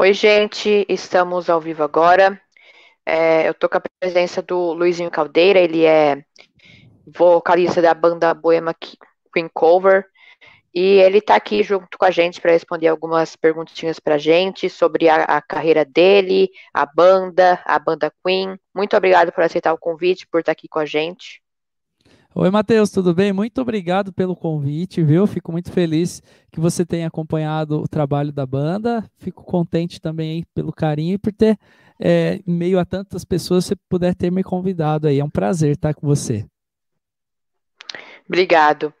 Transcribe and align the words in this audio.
Oi, 0.00 0.12
gente, 0.12 0.86
estamos 0.88 1.50
ao 1.50 1.60
vivo 1.60 1.82
agora. 1.82 2.40
É, 3.04 3.48
eu 3.48 3.52
tô 3.52 3.68
com 3.68 3.78
a 3.78 3.82
presença 3.98 4.40
do 4.40 4.72
Luizinho 4.72 5.10
Caldeira, 5.10 5.58
ele 5.58 5.84
é 5.84 6.24
vocalista 7.04 7.82
da 7.82 7.92
banda 7.94 8.32
Boema 8.32 8.72
Queen 9.34 9.48
Cover, 9.52 10.06
e 10.72 11.00
ele 11.00 11.20
tá 11.20 11.34
aqui 11.34 11.64
junto 11.64 11.98
com 11.98 12.04
a 12.04 12.12
gente 12.12 12.40
para 12.40 12.52
responder 12.52 12.86
algumas 12.86 13.34
perguntinhas 13.34 13.98
pra 13.98 14.18
gente 14.18 14.70
sobre 14.70 15.08
a, 15.08 15.24
a, 15.24 15.42
carreira 15.42 15.84
dele, 15.84 16.48
a 16.72 16.86
banda, 16.86 17.60
a 17.64 17.76
banda 17.76 18.12
Queen. 18.24 18.56
Muito 18.72 18.96
obrigado 18.96 19.32
por 19.32 19.42
aceitar 19.42 19.72
o 19.72 19.78
convite, 19.78 20.28
por 20.28 20.38
estar 20.38 20.52
aqui 20.52 20.68
com 20.68 20.78
a 20.78 20.86
gente. 20.86 21.42
Oi, 22.40 22.52
Matheus, 22.52 22.88
tudo 22.92 23.12
bem? 23.12 23.32
Muito 23.32 23.60
obrigado 23.60 24.12
pelo 24.12 24.36
convite, 24.36 25.02
viu? 25.02 25.26
Fico 25.26 25.50
muito 25.50 25.72
feliz 25.72 26.22
que 26.52 26.60
você 26.60 26.86
tenha 26.86 27.08
acompanhado 27.08 27.82
o 27.82 27.88
trabalho 27.88 28.30
da 28.30 28.46
banda. 28.46 29.04
Fico 29.18 29.42
contente 29.42 30.00
também 30.00 30.44
pelo 30.54 30.72
carinho 30.72 31.14
e 31.14 31.18
por 31.18 31.32
ter, 31.32 31.58
é, 32.00 32.38
em 32.46 32.52
meio 32.52 32.78
a 32.78 32.84
tantas 32.84 33.24
pessoas, 33.24 33.64
você 33.64 33.74
puder 33.88 34.14
ter 34.14 34.30
me 34.30 34.44
convidado 34.44 35.08
aí. 35.08 35.18
É 35.18 35.24
um 35.24 35.28
prazer 35.28 35.72
estar 35.72 35.92
com 35.94 36.06
você. 36.06 36.46
Obrigado. 38.28 38.94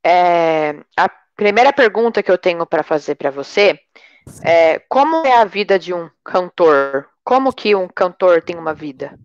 É, 0.00 0.76
a 0.96 1.10
primeira 1.34 1.72
pergunta 1.72 2.22
que 2.22 2.30
eu 2.30 2.38
tenho 2.38 2.64
para 2.64 2.84
fazer 2.84 3.16
para 3.16 3.32
você 3.32 3.76
é 4.44 4.78
como 4.88 5.26
é 5.26 5.36
a 5.36 5.44
vida 5.44 5.80
de 5.80 5.92
um 5.92 6.08
cantor? 6.22 7.08
Como 7.24 7.52
que 7.52 7.74
um 7.74 7.88
cantor 7.88 8.40
tem 8.40 8.54
uma 8.54 8.72
vida? 8.72 9.18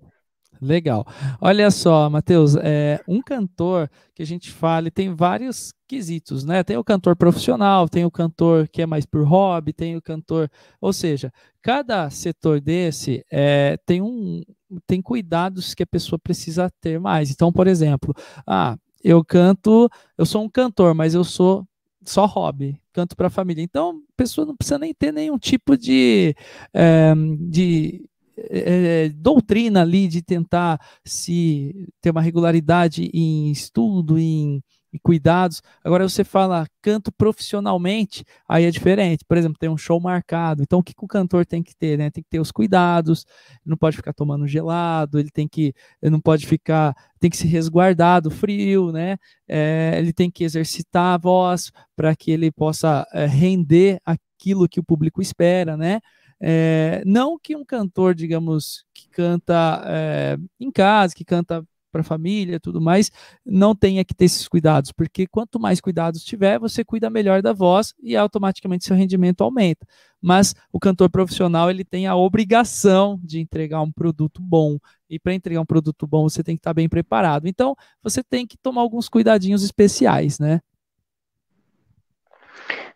Legal. 0.62 1.06
Olha 1.40 1.72
só, 1.72 2.10
Matheus, 2.10 2.56
é, 2.58 3.00
um 3.08 3.22
cantor 3.22 3.90
que 4.14 4.22
a 4.22 4.26
gente 4.26 4.52
fala 4.52 4.92
tem 4.92 5.16
vários 5.16 5.74
quesitos, 5.88 6.44
né? 6.44 6.64
Tem 6.64 6.76
o 6.76 6.84
cantor 6.84 7.16
profissional, 7.16 7.88
tem 7.88 8.04
o 8.04 8.12
cantor 8.12 8.68
que 8.68 8.82
é 8.82 8.86
mais 8.86 9.06
por 9.06 9.24
hobby, 9.24 9.72
tem 9.72 9.96
o 9.96 10.02
cantor, 10.02 10.50
ou 10.82 10.92
seja, 10.92 11.32
cada 11.62 12.10
setor 12.10 12.60
desse 12.60 13.24
é, 13.32 13.78
tem 13.86 14.02
um 14.02 14.44
tem 14.86 15.02
cuidados 15.02 15.74
que 15.74 15.84
a 15.84 15.88
pessoa 15.88 16.20
precisa 16.20 16.70
ter 16.82 17.00
mais. 17.00 17.32
Então, 17.32 17.52
por 17.52 17.66
exemplo, 17.66 18.14
ah, 18.46 18.78
eu 19.04 19.24
canto, 19.24 19.90
eu 20.18 20.26
sou 20.26 20.44
um 20.44 20.50
cantor, 20.50 20.94
mas 20.94 21.14
eu 21.14 21.24
sou 21.24 21.66
só 22.06 22.26
hobby, 22.26 22.80
canto 22.94 23.16
para 23.16 23.28
a 23.28 23.32
família. 23.32 23.64
Então, 23.64 24.02
a 24.10 24.18
pessoa 24.18 24.46
não 24.46 24.56
precisa 24.56 24.78
nem 24.78 24.94
ter 24.94 25.12
nenhum 25.14 25.38
tipo 25.38 25.78
de, 25.78 26.36
é, 26.74 27.14
de 27.50 28.06
é, 28.50 29.06
é, 29.06 29.10
doutrina 29.10 29.82
ali 29.82 30.08
de 30.08 30.22
tentar 30.22 30.80
se 31.06 31.88
ter 32.02 32.12
uma 32.12 32.22
regularidade 32.22 33.10
em 33.14 33.52
estudo, 33.52 34.18
em, 34.18 34.64
em, 34.94 35.00
cuidados. 35.04 35.62
Agora 35.84 36.08
você 36.08 36.24
fala 36.24 36.68
canto 36.82 37.12
profissionalmente, 37.12 38.24
aí 38.48 38.66
é 38.66 38.72
diferente. 38.72 39.26
Por 39.28 39.38
exemplo, 39.38 39.58
tem 39.60 39.70
um 39.70 39.78
show 39.78 40.00
marcado. 40.00 40.64
Então, 40.64 40.80
o 40.80 40.84
que, 40.84 40.94
que 40.94 41.04
o 41.04 41.08
cantor 41.08 41.46
tem 41.46 41.62
que 41.62 41.76
ter? 41.76 41.98
Né? 41.98 42.10
Tem 42.10 42.24
que 42.24 42.30
ter 42.30 42.40
os 42.40 42.52
cuidados, 42.52 43.26
não 43.66 43.78
pode 43.78 43.98
ficar 43.98 44.14
tomando 44.14 44.48
gelado, 44.48 45.20
ele 45.20 45.30
tem 45.32 45.48
que, 45.48 45.74
ele 46.02 46.12
não 46.12 46.22
pode 46.22 46.48
ficar, 46.48 46.96
tem 47.20 47.30
que 47.30 47.38
se 47.38 47.48
resguardar 47.48 48.22
do 48.22 48.32
frio, 48.32 48.92
né? 48.92 49.18
É, 49.48 49.96
ele 49.98 50.14
tem 50.14 50.32
que 50.32 50.44
exercitar 50.44 51.16
a 51.16 51.18
voz 51.18 51.72
para 51.96 52.16
que 52.16 52.32
ele 52.32 52.52
possa 52.52 53.06
é, 53.14 53.26
render 53.26 54.00
aquilo 54.06 54.70
que 54.70 54.80
o 54.80 54.84
público 54.84 55.22
espera, 55.22 55.76
né? 55.76 56.00
É, 56.42 57.04
não 57.06 57.38
que 57.38 57.56
um 57.56 57.66
cantor, 57.66 58.16
digamos, 58.16 58.86
que 58.94 59.10
canta 59.10 59.84
é, 59.86 60.38
em 60.60 60.72
casa, 60.72 61.14
que 61.14 61.26
canta 61.26 61.64
para 61.92 62.02
a 62.02 62.04
família 62.04 62.60
tudo 62.60 62.80
mais, 62.80 63.12
não 63.46 63.76
tenha 63.76 64.06
que 64.06 64.14
ter 64.14 64.26
esses 64.26 64.48
cuidados, 64.48 64.92
porque 64.92 65.28
quanto 65.28 65.60
mais 65.60 65.82
cuidados 65.82 66.24
tiver, 66.24 66.60
você 66.60 66.84
cuida 66.84 67.10
melhor 67.10 67.42
da 67.42 67.54
voz 67.54 67.94
e 68.02 68.16
automaticamente 68.16 68.86
seu 68.86 68.96
rendimento 68.96 69.44
aumenta. 69.44 69.86
Mas 70.22 70.54
o 70.72 70.80
cantor 70.80 71.10
profissional 71.10 71.70
ele 71.70 71.84
tem 71.84 72.08
a 72.08 72.16
obrigação 72.16 73.20
de 73.24 73.40
entregar 73.40 73.82
um 73.82 73.92
produto 73.92 74.42
bom, 74.42 74.78
e 75.10 75.18
para 75.18 75.34
entregar 75.34 75.62
um 75.62 75.66
produto 75.66 76.06
bom 76.06 76.24
você 76.24 76.44
tem 76.44 76.56
que 76.56 76.60
estar 76.60 76.72
tá 76.72 76.76
bem 76.76 76.88
preparado. 76.88 77.48
Então 77.48 77.76
você 78.04 78.24
tem 78.24 78.46
que 78.46 78.58
tomar 78.58 78.82
alguns 78.82 79.10
cuidadinhos 79.10 79.64
especiais, 79.64 80.40
né? 80.40 80.62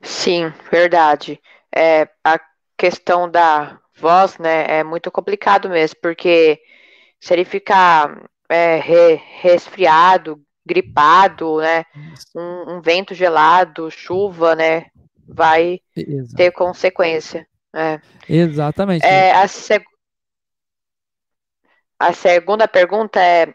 Sim, 0.01 0.51
verdade. 0.69 1.39
É, 1.73 2.09
a 2.23 2.39
questão 2.83 3.31
da 3.31 3.79
voz, 3.95 4.37
né, 4.37 4.65
é 4.67 4.83
muito 4.83 5.09
complicado 5.09 5.69
mesmo, 5.69 5.95
porque 6.01 6.59
se 7.17 7.33
ele 7.33 7.45
ficar 7.45 8.29
é, 8.49 8.75
re, 8.75 9.21
resfriado, 9.39 10.41
gripado, 10.65 11.59
né, 11.59 11.85
um, 12.35 12.73
um, 12.73 12.81
vento 12.81 13.13
gelado, 13.13 13.89
chuva, 13.89 14.53
né, 14.53 14.87
vai 15.25 15.79
ter 16.35 16.51
consequência. 16.51 17.47
É. 17.73 18.01
Exatamente. 18.27 19.05
É, 19.05 19.31
a, 19.31 19.47
seg 19.47 19.85
a 21.97 22.11
segunda 22.11 22.67
pergunta 22.67 23.17
é 23.21 23.53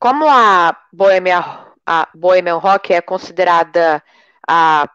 como 0.00 0.28
a 0.28 0.76
Bohemian, 0.92 1.64
a 1.86 2.08
Bohemian 2.12 2.56
Rock 2.56 2.92
é 2.92 3.00
considerada 3.00 4.02
a 4.48 4.90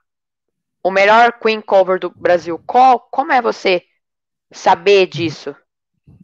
o 0.84 0.92
melhor 0.92 1.40
Queen 1.40 1.62
cover 1.62 2.00
do 2.00 2.10
Brasil. 2.10 2.62
Qual, 2.68 3.00
como 3.12 3.32
é 3.32 3.42
você 3.42 3.82
saber 4.52 5.08
disso? 5.08 5.56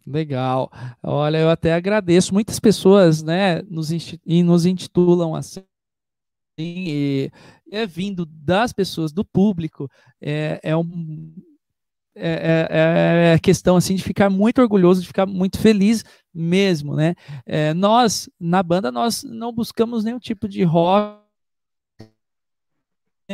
Legal. 0.06 0.70
Olha, 1.02 1.38
eu 1.38 1.50
até 1.50 1.74
agradeço. 1.74 2.34
Muitas 2.34 2.60
pessoas, 2.60 3.24
né, 3.24 3.62
nos, 3.64 3.90
nos 4.26 4.66
intitulam 4.66 5.34
assim, 5.34 5.64
e 6.60 7.32
é 7.72 7.88
vindo 7.88 8.26
das 8.26 8.74
pessoas, 8.74 9.14
do 9.14 9.24
público, 9.24 9.90
é, 10.22 10.60
é 10.62 10.76
um 10.76 11.34
é, 12.16 12.68
é, 12.70 13.34
é, 13.34 13.40
questão 13.40 13.78
assim 13.78 13.96
de 13.96 14.04
ficar 14.04 14.30
muito 14.30 14.62
orgulhoso, 14.62 15.00
de 15.00 15.08
ficar 15.08 15.26
muito 15.26 15.58
feliz 15.58 16.04
mesmo, 16.34 16.96
né? 16.96 17.16
É, 17.46 17.74
nós 17.74 18.30
na 18.38 18.62
banda 18.62 18.92
nós 18.92 19.24
não 19.24 19.54
buscamos 19.54 20.04
nenhum 20.04 20.20
tipo 20.20 20.50
de 20.50 20.64
rock 20.64 21.29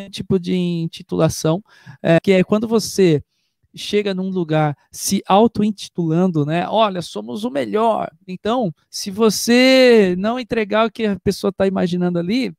tipo 0.09 0.39
de 0.39 0.55
intitulação, 0.55 1.63
é, 2.01 2.19
que 2.19 2.31
é 2.31 2.43
quando 2.43 2.67
você 2.67 3.23
chega 3.75 4.13
num 4.13 4.29
lugar 4.29 4.75
se 4.91 5.21
auto-intitulando, 5.27 6.45
né? 6.45 6.67
Olha, 6.67 7.01
somos 7.01 7.43
o 7.43 7.51
melhor. 7.51 8.09
Então, 8.27 8.73
se 8.89 9.11
você 9.11 10.15
não 10.17 10.39
entregar 10.39 10.87
o 10.87 10.91
que 10.91 11.05
a 11.05 11.19
pessoa 11.19 11.49
está 11.49 11.67
imaginando 11.67 12.17
ali, 12.17 12.53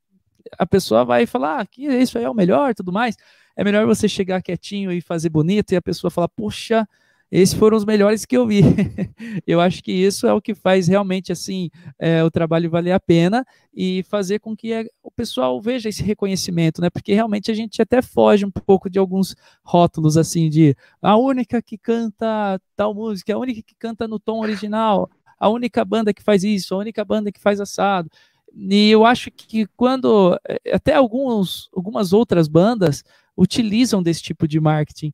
a 0.57 0.65
pessoa 0.65 1.03
vai 1.03 1.25
falar 1.25 1.61
ah, 1.61 1.65
que 1.65 1.85
isso 1.85 2.17
aí 2.17 2.23
é 2.23 2.29
o 2.29 2.35
melhor, 2.35 2.73
tudo 2.75 2.91
mais. 2.91 3.15
É 3.55 3.63
melhor 3.63 3.85
você 3.87 4.07
chegar 4.07 4.41
quietinho 4.41 4.91
e 4.91 5.01
fazer 5.01 5.29
bonito 5.29 5.71
e 5.71 5.75
a 5.75 5.81
pessoa 5.81 6.11
falar, 6.11 6.29
puxa, 6.29 6.87
esses 7.31 7.53
foram 7.53 7.75
os 7.75 7.83
melhores 7.83 8.25
que 8.25 8.37
eu 8.37 8.47
vi. 8.47 8.61
eu 9.45 9.59
acho 9.59 9.83
que 9.83 9.91
isso 9.91 10.25
é 10.25 10.33
o 10.33 10.41
que 10.41 10.55
faz 10.55 10.87
realmente 10.87 11.31
assim 11.31 11.69
é, 11.99 12.23
o 12.23 12.31
trabalho 12.31 12.69
valer 12.69 12.93
a 12.93 12.99
pena 12.99 13.45
e 13.73 14.03
fazer 14.03 14.39
com 14.39 14.55
que 14.55 14.89
o 15.03 15.11
pessoal 15.11 15.61
veja 15.61 15.89
esse 15.89 16.01
reconhecimento, 16.01 16.81
né? 16.81 16.89
Porque 16.89 17.13
realmente 17.13 17.51
a 17.51 17.53
gente 17.53 17.81
até 17.81 18.01
foge 18.01 18.45
um 18.45 18.51
pouco 18.51 18.89
de 18.89 18.97
alguns 18.97 19.35
rótulos 19.63 20.17
assim 20.17 20.49
de 20.49 20.75
a 21.01 21.17
única 21.17 21.61
que 21.61 21.77
canta 21.77 22.59
tal 22.75 22.93
música, 22.93 23.33
a 23.33 23.37
única 23.37 23.61
que 23.61 23.75
canta 23.75 24.07
no 24.07 24.19
tom 24.19 24.39
original, 24.39 25.09
a 25.37 25.49
única 25.49 25.83
banda 25.83 26.13
que 26.13 26.23
faz 26.23 26.43
isso, 26.43 26.73
a 26.73 26.77
única 26.77 27.03
banda 27.03 27.31
que 27.31 27.39
faz 27.39 27.59
assado. 27.59 28.09
E 28.55 28.89
eu 28.89 29.05
acho 29.05 29.29
que 29.29 29.67
quando 29.75 30.39
é, 30.47 30.73
até 30.73 30.95
alguns, 30.95 31.69
algumas 31.75 32.13
outras 32.13 32.47
bandas 32.47 33.03
utilizam 33.35 34.01
desse 34.01 34.23
tipo 34.23 34.47
de 34.47 34.59
marketing 34.59 35.13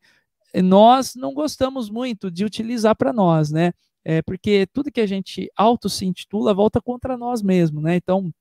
nós 0.62 1.16
não 1.16 1.34
gostamos 1.34 1.90
muito 1.90 2.30
de 2.30 2.46
utilizar 2.46 2.96
para 2.96 3.12
nós, 3.12 3.52
né? 3.52 3.74
É 4.06 4.22
porque 4.22 4.68
tudo 4.72 4.91
que 4.91 5.02
a 5.02 5.08
gente 5.08 5.50
auto 5.56 5.90
se 5.90 6.06
intitula 6.06 6.53
volta 6.53 6.81
contra 6.81 7.18
nós 7.18 7.41
mesmos, 7.41 7.81
né? 7.81 7.96
Então, 7.96 8.31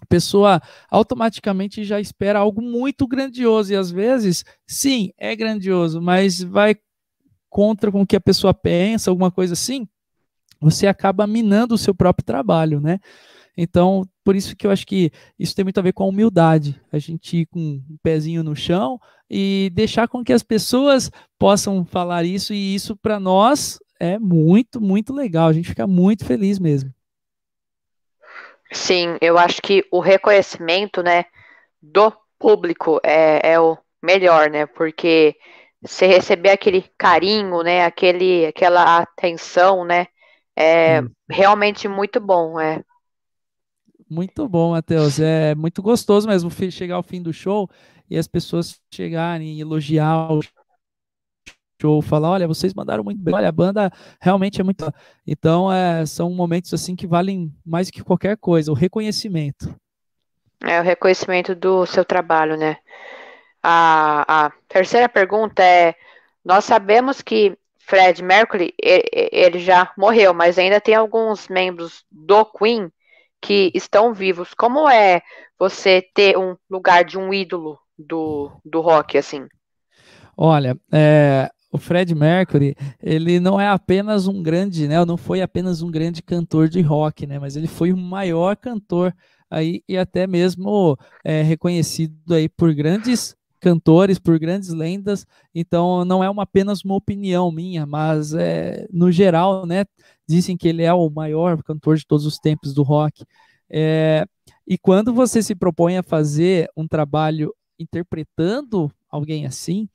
a 0.00 0.06
pessoa 0.06 0.60
automaticamente 0.90 1.84
já 1.84 2.00
espera 2.00 2.38
algo 2.38 2.60
muito 2.60 3.06
grandioso 3.06 3.72
e 3.72 3.76
às 3.76 3.90
vezes, 3.90 4.44
sim, 4.66 5.12
é 5.16 5.36
grandioso, 5.36 6.00
mas 6.00 6.42
vai 6.42 6.76
contra 7.48 7.92
com 7.92 8.02
o 8.02 8.06
que 8.06 8.16
a 8.16 8.20
pessoa 8.20 8.52
pensa, 8.52 9.10
alguma 9.10 9.30
coisa 9.30 9.52
assim, 9.52 9.86
você 10.60 10.86
acaba 10.86 11.26
minando 11.26 11.74
o 11.74 11.78
seu 11.78 11.94
próprio 11.94 12.24
trabalho, 12.24 12.80
né? 12.80 12.98
Então, 13.56 14.02
por 14.24 14.34
isso 14.34 14.56
que 14.56 14.66
eu 14.66 14.70
acho 14.70 14.86
que 14.86 15.12
isso 15.38 15.54
tem 15.54 15.64
muito 15.64 15.78
a 15.78 15.82
ver 15.82 15.92
com 15.92 16.04
a 16.04 16.08
humildade. 16.08 16.80
A 16.92 16.98
gente 16.98 17.38
ir 17.38 17.46
com 17.46 17.58
um 17.60 17.96
pezinho 18.02 18.42
no 18.42 18.56
chão 18.56 19.00
e 19.30 19.70
deixar 19.72 20.08
com 20.08 20.24
que 20.24 20.32
as 20.32 20.42
pessoas 20.42 21.10
possam 21.38 21.84
falar 21.84 22.24
isso, 22.24 22.52
e 22.52 22.74
isso 22.74 22.96
para 22.96 23.20
nós 23.20 23.78
é 24.00 24.18
muito, 24.18 24.80
muito 24.80 25.12
legal. 25.12 25.48
A 25.48 25.52
gente 25.52 25.68
fica 25.68 25.86
muito 25.86 26.24
feliz 26.24 26.58
mesmo. 26.58 26.92
Sim, 28.72 29.16
eu 29.20 29.38
acho 29.38 29.62
que 29.62 29.86
o 29.90 30.00
reconhecimento, 30.00 31.02
né, 31.02 31.26
do 31.80 32.12
público 32.38 33.00
é, 33.04 33.52
é 33.52 33.60
o 33.60 33.78
melhor, 34.02 34.50
né? 34.50 34.66
Porque 34.66 35.36
você 35.80 36.06
receber 36.06 36.50
aquele 36.50 36.84
carinho, 36.98 37.62
né, 37.62 37.84
aquele, 37.84 38.46
aquela 38.46 38.98
atenção, 38.98 39.84
né, 39.84 40.08
é 40.56 41.02
hum. 41.02 41.10
realmente 41.30 41.86
muito 41.86 42.20
bom, 42.20 42.58
é. 42.58 42.82
Muito 44.14 44.48
bom, 44.48 44.70
Matheus. 44.70 45.18
É 45.18 45.56
muito 45.56 45.82
gostoso 45.82 46.28
mesmo 46.28 46.48
chegar 46.70 46.94
ao 46.94 47.02
fim 47.02 47.20
do 47.20 47.32
show 47.32 47.68
e 48.08 48.16
as 48.16 48.28
pessoas 48.28 48.80
chegarem 48.88 49.54
e 49.54 49.60
elogiar 49.60 50.30
o 50.32 50.40
show, 51.82 52.00
falar, 52.00 52.30
olha, 52.30 52.46
vocês 52.46 52.72
mandaram 52.72 53.02
muito 53.02 53.20
bem, 53.20 53.34
olha, 53.34 53.48
a 53.48 53.52
banda 53.52 53.90
realmente 54.20 54.60
é 54.60 54.64
muito. 54.64 54.88
Então, 55.26 55.70
é, 55.72 56.06
são 56.06 56.30
momentos 56.30 56.72
assim 56.72 56.94
que 56.94 57.08
valem 57.08 57.52
mais 57.66 57.90
que 57.90 58.04
qualquer 58.04 58.36
coisa, 58.36 58.70
o 58.70 58.74
reconhecimento. 58.74 59.74
É 60.62 60.80
o 60.80 60.84
reconhecimento 60.84 61.52
do 61.52 61.84
seu 61.84 62.04
trabalho, 62.04 62.56
né? 62.56 62.76
A, 63.60 64.46
a 64.46 64.52
terceira 64.68 65.08
pergunta 65.08 65.60
é: 65.60 65.96
nós 66.44 66.64
sabemos 66.64 67.20
que 67.20 67.58
Fred 67.80 68.22
Mercury 68.22 68.72
ele 68.78 69.58
já 69.58 69.92
morreu, 69.98 70.32
mas 70.32 70.56
ainda 70.56 70.80
tem 70.80 70.94
alguns 70.94 71.48
membros 71.48 72.04
do 72.12 72.44
Queen 72.44 72.92
que 73.44 73.70
estão 73.74 74.14
vivos. 74.14 74.54
Como 74.54 74.88
é 74.88 75.20
você 75.58 76.02
ter 76.14 76.38
um 76.38 76.56
lugar 76.70 77.04
de 77.04 77.18
um 77.18 77.32
ídolo 77.32 77.78
do, 77.98 78.50
do 78.64 78.80
rock 78.80 79.18
assim? 79.18 79.46
Olha, 80.34 80.76
é, 80.90 81.50
o 81.70 81.76
Fred 81.76 82.14
Mercury, 82.14 82.74
ele 83.02 83.38
não 83.38 83.60
é 83.60 83.68
apenas 83.68 84.26
um 84.26 84.42
grande, 84.42 84.88
né? 84.88 85.04
Não 85.04 85.18
foi 85.18 85.42
apenas 85.42 85.82
um 85.82 85.90
grande 85.90 86.22
cantor 86.22 86.68
de 86.68 86.80
rock, 86.80 87.26
né? 87.26 87.38
Mas 87.38 87.54
ele 87.54 87.66
foi 87.66 87.92
o 87.92 87.96
maior 87.98 88.56
cantor 88.56 89.14
aí 89.50 89.82
e 89.86 89.98
até 89.98 90.26
mesmo 90.26 90.98
é, 91.22 91.42
reconhecido 91.42 92.34
aí 92.34 92.48
por 92.48 92.72
grandes 92.72 93.36
cantores, 93.64 94.18
por 94.18 94.38
grandes 94.38 94.68
lendas. 94.68 95.26
Então 95.54 96.04
não 96.04 96.22
é 96.22 96.28
uma, 96.28 96.42
apenas 96.42 96.84
uma 96.84 96.94
opinião 96.94 97.50
minha, 97.50 97.86
mas 97.86 98.34
é, 98.34 98.86
no 98.92 99.10
geral, 99.10 99.64
né? 99.64 99.86
Dizem 100.28 100.54
que 100.54 100.68
ele 100.68 100.82
é 100.82 100.92
o 100.92 101.08
maior 101.08 101.62
cantor 101.62 101.96
de 101.96 102.06
todos 102.06 102.26
os 102.26 102.38
tempos 102.38 102.74
do 102.74 102.82
rock. 102.82 103.24
É, 103.70 104.26
e 104.68 104.76
quando 104.76 105.14
você 105.14 105.42
se 105.42 105.54
propõe 105.54 105.96
a 105.96 106.02
fazer 106.02 106.68
um 106.76 106.86
trabalho 106.86 107.54
interpretando 107.78 108.92
alguém 109.08 109.46
assim, 109.46 109.88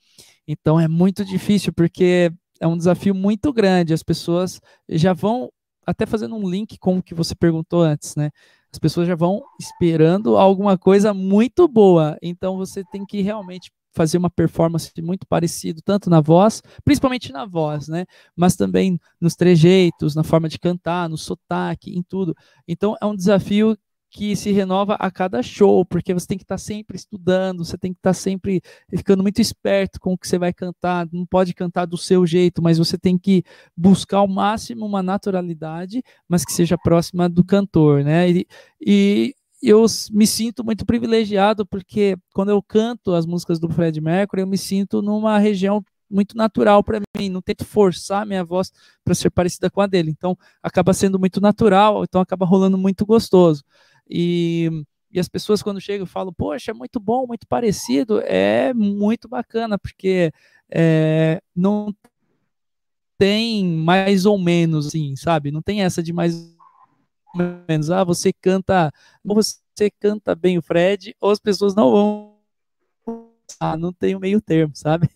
então 0.47 0.79
é 0.79 0.87
muito 0.87 1.23
difícil, 1.23 1.71
porque 1.71 2.31
é 2.59 2.67
um 2.67 2.75
desafio 2.77 3.13
muito 3.13 3.53
grande. 3.53 3.93
As 3.93 4.01
pessoas 4.01 4.59
já 4.89 5.13
vão, 5.13 5.51
até 5.85 6.07
fazendo 6.07 6.35
um 6.35 6.49
link 6.49 6.79
com 6.79 6.97
o 6.97 7.03
que 7.03 7.13
você 7.13 7.35
perguntou 7.35 7.83
antes, 7.83 8.15
né? 8.15 8.31
As 8.71 8.79
pessoas 8.79 9.07
já 9.07 9.15
vão 9.15 9.41
esperando 9.59 10.37
alguma 10.37 10.77
coisa 10.77 11.13
muito 11.13 11.67
boa. 11.67 12.17
Então 12.21 12.57
você 12.57 12.83
tem 12.91 13.05
que 13.05 13.21
realmente 13.21 13.71
fazer 13.91 14.17
uma 14.17 14.29
performance 14.29 14.91
muito 15.01 15.25
parecido, 15.27 15.81
tanto 15.81 16.09
na 16.09 16.21
voz, 16.21 16.61
principalmente 16.83 17.31
na 17.31 17.45
voz, 17.45 17.87
né? 17.87 18.05
Mas 18.35 18.55
também 18.55 18.99
nos 19.19 19.35
trejeitos, 19.35 20.15
na 20.15 20.23
forma 20.23 20.47
de 20.47 20.59
cantar, 20.59 21.09
no 21.09 21.17
sotaque, 21.17 21.97
em 21.97 22.03
tudo. 22.03 22.35
Então 22.67 22.95
é 23.01 23.05
um 23.05 23.15
desafio 23.15 23.75
que 24.11 24.35
se 24.35 24.51
renova 24.51 24.95
a 24.95 25.11
cada 25.11 25.41
show, 25.43 25.85
porque 25.85 26.13
você 26.13 26.27
tem 26.27 26.37
que 26.37 26.43
estar 26.43 26.57
sempre 26.57 26.97
estudando, 26.97 27.63
você 27.63 27.77
tem 27.77 27.93
que 27.93 27.99
estar 27.99 28.13
sempre 28.13 28.61
ficando 28.89 29.21
muito 29.21 29.39
esperto 29.39 29.99
com 29.99 30.13
o 30.13 30.17
que 30.17 30.27
você 30.27 30.37
vai 30.37 30.51
cantar, 30.51 31.07
não 31.11 31.25
pode 31.25 31.53
cantar 31.53 31.85
do 31.85 31.97
seu 31.97 32.25
jeito, 32.25 32.61
mas 32.61 32.77
você 32.77 32.97
tem 32.97 33.17
que 33.17 33.43
buscar 33.77 34.17
ao 34.17 34.27
máximo 34.27 34.85
uma 34.85 35.03
naturalidade, 35.03 36.03
mas 36.27 36.43
que 36.43 36.51
seja 36.51 36.77
próxima 36.77 37.29
do 37.29 37.43
cantor, 37.43 38.03
né? 38.03 38.29
E, 38.29 38.47
e 38.81 39.35
eu 39.61 39.85
me 40.11 40.25
sinto 40.25 40.63
muito 40.63 40.85
privilegiado, 40.85 41.65
porque 41.65 42.17
quando 42.33 42.49
eu 42.49 42.61
canto 42.63 43.13
as 43.13 43.25
músicas 43.25 43.59
do 43.59 43.69
Fred 43.69 43.99
Mercury, 44.01 44.41
eu 44.41 44.47
me 44.47 44.57
sinto 44.57 45.01
numa 45.01 45.37
região 45.37 45.83
muito 46.09 46.35
natural 46.35 46.83
para 46.83 46.99
mim, 47.15 47.29
não 47.29 47.41
tento 47.41 47.63
forçar 47.63 48.25
minha 48.25 48.43
voz 48.43 48.71
para 49.03 49.13
ser 49.13 49.29
parecida 49.29 49.69
com 49.69 49.81
a 49.81 49.87
dele. 49.87 50.09
Então, 50.09 50.37
acaba 50.63 50.93
sendo 50.93 51.19
muito 51.19 51.39
natural, 51.39 52.03
então 52.03 52.19
acaba 52.19 52.45
rolando 52.45 52.77
muito 52.77 53.05
gostoso. 53.05 53.63
E, 54.09 54.69
e 55.11 55.19
as 55.19 55.27
pessoas, 55.27 55.61
quando 55.61 55.79
chegam, 55.79 56.05
falam: 56.05 56.33
Poxa, 56.33 56.71
é 56.71 56.73
muito 56.73 56.99
bom, 56.99 57.27
muito 57.27 57.47
parecido. 57.47 58.21
É 58.21 58.73
muito 58.73 59.27
bacana, 59.27 59.77
porque 59.77 60.31
é, 60.69 61.41
não 61.55 61.93
tem 63.17 63.65
mais 63.65 64.25
ou 64.25 64.39
menos, 64.39 64.87
assim, 64.87 65.15
sabe? 65.15 65.51
Não 65.51 65.61
tem 65.61 65.83
essa 65.83 66.01
de 66.01 66.13
mais 66.13 66.55
ou 67.35 67.43
menos. 67.67 67.91
Ah, 67.91 68.03
você 68.03 68.31
canta, 68.31 68.91
você 69.23 69.91
canta 69.99 70.33
bem 70.33 70.57
o 70.57 70.61
Fred, 70.61 71.15
ou 71.19 71.29
as 71.31 71.39
pessoas 71.39 71.75
não 71.75 71.91
vão. 71.91 72.39
Ah, 73.59 73.75
não 73.75 73.91
tem 73.91 74.15
o 74.15 74.19
meio 74.19 74.39
termo, 74.39 74.73
sabe? 74.75 75.09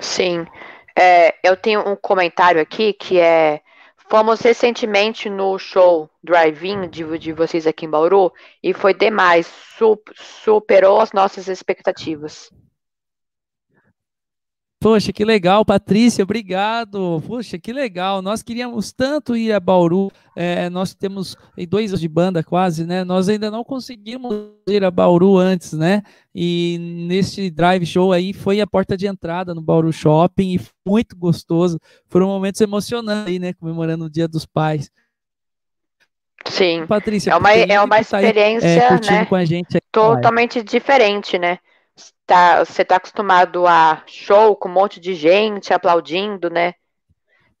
Sim. 0.00 0.44
É, 0.98 1.34
eu 1.46 1.56
tenho 1.56 1.86
um 1.88 1.96
comentário 1.96 2.60
aqui 2.60 2.92
que 2.92 3.18
é 3.18 3.62
Fomos 4.08 4.40
recentemente 4.40 5.28
no 5.28 5.58
show 5.58 6.08
Drive-In 6.22 6.88
de, 6.88 7.18
de 7.18 7.32
vocês 7.32 7.66
aqui 7.66 7.86
em 7.86 7.90
Bauru 7.90 8.32
e 8.62 8.72
foi 8.72 8.94
demais, 8.94 9.52
superou 10.14 11.00
as 11.00 11.12
nossas 11.12 11.48
expectativas. 11.48 12.52
Poxa, 14.86 15.12
que 15.12 15.24
legal, 15.24 15.64
Patrícia, 15.64 16.22
obrigado. 16.22 17.20
Poxa, 17.26 17.58
que 17.58 17.72
legal. 17.72 18.22
Nós 18.22 18.40
queríamos 18.40 18.92
tanto 18.92 19.36
ir 19.36 19.52
a 19.52 19.58
Bauru. 19.58 20.12
É, 20.36 20.70
nós 20.70 20.94
temos 20.94 21.36
dois 21.68 21.90
anos 21.90 22.00
de 22.00 22.06
banda 22.06 22.40
quase, 22.44 22.86
né? 22.86 23.02
Nós 23.02 23.28
ainda 23.28 23.50
não 23.50 23.64
conseguimos 23.64 24.32
ir 24.68 24.84
a 24.84 24.90
Bauru 24.92 25.38
antes, 25.38 25.72
né? 25.72 26.04
E 26.32 26.78
nesse 27.08 27.50
drive 27.50 27.84
show 27.84 28.12
aí 28.12 28.32
foi 28.32 28.60
a 28.60 28.66
porta 28.66 28.96
de 28.96 29.08
entrada 29.08 29.56
no 29.56 29.60
Bauru 29.60 29.92
Shopping 29.92 30.54
e 30.54 30.60
muito 30.86 31.16
gostoso. 31.16 31.80
Foram 32.08 32.28
momentos 32.28 32.60
emocionantes 32.60 33.26
aí, 33.26 33.40
né? 33.40 33.54
Comemorando 33.54 34.04
o 34.04 34.10
Dia 34.10 34.28
dos 34.28 34.46
Pais. 34.46 34.88
Sim. 36.44 36.86
Patrícia, 36.86 37.32
é 37.32 37.36
uma, 37.36 37.52
é 37.52 37.80
uma 37.82 37.98
experiência, 37.98 38.82
tá 38.82 38.94
aí, 38.94 39.00
é, 39.02 39.10
né? 39.10 39.24
Com 39.24 39.34
a 39.34 39.44
gente 39.44 39.80
totalmente 39.90 40.62
diferente, 40.62 41.36
né? 41.40 41.58
Tá, 42.26 42.64
você 42.64 42.84
tá 42.84 42.96
acostumado 42.96 43.66
a 43.66 44.02
show 44.06 44.56
com 44.56 44.68
um 44.68 44.72
monte 44.72 45.00
de 45.00 45.14
gente 45.14 45.72
aplaudindo, 45.72 46.50
né? 46.50 46.74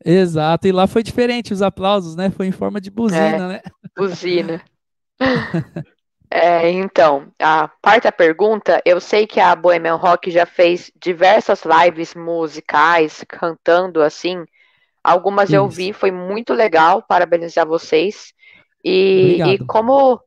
Exato, 0.04 0.68
e 0.68 0.72
lá 0.72 0.86
foi 0.86 1.02
diferente 1.02 1.52
os 1.52 1.62
aplausos, 1.62 2.14
né? 2.14 2.30
Foi 2.30 2.46
em 2.46 2.52
forma 2.52 2.80
de 2.80 2.90
buzina, 2.90 3.20
é, 3.20 3.48
né? 3.48 3.60
Buzina. 3.96 4.62
é, 6.30 6.70
então, 6.70 7.28
a 7.40 7.68
quarta 7.82 8.12
pergunta, 8.12 8.80
eu 8.84 9.00
sei 9.00 9.26
que 9.26 9.40
a 9.40 9.54
Bohemian 9.56 9.96
Rock 9.96 10.30
já 10.30 10.44
fez 10.44 10.92
diversas 11.00 11.62
lives 11.64 12.14
musicais, 12.14 13.24
cantando 13.28 14.02
assim. 14.02 14.44
Algumas 15.02 15.48
Isso. 15.48 15.56
eu 15.56 15.68
vi, 15.68 15.92
foi 15.92 16.10
muito 16.10 16.52
legal, 16.52 17.02
parabenizar 17.02 17.66
vocês. 17.66 18.34
E, 18.84 19.42
e 19.42 19.58
como 19.66 20.20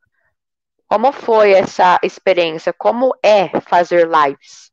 como 0.89 1.12
foi 1.12 1.51
essa 1.51 2.00
experiência? 2.01 2.74
Como 2.74 3.13
é 3.24 3.47
fazer 3.62 4.09
lives? 4.09 4.71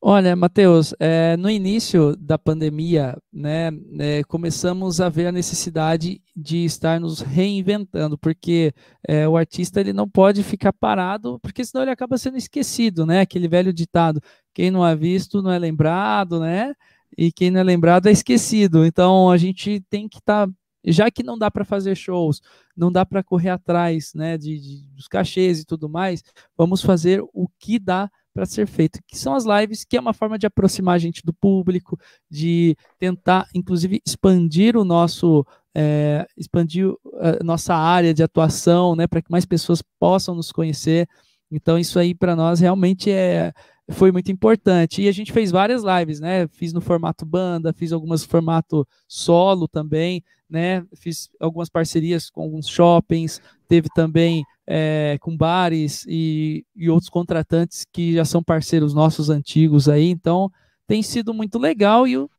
Olha, 0.00 0.36
Matheus, 0.36 0.94
é, 1.00 1.36
no 1.36 1.50
início 1.50 2.14
da 2.16 2.38
pandemia, 2.38 3.16
né, 3.32 3.70
é, 3.98 4.22
começamos 4.24 5.00
a 5.00 5.08
ver 5.08 5.26
a 5.26 5.32
necessidade 5.32 6.22
de 6.36 6.64
estar 6.64 7.00
nos 7.00 7.20
reinventando, 7.20 8.16
porque 8.16 8.72
é, 9.08 9.26
o 9.26 9.36
artista 9.36 9.80
ele 9.80 9.92
não 9.92 10.08
pode 10.08 10.44
ficar 10.44 10.72
parado, 10.72 11.40
porque 11.40 11.64
senão 11.64 11.82
ele 11.82 11.90
acaba 11.90 12.16
sendo 12.16 12.36
esquecido, 12.36 13.04
né? 13.04 13.22
Aquele 13.22 13.48
velho 13.48 13.72
ditado: 13.72 14.20
quem 14.54 14.70
não 14.70 14.86
é 14.86 14.94
visto 14.94 15.42
não 15.42 15.50
é 15.50 15.58
lembrado, 15.58 16.38
né? 16.38 16.74
E 17.16 17.32
quem 17.32 17.50
não 17.50 17.58
é 17.58 17.64
lembrado 17.64 18.06
é 18.06 18.12
esquecido. 18.12 18.84
Então 18.84 19.30
a 19.30 19.36
gente 19.36 19.80
tem 19.90 20.08
que 20.08 20.18
estar 20.18 20.46
tá 20.46 20.52
já 20.84 21.10
que 21.10 21.22
não 21.22 21.38
dá 21.38 21.50
para 21.50 21.64
fazer 21.64 21.96
shows, 21.96 22.40
não 22.76 22.90
dá 22.90 23.04
para 23.04 23.22
correr 23.22 23.50
atrás 23.50 24.12
né, 24.14 24.38
de, 24.38 24.58
de, 24.58 24.84
dos 24.94 25.08
cachês 25.08 25.60
e 25.60 25.64
tudo 25.64 25.88
mais, 25.88 26.22
vamos 26.56 26.82
fazer 26.82 27.22
o 27.32 27.48
que 27.58 27.78
dá 27.78 28.10
para 28.32 28.46
ser 28.46 28.68
feito, 28.68 29.00
que 29.06 29.18
são 29.18 29.34
as 29.34 29.44
lives, 29.44 29.84
que 29.84 29.96
é 29.96 30.00
uma 30.00 30.14
forma 30.14 30.38
de 30.38 30.46
aproximar 30.46 30.94
a 30.94 30.98
gente 30.98 31.22
do 31.24 31.32
público, 31.32 31.98
de 32.30 32.76
tentar, 32.96 33.48
inclusive, 33.52 34.00
expandir 34.06 34.76
o 34.76 34.84
nosso, 34.84 35.44
é, 35.74 36.24
expandir 36.36 36.86
a 37.20 37.42
nossa 37.42 37.74
área 37.74 38.14
de 38.14 38.22
atuação, 38.22 38.94
né, 38.94 39.08
para 39.08 39.20
que 39.20 39.30
mais 39.30 39.44
pessoas 39.44 39.82
possam 39.98 40.36
nos 40.36 40.52
conhecer. 40.52 41.08
Então, 41.50 41.76
isso 41.78 41.98
aí 41.98 42.14
para 42.14 42.36
nós 42.36 42.60
realmente 42.60 43.10
é, 43.10 43.52
foi 43.90 44.12
muito 44.12 44.30
importante. 44.30 45.02
E 45.02 45.08
a 45.08 45.12
gente 45.12 45.32
fez 45.32 45.50
várias 45.50 45.82
lives, 45.82 46.20
né? 46.20 46.46
Fiz 46.48 46.72
no 46.72 46.80
formato 46.80 47.24
banda, 47.24 47.72
fiz 47.72 47.92
algumas 47.92 48.22
no 48.22 48.28
formato 48.28 48.86
solo 49.06 49.66
também, 49.66 50.22
né? 50.48 50.84
Fiz 50.94 51.30
algumas 51.40 51.68
parcerias 51.68 52.30
com 52.30 52.42
alguns 52.42 52.68
shoppings, 52.68 53.40
teve 53.66 53.88
também 53.94 54.44
é, 54.66 55.16
com 55.20 55.36
bares 55.36 56.04
e, 56.06 56.64
e 56.76 56.90
outros 56.90 57.08
contratantes 57.08 57.86
que 57.90 58.12
já 58.14 58.24
são 58.24 58.42
parceiros 58.42 58.92
nossos 58.92 59.30
antigos 59.30 59.88
aí. 59.88 60.10
Então, 60.10 60.50
tem 60.86 61.02
sido 61.02 61.32
muito 61.32 61.58
legal 61.58 62.06
e 62.06 62.18
o, 62.18 62.30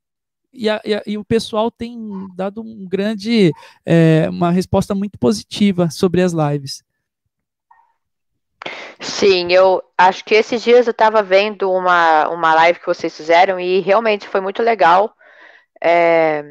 e, 0.54 0.70
a, 0.70 0.82
e, 0.86 0.94
a, 0.94 1.04
e, 1.06 1.18
o 1.18 1.26
pessoal 1.26 1.70
tem 1.72 1.98
dado 2.36 2.62
um 2.62 2.88
grande, 2.88 3.52
é, 3.86 4.28
uma 4.30 4.52
resposta 4.52 4.94
muito 4.94 5.18
positiva 5.18 5.90
sobre 5.90 6.22
as 6.22 6.34
lives. 6.34 6.84
Sim, 9.00 9.52
eu 9.52 9.82
acho 9.98 10.24
que 10.26 10.36
esses 10.36 10.62
dias 10.62 10.86
eu 10.86 10.92
estava 10.92 11.24
vendo 11.24 11.72
uma, 11.72 12.28
uma 12.30 12.54
live 12.54 12.80
que 12.80 12.86
vocês 12.86 13.16
fizeram 13.16 13.60
e 13.60 13.80
realmente 13.80 14.28
foi 14.28 14.42
muito 14.42 14.62
legal. 14.62 15.14
É, 15.82 16.44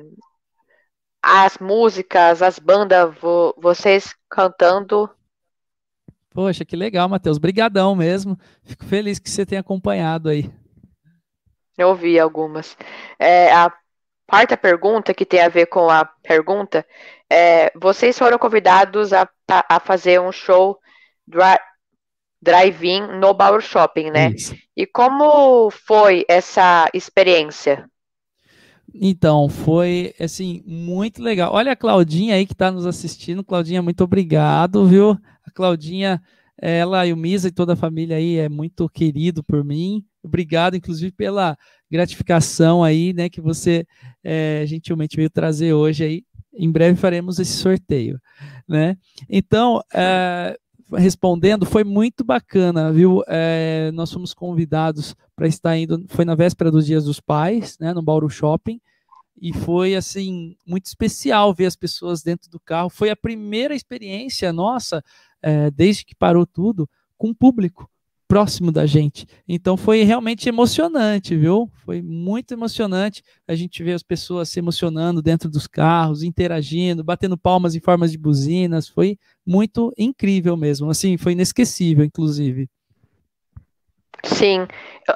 as 1.23 1.59
músicas, 1.59 2.41
as 2.43 2.59
bandas, 2.59 3.15
vo, 3.19 3.55
vocês 3.59 4.15
cantando. 4.31 5.11
Poxa, 6.31 6.65
que 6.65 6.77
legal, 6.77 7.09
Matheus. 7.09 7.37
Brigadão 7.37 7.95
mesmo. 7.95 8.39
Fico 8.63 8.85
feliz 8.87 9.19
que 9.19 9.29
você 9.29 9.45
tenha 9.45 9.61
acompanhado 9.61 10.29
aí. 10.29 10.51
Eu 11.77 11.89
ouvi 11.89 12.19
algumas. 12.19 12.77
É, 13.19 13.53
a 13.53 13.73
quarta 14.27 14.57
pergunta, 14.57 15.13
que 15.13 15.27
tem 15.27 15.41
a 15.41 15.49
ver 15.49 15.67
com 15.67 15.91
a 15.91 16.05
pergunta, 16.05 16.87
é, 17.31 17.71
vocês 17.77 18.19
foram 18.19 18.39
convidados 18.39 19.13
a, 19.13 19.29
a 19.69 19.79
fazer 19.81 20.21
um 20.21 20.33
show 20.33 20.79
drive-in 22.41 23.19
no 23.21 23.35
Bauer 23.35 23.61
Shopping, 23.61 24.11
né? 24.11 24.31
Isso. 24.31 24.55
E 24.77 24.87
como 24.87 25.71
foi 25.71 26.25
essa 26.29 26.89
experiência? 26.95 27.89
Então, 28.95 29.49
foi, 29.49 30.15
assim, 30.19 30.63
muito 30.67 31.23
legal. 31.23 31.53
Olha 31.53 31.73
a 31.73 31.77
Claudinha 31.77 32.35
aí 32.35 32.47
que 32.47 32.53
está 32.53 32.71
nos 32.71 32.87
assistindo. 32.87 33.45
Claudinha, 33.45 33.83
muito 33.83 34.03
obrigado, 34.03 34.87
viu? 34.87 35.11
A 35.45 35.51
Claudinha, 35.51 36.23
ela 36.61 37.07
e 37.07 37.13
o 37.13 37.17
Misa 37.17 37.49
e 37.49 37.53
toda 37.53 37.75
a 37.75 37.77
família 37.77 38.17
aí 38.17 38.37
é 38.37 38.49
muito 38.49 38.89
querido 38.89 39.45
por 39.45 39.63
mim. 39.63 40.05
Obrigado, 40.23 40.77
inclusive, 40.77 41.13
pela 41.13 41.57
gratificação 41.91 42.83
aí, 42.83 43.13
né, 43.13 43.29
que 43.29 43.41
você 43.41 43.87
é, 44.23 44.65
gentilmente 44.67 45.17
veio 45.17 45.31
trazer 45.31 45.73
hoje 45.73 46.05
aí. 46.05 46.23
Em 46.55 46.71
breve 46.71 46.99
faremos 46.99 47.39
esse 47.39 47.53
sorteio, 47.53 48.21
né? 48.67 48.97
Então, 49.29 49.81
é, 49.95 50.59
respondendo, 50.93 51.67
foi 51.67 51.85
muito 51.85 52.25
bacana, 52.25 52.93
viu? 52.93 53.23
É, 53.27 53.91
nós 53.93 54.13
fomos 54.13 54.33
convidados 54.33 55.15
para 55.37 55.47
estar 55.47 55.77
indo, 55.77 56.05
foi 56.09 56.25
na 56.25 56.35
véspera 56.35 56.71
dos 56.71 56.87
Dias 56.87 57.05
dos 57.05 57.21
Pais, 57.21 57.79
né, 57.79 57.93
no 57.93 58.03
Bauru 58.03 58.29
Shopping, 58.29 58.81
e 59.41 59.53
foi 59.53 59.95
assim 59.95 60.57
muito 60.67 60.87
especial 60.87 61.55
ver 61.55 61.67
as 61.67 61.77
pessoas 61.77 62.23
dentro 62.23 62.51
do 62.51 62.59
carro. 62.59 62.91
Foi 62.91 63.11
a 63.11 63.17
primeira 63.17 63.75
experiência 63.75 64.53
nossa, 64.53 65.03
é, 65.41 65.71
desde 65.71 66.05
que 66.05 66.15
parou 66.15 66.45
tudo, 66.47 66.89
com 67.17 67.33
público 67.33 67.89
próximo 68.29 68.71
da 68.71 68.85
gente. 68.85 69.27
Então 69.49 69.77
foi 69.77 70.03
realmente 70.03 70.49
emocionante, 70.49 71.35
viu? 71.35 71.71
Foi 71.85 72.03
muito 72.03 72.53
emocionante 72.53 73.23
a 73.49 73.55
gente 73.55 73.83
ver 73.83 73.95
as 73.95 74.03
pessoas 74.03 74.51
se 74.51 74.59
emocionando 74.59 75.23
dentro 75.23 75.49
dos 75.49 75.67
carros, 75.67 76.23
interagindo, 76.23 77.03
batendo 77.03 77.39
palmas 77.39 77.75
em 77.75 77.81
formas 77.81 78.13
de 78.13 78.19
buzinas. 78.19 78.87
Foi 78.87 79.19
muito 79.47 79.93
incrível 79.97 80.57
mesmo. 80.57 80.91
Assim, 80.91 81.17
foi 81.17 81.33
inesquecível, 81.33 82.05
inclusive. 82.05 82.69
Sim, 84.23 84.67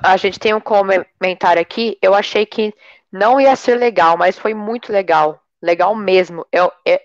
a 0.02 0.16
gente 0.16 0.38
tem 0.38 0.54
um 0.54 0.60
comentário 0.60 1.60
aqui. 1.60 1.98
Eu 2.00 2.14
achei 2.14 2.46
que 2.46 2.72
não 3.12 3.38
ia 3.38 3.54
ser 3.56 3.74
legal, 3.74 4.16
mas 4.16 4.38
foi 4.38 4.54
muito 4.54 4.90
legal. 4.90 5.38
Legal 5.60 5.94
mesmo. 5.94 6.46
Eu, 6.50 6.72
eu, 6.84 6.98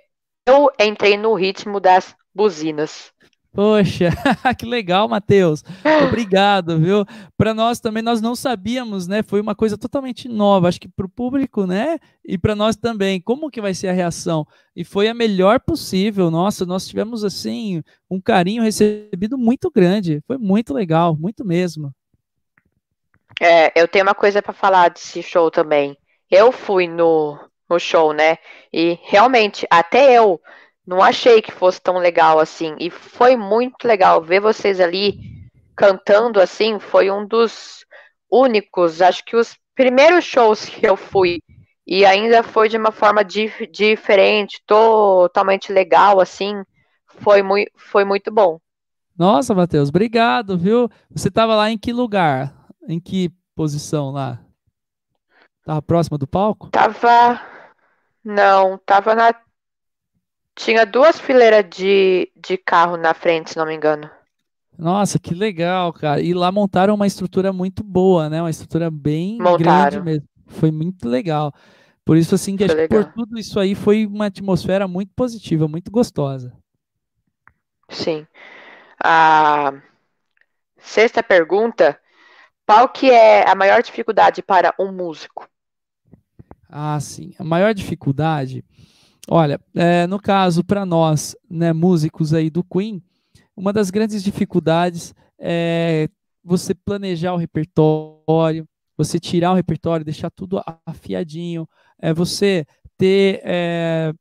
eu 0.48 0.72
entrei 0.80 1.18
no 1.18 1.34
ritmo 1.34 1.82
das 1.82 2.16
buzinas. 2.34 3.12
Poxa, 3.58 4.10
que 4.56 4.68
legal, 4.68 5.08
Matheus. 5.08 5.64
Obrigado, 6.08 6.78
viu? 6.78 7.04
Para 7.36 7.56
nós 7.56 7.80
também, 7.80 8.04
nós 8.04 8.22
não 8.22 8.36
sabíamos, 8.36 9.08
né? 9.08 9.24
Foi 9.24 9.42
uma 9.42 9.56
coisa 9.56 9.76
totalmente 9.76 10.30
nova, 10.30 10.68
acho 10.68 10.80
que 10.80 10.88
para 10.88 11.08
o 11.08 11.10
público, 11.10 11.66
né? 11.66 11.98
E 12.24 12.38
para 12.38 12.54
nós 12.54 12.76
também. 12.76 13.20
Como 13.20 13.50
que 13.50 13.60
vai 13.60 13.74
ser 13.74 13.88
a 13.88 13.94
reação? 13.94 14.46
E 14.76 14.84
foi 14.84 15.08
a 15.08 15.14
melhor 15.16 15.60
possível. 15.60 16.30
Nossa, 16.30 16.68
nós 16.68 16.88
tivemos 16.88 17.24
assim 17.24 17.82
um 18.08 18.22
carinho 18.22 18.62
recebido 18.62 19.40
muito 19.40 19.72
grande. 19.72 20.22
Foi 20.28 20.38
muito 20.38 20.72
legal, 20.72 21.18
muito 21.18 21.44
mesmo. 21.44 21.92
É, 23.42 23.72
eu 23.76 23.88
tenho 23.88 24.06
uma 24.06 24.14
coisa 24.14 24.40
para 24.40 24.54
falar 24.54 24.90
desse 24.90 25.24
show 25.24 25.50
também. 25.50 25.98
Eu 26.30 26.52
fui 26.52 26.88
no, 26.88 27.40
no 27.68 27.80
show, 27.80 28.14
né? 28.14 28.38
E 28.72 29.00
realmente, 29.02 29.66
até 29.72 30.16
eu 30.16 30.40
não 30.88 31.03
achei 31.03 31.41
que 31.41 31.51
fosse 31.51 31.82
tão 31.82 31.98
legal 31.98 32.39
assim. 32.39 32.74
E 32.79 32.89
foi 32.89 33.36
muito 33.36 33.86
legal 33.86 34.22
ver 34.22 34.39
vocês 34.39 34.79
ali 34.79 35.20
cantando 35.75 36.39
assim. 36.39 36.79
Foi 36.79 37.12
um 37.12 37.27
dos 37.27 37.86
únicos, 38.32 39.01
acho 39.01 39.24
que 39.25 39.36
os 39.36 39.58
primeiros 39.75 40.24
shows 40.24 40.63
que 40.65 40.88
eu 40.88 40.96
fui. 40.96 41.41
E 41.86 42.06
ainda 42.06 42.41
foi 42.41 42.70
de 42.70 42.77
uma 42.77 42.91
forma 42.91 43.24
dif 43.24 43.67
diferente, 43.67 44.62
totalmente 44.65 45.74
legal, 45.74 46.22
assim. 46.22 46.63
Foi, 47.06 47.44
muito 47.44 47.72
foi 47.75 48.06
muito 48.06 48.32
bom. 48.32 48.60
Nossa, 49.17 49.53
Matheus, 49.53 49.89
obrigado, 49.89 50.58
viu? 50.58 50.89
Você 51.12 51.27
estava 51.27 51.56
lá 51.56 51.70
em 51.70 51.77
que 51.77 51.91
lugar? 51.91 52.53
Em 52.88 53.00
que 53.00 53.32
posição 53.56 54.12
lá? 54.12 54.39
Tava 55.65 55.82
próxima 55.82 56.17
do 56.17 56.27
palco? 56.27 56.70
Tava. 56.70 57.41
Não, 58.24 58.77
tava 58.86 59.15
na 59.15 59.34
tinha 60.58 60.86
duas 60.86 61.20
fileiras 61.20 61.64
de, 61.70 62.30
de 62.36 62.58
carro 62.58 62.98
na 62.98 63.14
frente, 63.14 63.52
se 63.52 63.58
não 63.58 63.66
me 63.66 63.76
engano. 63.76 64.10
Nossa, 64.78 65.20
que 65.20 65.34
legal, 65.34 65.94
cara. 65.94 66.20
E 66.20 66.34
lá 66.34 66.52
montaram 66.52 66.96
uma 66.96 67.08
estrutura 67.08 67.54
muito 67.54 67.84
boa, 67.84 68.30
né? 68.30 68.42
Uma 68.42 68.50
estrutura 68.50 68.92
bem 68.92 69.38
montaram. 69.38 69.58
grande 69.58 70.02
mesmo. 70.02 70.28
Foi 70.48 70.72
muito 70.72 71.08
legal. 71.08 71.54
Por 72.04 72.18
isso, 72.18 72.36
assim, 72.36 72.56
que 72.56 72.64
acho 72.64 72.76
por 72.88 73.06
tudo 73.06 73.38
isso 73.38 73.60
aí 73.60 73.76
foi 73.76 74.06
uma 74.06 74.28
atmosfera 74.28 74.88
muito 74.88 75.12
positiva, 75.16 75.68
muito 75.68 75.92
gostosa. 75.92 76.54
Sim. 77.90 78.26
A 79.04 79.74
sexta 80.78 81.22
pergunta: 81.22 82.00
qual 82.66 82.90
que 82.90 83.12
é 83.12 83.48
a 83.48 83.56
maior 83.56 83.84
dificuldade 83.84 84.42
para 84.42 84.74
um 84.80 84.92
músico? 84.92 85.48
Ah, 86.70 87.00
sim. 87.00 87.34
A 87.38 87.44
maior 87.44 87.74
dificuldade 87.74 88.64
Olha, 89.29 89.60
é, 89.75 90.07
no 90.07 90.19
caso, 90.19 90.63
para 90.63 90.86
nós, 90.86 91.36
né, 91.50 91.74
músicos 91.74 92.34
aí 92.34 92.50
do 92.50 92.63
Queen, 92.63 93.03
uma 93.55 93.74
das 93.74 93.89
grandes 93.89 94.24
dificuldades 94.24 95.13
é 95.38 96.07
você 96.43 96.74
planejar 96.74 97.34
o 97.34 97.38
repertório, 97.38 98.65
você 98.96 99.19
tirar 99.19 99.51
o 99.51 99.55
repertório, 99.55 100.05
deixar 100.05 100.29
tudo 100.29 100.62
afiadinho, 100.86 101.67
é 102.00 102.13
você 102.13 102.65
ter 102.98 103.41
é, 103.43 104.13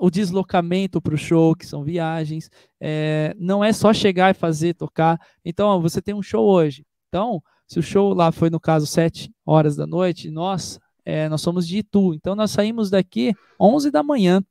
o 0.00 0.10
deslocamento 0.10 1.02
para 1.02 1.14
o 1.14 1.18
show, 1.18 1.54
que 1.54 1.66
são 1.66 1.84
viagens, 1.84 2.50
é, 2.80 3.34
não 3.38 3.62
é 3.62 3.74
só 3.74 3.92
chegar 3.92 4.30
e 4.30 4.34
fazer, 4.34 4.74
tocar. 4.74 5.20
Então, 5.44 5.82
você 5.82 6.00
tem 6.00 6.14
um 6.14 6.22
show 6.22 6.46
hoje. 6.46 6.84
Então, 7.08 7.42
se 7.68 7.78
o 7.78 7.82
show 7.82 8.14
lá 8.14 8.32
foi, 8.32 8.48
no 8.48 8.58
caso, 8.58 8.86
7 8.86 9.30
horas 9.44 9.76
da 9.76 9.86
noite, 9.86 10.30
nós 10.30 10.80
é, 11.06 11.28
nós 11.28 11.40
somos 11.40 11.66
de 11.66 11.78
Itu, 11.78 12.12
então 12.14 12.34
nós 12.34 12.50
saímos 12.50 12.90
daqui 12.90 13.32
11 13.60 13.92
da 13.92 14.02
manhã 14.02 14.42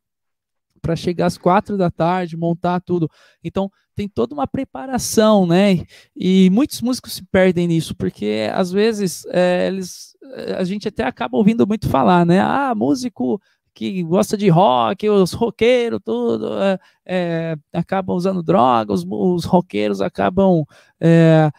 para 0.82 0.96
chegar 0.96 1.26
às 1.26 1.38
4 1.38 1.78
da 1.78 1.92
tarde, 1.92 2.38
montar 2.38 2.80
tudo. 2.80 3.10
Então 3.44 3.70
tem 3.94 4.08
toda 4.08 4.34
uma 4.34 4.48
preparação, 4.48 5.46
né? 5.46 5.84
E 6.16 6.50
muitos 6.52 6.82
músicos 6.82 7.14
se 7.14 7.26
perdem 7.26 7.68
nisso, 7.68 7.96
porque 7.96 8.50
às 8.54 8.72
vezes 8.72 9.26
é, 9.30 9.68
eles, 9.68 10.16
a 10.58 10.64
gente 10.64 10.88
até 10.88 11.04
acaba 11.04 11.38
ouvindo 11.38 11.68
muito 11.68 11.90
falar, 11.90 12.26
né? 12.26 12.40
Ah, 12.40 12.74
músico 12.74 13.42
que 13.74 14.04
gosta 14.04 14.38
de 14.38 14.48
rock, 14.48 15.10
os 15.10 15.34
roqueiros, 15.34 16.00
tudo, 16.04 16.58
é, 16.62 16.80
é, 17.06 17.58
acabam 17.74 18.16
usando 18.16 18.42
drogas, 18.42 19.02
os, 19.02 19.08
os 19.10 19.44
roqueiros 19.44 20.00
acabam 20.00 20.64
é, 21.02 21.52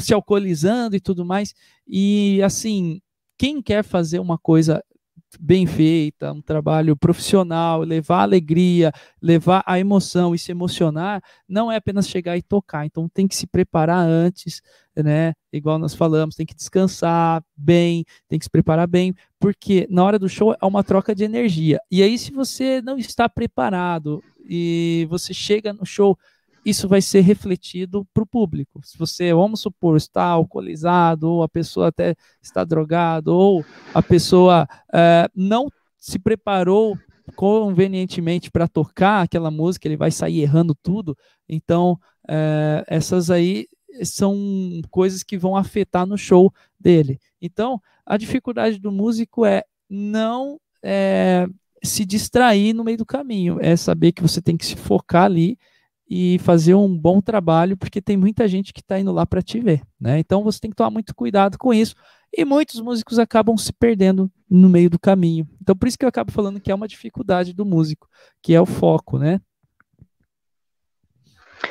se 0.00 0.12
alcoolizando 0.12 0.96
e 0.96 1.00
tudo 1.00 1.24
mais. 1.24 1.54
E 1.86 2.42
assim, 2.42 3.00
quem 3.40 3.62
quer 3.62 3.82
fazer 3.82 4.18
uma 4.18 4.36
coisa 4.36 4.84
bem 5.40 5.66
feita, 5.66 6.30
um 6.30 6.42
trabalho 6.42 6.94
profissional, 6.94 7.80
levar 7.80 8.20
alegria, 8.20 8.92
levar 9.22 9.62
a 9.64 9.80
emoção 9.80 10.34
e 10.34 10.38
se 10.38 10.50
emocionar, 10.50 11.22
não 11.48 11.72
é 11.72 11.76
apenas 11.76 12.06
chegar 12.06 12.36
e 12.36 12.42
tocar. 12.42 12.84
Então 12.84 13.08
tem 13.08 13.26
que 13.26 13.34
se 13.34 13.46
preparar 13.46 14.06
antes, 14.06 14.60
né? 14.94 15.32
Igual 15.50 15.78
nós 15.78 15.94
falamos, 15.94 16.36
tem 16.36 16.44
que 16.44 16.54
descansar 16.54 17.42
bem, 17.56 18.04
tem 18.28 18.38
que 18.38 18.44
se 18.44 18.50
preparar 18.50 18.86
bem, 18.86 19.14
porque 19.38 19.86
na 19.88 20.04
hora 20.04 20.18
do 20.18 20.28
show 20.28 20.54
é 20.60 20.66
uma 20.66 20.84
troca 20.84 21.14
de 21.14 21.24
energia. 21.24 21.80
E 21.90 22.02
aí, 22.02 22.18
se 22.18 22.30
você 22.32 22.82
não 22.82 22.98
está 22.98 23.26
preparado 23.26 24.22
e 24.46 25.06
você 25.08 25.32
chega 25.32 25.72
no 25.72 25.86
show 25.86 26.14
isso 26.64 26.88
vai 26.88 27.00
ser 27.00 27.20
refletido 27.20 28.06
para 28.12 28.22
o 28.22 28.26
público. 28.26 28.80
Se 28.84 28.98
você, 28.98 29.32
vamos 29.32 29.60
supor, 29.60 29.96
está 29.96 30.24
alcoolizado, 30.24 31.28
ou 31.28 31.42
a 31.42 31.48
pessoa 31.48 31.88
até 31.88 32.14
está 32.42 32.64
drogado, 32.64 33.34
ou 33.34 33.64
a 33.94 34.02
pessoa 34.02 34.68
é, 34.92 35.28
não 35.34 35.68
se 35.96 36.18
preparou 36.18 36.98
convenientemente 37.36 38.50
para 38.50 38.68
tocar 38.68 39.22
aquela 39.22 39.50
música, 39.50 39.86
ele 39.86 39.96
vai 39.96 40.10
sair 40.10 40.40
errando 40.40 40.74
tudo. 40.74 41.16
Então, 41.48 41.98
é, 42.28 42.84
essas 42.86 43.30
aí 43.30 43.66
são 44.02 44.36
coisas 44.90 45.22
que 45.22 45.38
vão 45.38 45.56
afetar 45.56 46.06
no 46.06 46.16
show 46.16 46.52
dele. 46.78 47.18
Então, 47.40 47.80
a 48.04 48.16
dificuldade 48.16 48.78
do 48.78 48.92
músico 48.92 49.44
é 49.44 49.64
não 49.88 50.60
é, 50.82 51.46
se 51.82 52.04
distrair 52.04 52.72
no 52.74 52.84
meio 52.84 52.98
do 52.98 53.06
caminho, 53.06 53.58
é 53.60 53.76
saber 53.76 54.12
que 54.12 54.22
você 54.22 54.40
tem 54.40 54.56
que 54.56 54.66
se 54.66 54.76
focar 54.76 55.24
ali 55.24 55.58
e 56.10 56.40
fazer 56.40 56.74
um 56.74 56.98
bom 56.98 57.20
trabalho, 57.20 57.76
porque 57.76 58.02
tem 58.02 58.16
muita 58.16 58.48
gente 58.48 58.72
que 58.72 58.80
está 58.80 58.98
indo 58.98 59.12
lá 59.12 59.24
para 59.24 59.40
te 59.40 59.60
ver, 59.60 59.80
né? 60.00 60.18
Então 60.18 60.42
você 60.42 60.58
tem 60.58 60.70
que 60.70 60.76
tomar 60.76 60.90
muito 60.90 61.14
cuidado 61.14 61.56
com 61.56 61.72
isso. 61.72 61.94
E 62.36 62.44
muitos 62.44 62.80
músicos 62.80 63.18
acabam 63.18 63.56
se 63.56 63.72
perdendo 63.72 64.28
no 64.50 64.68
meio 64.68 64.90
do 64.90 64.98
caminho. 64.98 65.48
Então 65.62 65.76
por 65.76 65.86
isso 65.86 65.96
que 65.96 66.04
eu 66.04 66.08
acabo 66.08 66.32
falando 66.32 66.60
que 66.60 66.72
é 66.72 66.74
uma 66.74 66.88
dificuldade 66.88 67.52
do 67.52 67.64
músico, 67.64 68.08
que 68.42 68.52
é 68.52 68.60
o 68.60 68.66
foco, 68.66 69.18
né? 69.18 69.40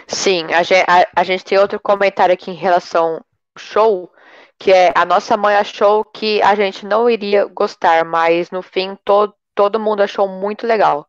Sim, 0.07 0.45
a 0.53 0.63
gente, 0.63 0.85
a, 0.87 1.05
a 1.17 1.23
gente 1.23 1.43
tem 1.43 1.57
outro 1.57 1.79
comentário 1.79 2.33
aqui 2.33 2.49
em 2.49 2.55
relação 2.55 3.15
ao 3.15 3.25
show, 3.57 4.09
que 4.57 4.71
é 4.71 4.93
a 4.95 5.03
nossa 5.03 5.35
mãe 5.35 5.55
achou 5.55 6.05
que 6.05 6.41
a 6.41 6.55
gente 6.55 6.85
não 6.85 7.09
iria 7.09 7.45
gostar, 7.45 8.05
mas 8.05 8.51
no 8.51 8.61
fim 8.61 8.97
todo, 9.03 9.33
todo 9.53 9.79
mundo 9.79 10.01
achou 10.01 10.29
muito 10.29 10.65
legal. 10.65 11.05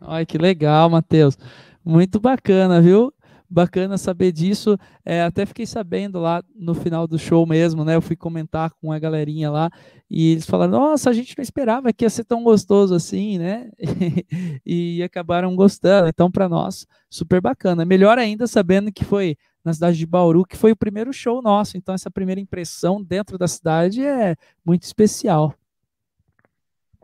Ai, 0.00 0.24
que 0.24 0.38
legal, 0.38 0.88
Matheus. 0.88 1.36
Muito 1.84 2.20
bacana, 2.20 2.80
viu? 2.80 3.12
Bacana 3.48 3.98
saber 3.98 4.32
disso. 4.32 4.78
É, 5.04 5.22
até 5.22 5.44
fiquei 5.44 5.66
sabendo 5.66 6.18
lá 6.18 6.42
no 6.54 6.74
final 6.74 7.06
do 7.06 7.18
show 7.18 7.46
mesmo, 7.46 7.84
né? 7.84 7.96
Eu 7.96 8.00
fui 8.00 8.16
comentar 8.16 8.70
com 8.80 8.90
a 8.90 8.98
galerinha 8.98 9.50
lá 9.50 9.70
e 10.10 10.32
eles 10.32 10.46
falaram: 10.46 10.72
Nossa, 10.72 11.10
a 11.10 11.12
gente 11.12 11.36
não 11.36 11.42
esperava 11.42 11.92
que 11.92 12.04
ia 12.04 12.10
ser 12.10 12.24
tão 12.24 12.42
gostoso 12.42 12.94
assim, 12.94 13.38
né? 13.38 13.70
e 14.64 15.02
acabaram 15.02 15.54
gostando. 15.54 16.08
Então, 16.08 16.30
para 16.30 16.48
nós, 16.48 16.86
super 17.10 17.40
bacana. 17.40 17.84
Melhor 17.84 18.18
ainda 18.18 18.46
sabendo 18.46 18.90
que 18.90 19.04
foi 19.04 19.36
na 19.64 19.72
cidade 19.72 19.98
de 19.98 20.06
Bauru, 20.06 20.44
que 20.44 20.56
foi 20.56 20.72
o 20.72 20.76
primeiro 20.76 21.12
show 21.12 21.42
nosso. 21.42 21.76
Então, 21.76 21.94
essa 21.94 22.10
primeira 22.10 22.40
impressão 22.40 23.02
dentro 23.02 23.36
da 23.36 23.46
cidade 23.46 24.04
é 24.04 24.34
muito 24.64 24.84
especial. 24.84 25.54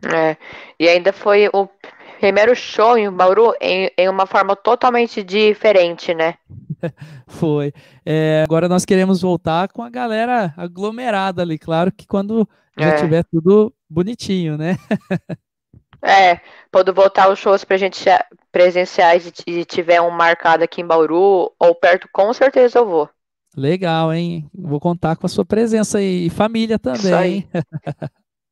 É, 0.03 0.37
e 0.79 0.87
ainda 0.87 1.11
foi 1.11 1.49
o 1.53 1.67
primeiro 2.19 2.55
show 2.55 2.97
em 2.97 3.09
Bauru 3.09 3.53
em, 3.61 3.89
em 3.97 4.09
uma 4.09 4.25
forma 4.25 4.55
totalmente 4.55 5.23
diferente, 5.23 6.13
né? 6.13 6.35
Foi. 7.27 7.73
É, 8.05 8.43
agora 8.43 8.67
nós 8.67 8.85
queremos 8.85 9.21
voltar 9.21 9.69
com 9.69 9.81
a 9.81 9.89
galera 9.89 10.53
aglomerada 10.57 11.41
ali, 11.41 11.57
claro 11.57 11.91
que 11.91 12.05
quando 12.05 12.47
já 12.77 12.89
é. 12.89 12.95
tiver 12.95 13.23
tudo 13.23 13.73
bonitinho, 13.89 14.57
né? 14.57 14.77
é, 16.03 16.39
quando 16.71 16.93
voltar 16.93 17.31
os 17.31 17.39
shows 17.39 17.63
pra 17.63 17.77
gente 17.77 18.03
presenciais 18.51 19.31
e 19.47 19.63
tiver 19.63 20.01
um 20.01 20.11
marcado 20.11 20.63
aqui 20.63 20.81
em 20.81 20.87
Bauru 20.87 21.51
ou 21.57 21.75
perto, 21.75 22.07
com 22.11 22.33
certeza 22.33 22.79
eu 22.79 22.85
vou. 22.85 23.09
Legal, 23.55 24.13
hein? 24.13 24.49
Vou 24.53 24.79
contar 24.79 25.15
com 25.15 25.25
a 25.25 25.29
sua 25.29 25.45
presença 25.45 26.01
e 26.01 26.29
família 26.29 26.77
também. 26.77 27.47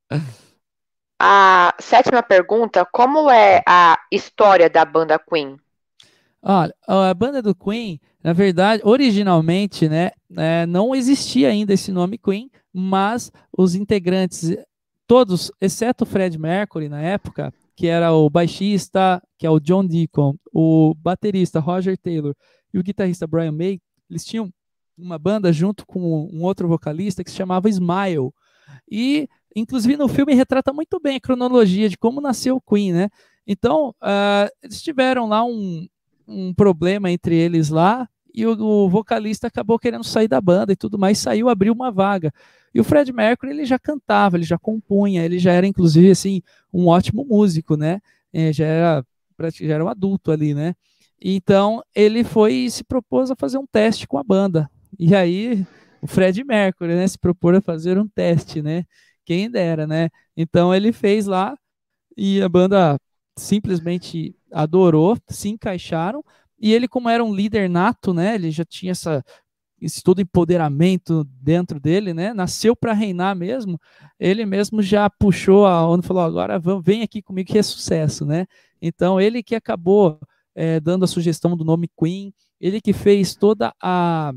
A 1.19 1.73
sétima 1.79 2.21
pergunta: 2.21 2.85
como 2.85 3.29
é 3.29 3.61
a 3.67 3.99
história 4.11 4.69
da 4.69 4.85
banda 4.85 5.19
Queen? 5.19 5.57
Olha, 6.41 6.73
a 6.87 7.13
banda 7.13 7.41
do 7.41 7.55
Queen, 7.55 7.99
na 8.23 8.31
verdade, 8.31 8.81
originalmente, 8.85 9.89
né, 9.89 10.11
é, 10.37 10.65
não 10.65 10.95
existia 10.95 11.49
ainda 11.49 11.73
esse 11.73 11.91
nome 11.91 12.17
Queen, 12.17 12.49
mas 12.71 13.31
os 13.57 13.75
integrantes, 13.75 14.55
todos, 15.07 15.51
exceto 15.59 16.03
o 16.03 16.07
Fred 16.07 16.37
Mercury 16.37 16.87
na 16.87 17.01
época, 17.01 17.51
que 17.75 17.87
era 17.87 18.13
o 18.13 18.29
baixista, 18.29 19.21
que 19.37 19.45
é 19.45 19.49
o 19.49 19.59
John 19.59 19.85
Deacon, 19.85 20.35
o 20.53 20.93
baterista 20.95 21.59
Roger 21.59 21.97
Taylor 21.97 22.35
e 22.73 22.79
o 22.79 22.83
guitarrista 22.83 23.27
Brian 23.27 23.51
May, 23.51 23.79
eles 24.09 24.23
tinham 24.23 24.51
uma 24.97 25.19
banda 25.19 25.51
junto 25.51 25.85
com 25.85 26.29
um 26.31 26.43
outro 26.43 26.67
vocalista 26.67 27.23
que 27.23 27.29
se 27.29 27.37
chamava 27.37 27.69
Smile. 27.69 28.31
E 28.89 29.27
Inclusive 29.59 29.97
no 29.97 30.07
filme 30.07 30.35
retrata 30.35 30.71
muito 30.71 30.99
bem 30.99 31.15
a 31.15 31.19
cronologia 31.19 31.89
de 31.89 31.97
como 31.97 32.21
nasceu 32.21 32.57
o 32.57 32.61
Queen, 32.61 32.93
né? 32.93 33.09
Então, 33.45 33.89
uh, 34.01 34.49
eles 34.61 34.81
tiveram 34.81 35.27
lá 35.27 35.43
um, 35.43 35.87
um 36.27 36.53
problema 36.53 37.09
entre 37.09 37.35
eles 37.35 37.69
lá, 37.69 38.07
e 38.33 38.45
o, 38.45 38.51
o, 38.51 38.87
vocalista 38.87 39.47
acabou 39.47 39.79
querendo 39.79 40.03
sair 40.03 40.27
da 40.27 40.39
banda 40.39 40.73
e 40.73 40.75
tudo 40.75 40.99
mais, 40.99 41.17
saiu, 41.17 41.49
abriu 41.49 41.73
uma 41.73 41.91
vaga. 41.91 42.31
E 42.71 42.79
o 42.79 42.83
Fred 42.83 43.11
Mercury, 43.11 43.51
ele 43.51 43.65
já 43.65 43.79
cantava, 43.79 44.37
ele 44.37 44.43
já 44.43 44.59
compunha, 44.59 45.25
ele 45.25 45.39
já 45.39 45.53
era, 45.53 45.65
inclusive, 45.65 46.11
assim, 46.11 46.43
um 46.71 46.87
ótimo 46.87 47.25
músico, 47.25 47.75
né? 47.75 47.99
É, 48.31 48.53
já, 48.53 48.65
era, 48.65 49.05
já 49.51 49.73
era 49.73 49.83
um 49.83 49.87
adulto 49.87 50.31
ali, 50.31 50.53
né? 50.53 50.75
Então, 51.19 51.81
ele 51.95 52.23
foi 52.23 52.53
e 52.53 52.69
se 52.69 52.83
propôs 52.83 53.31
a 53.31 53.35
fazer 53.35 53.57
um 53.57 53.65
teste 53.65 54.07
com 54.07 54.19
a 54.19 54.23
banda. 54.23 54.69
E 54.99 55.15
aí, 55.15 55.65
o 55.99 56.05
Fred 56.05 56.43
Mercury, 56.43 56.93
né, 56.93 57.07
se 57.07 57.17
propôs 57.17 57.57
a 57.57 57.61
fazer 57.61 57.97
um 57.97 58.07
teste, 58.07 58.61
né? 58.61 58.85
Quem 59.27 59.51
dera, 59.51 59.85
né? 59.85 60.09
Então 60.37 60.73
ele 60.73 60.93
fez 60.93 61.25
lá 61.25 61.53
e 62.15 62.41
a 62.41 62.47
banda 62.47 62.97
simplesmente 63.37 64.33
adorou, 64.49 65.17
se 65.27 65.49
encaixaram. 65.49 66.23
E 66.57 66.73
ele, 66.73 66.87
como 66.87 67.09
era 67.09 67.21
um 67.21 67.35
líder 67.35 67.69
nato, 67.69 68.13
né? 68.13 68.35
Ele 68.35 68.49
já 68.51 68.63
tinha 68.63 68.93
essa, 68.93 69.21
esse 69.81 70.01
todo 70.01 70.21
empoderamento 70.21 71.25
dentro 71.41 71.77
dele, 71.77 72.13
né? 72.13 72.33
Nasceu 72.33 72.73
para 72.73 72.93
reinar 72.93 73.35
mesmo. 73.35 73.77
Ele 74.17 74.45
mesmo 74.45 74.81
já 74.81 75.09
puxou 75.09 75.65
a 75.65 75.85
onda 75.85 76.05
e 76.05 76.07
falou: 76.07 76.23
agora 76.23 76.57
vem 76.81 77.03
aqui 77.03 77.21
comigo 77.21 77.51
que 77.51 77.59
é 77.59 77.63
sucesso, 77.63 78.25
né? 78.25 78.47
Então 78.81 79.19
ele 79.19 79.43
que 79.43 79.55
acabou 79.55 80.17
é, 80.55 80.79
dando 80.79 81.03
a 81.03 81.07
sugestão 81.07 81.57
do 81.57 81.65
nome 81.65 81.89
Queen, 81.99 82.33
ele 82.61 82.79
que 82.79 82.93
fez 82.93 83.35
toda 83.35 83.73
a 83.83 84.31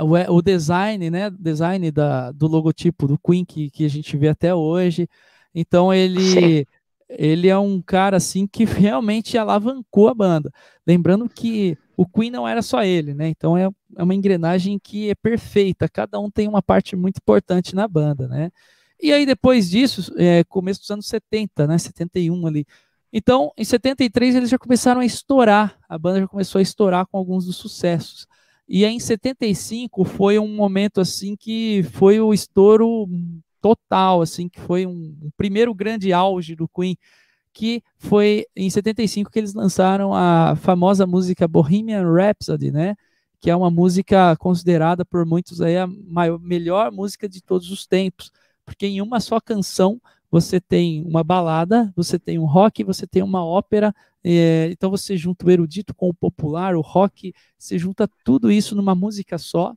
o, 0.00 0.36
o 0.36 0.42
design, 0.42 1.10
né, 1.10 1.30
design 1.30 1.90
da, 1.90 2.32
do 2.32 2.46
logotipo 2.46 3.06
do 3.06 3.18
Queen 3.18 3.44
que, 3.44 3.70
que 3.70 3.84
a 3.84 3.90
gente 3.90 4.16
vê 4.16 4.28
até 4.28 4.54
hoje. 4.54 5.08
Então 5.54 5.92
ele 5.92 6.66
ele 7.08 7.48
é 7.48 7.56
um 7.56 7.80
cara 7.80 8.16
assim 8.16 8.46
que 8.46 8.64
realmente 8.64 9.38
alavancou 9.38 10.08
a 10.08 10.14
banda. 10.14 10.50
Lembrando 10.86 11.28
que 11.28 11.78
o 11.96 12.06
Queen 12.06 12.30
não 12.30 12.46
era 12.46 12.62
só 12.62 12.82
ele, 12.82 13.14
né? 13.14 13.28
Então 13.28 13.56
é, 13.56 13.68
é 13.96 14.02
uma 14.02 14.14
engrenagem 14.14 14.78
que 14.78 15.10
é 15.10 15.14
perfeita. 15.14 15.88
Cada 15.88 16.18
um 16.18 16.30
tem 16.30 16.48
uma 16.48 16.62
parte 16.62 16.96
muito 16.96 17.18
importante 17.18 17.74
na 17.74 17.86
banda, 17.86 18.26
né? 18.28 18.50
E 19.00 19.12
aí 19.12 19.26
depois 19.26 19.70
disso, 19.70 20.12
é, 20.16 20.42
começo 20.44 20.80
dos 20.80 20.90
anos 20.90 21.06
70, 21.06 21.66
né? 21.66 21.78
71 21.78 22.46
ali. 22.46 22.66
Então, 23.12 23.52
em 23.56 23.64
73 23.64 24.34
eles 24.34 24.50
já 24.50 24.58
começaram 24.58 25.00
a 25.00 25.06
estourar. 25.06 25.78
A 25.88 25.96
banda 25.96 26.20
já 26.20 26.28
começou 26.28 26.58
a 26.58 26.62
estourar 26.62 27.06
com 27.06 27.16
alguns 27.16 27.46
dos 27.46 27.56
sucessos. 27.56 28.26
E 28.68 28.84
em 28.84 28.98
75 28.98 30.04
foi 30.04 30.38
um 30.38 30.48
momento 30.48 31.00
assim 31.00 31.36
que 31.36 31.84
foi 31.92 32.20
o 32.20 32.34
estouro 32.34 33.08
total, 33.60 34.22
assim, 34.22 34.48
que 34.48 34.60
foi 34.60 34.86
um, 34.86 35.16
um 35.22 35.30
primeiro 35.36 35.74
grande 35.74 36.12
auge 36.12 36.54
do 36.54 36.68
Queen, 36.68 36.96
que 37.52 37.82
foi 37.98 38.44
em 38.54 38.68
75 38.68 39.30
que 39.30 39.38
eles 39.38 39.54
lançaram 39.54 40.12
a 40.12 40.56
famosa 40.56 41.06
música 41.06 41.48
Bohemian 41.48 42.12
Rhapsody, 42.12 42.70
né? 42.70 42.96
Que 43.40 43.50
é 43.50 43.56
uma 43.56 43.70
música 43.70 44.36
considerada 44.36 45.04
por 45.04 45.24
muitos 45.24 45.60
aí 45.60 45.76
a 45.76 45.86
maior, 45.86 46.38
melhor 46.38 46.92
música 46.92 47.28
de 47.28 47.42
todos 47.42 47.70
os 47.70 47.86
tempos, 47.86 48.30
porque 48.64 48.86
em 48.86 49.00
uma 49.00 49.20
só 49.20 49.40
canção 49.40 50.00
você 50.30 50.60
tem 50.60 51.04
uma 51.04 51.24
balada, 51.24 51.92
você 51.96 52.18
tem 52.18 52.38
um 52.38 52.44
rock, 52.44 52.84
você 52.84 53.06
tem 53.06 53.22
uma 53.22 53.44
ópera, 53.44 53.94
é, 54.28 54.68
então 54.72 54.90
você 54.90 55.16
junta 55.16 55.46
o 55.46 55.50
erudito 55.50 55.94
com 55.94 56.08
o 56.08 56.14
popular, 56.14 56.74
o 56.74 56.80
rock, 56.80 57.32
você 57.56 57.78
junta 57.78 58.10
tudo 58.24 58.50
isso 58.50 58.74
numa 58.74 58.92
música 58.92 59.38
só. 59.38 59.72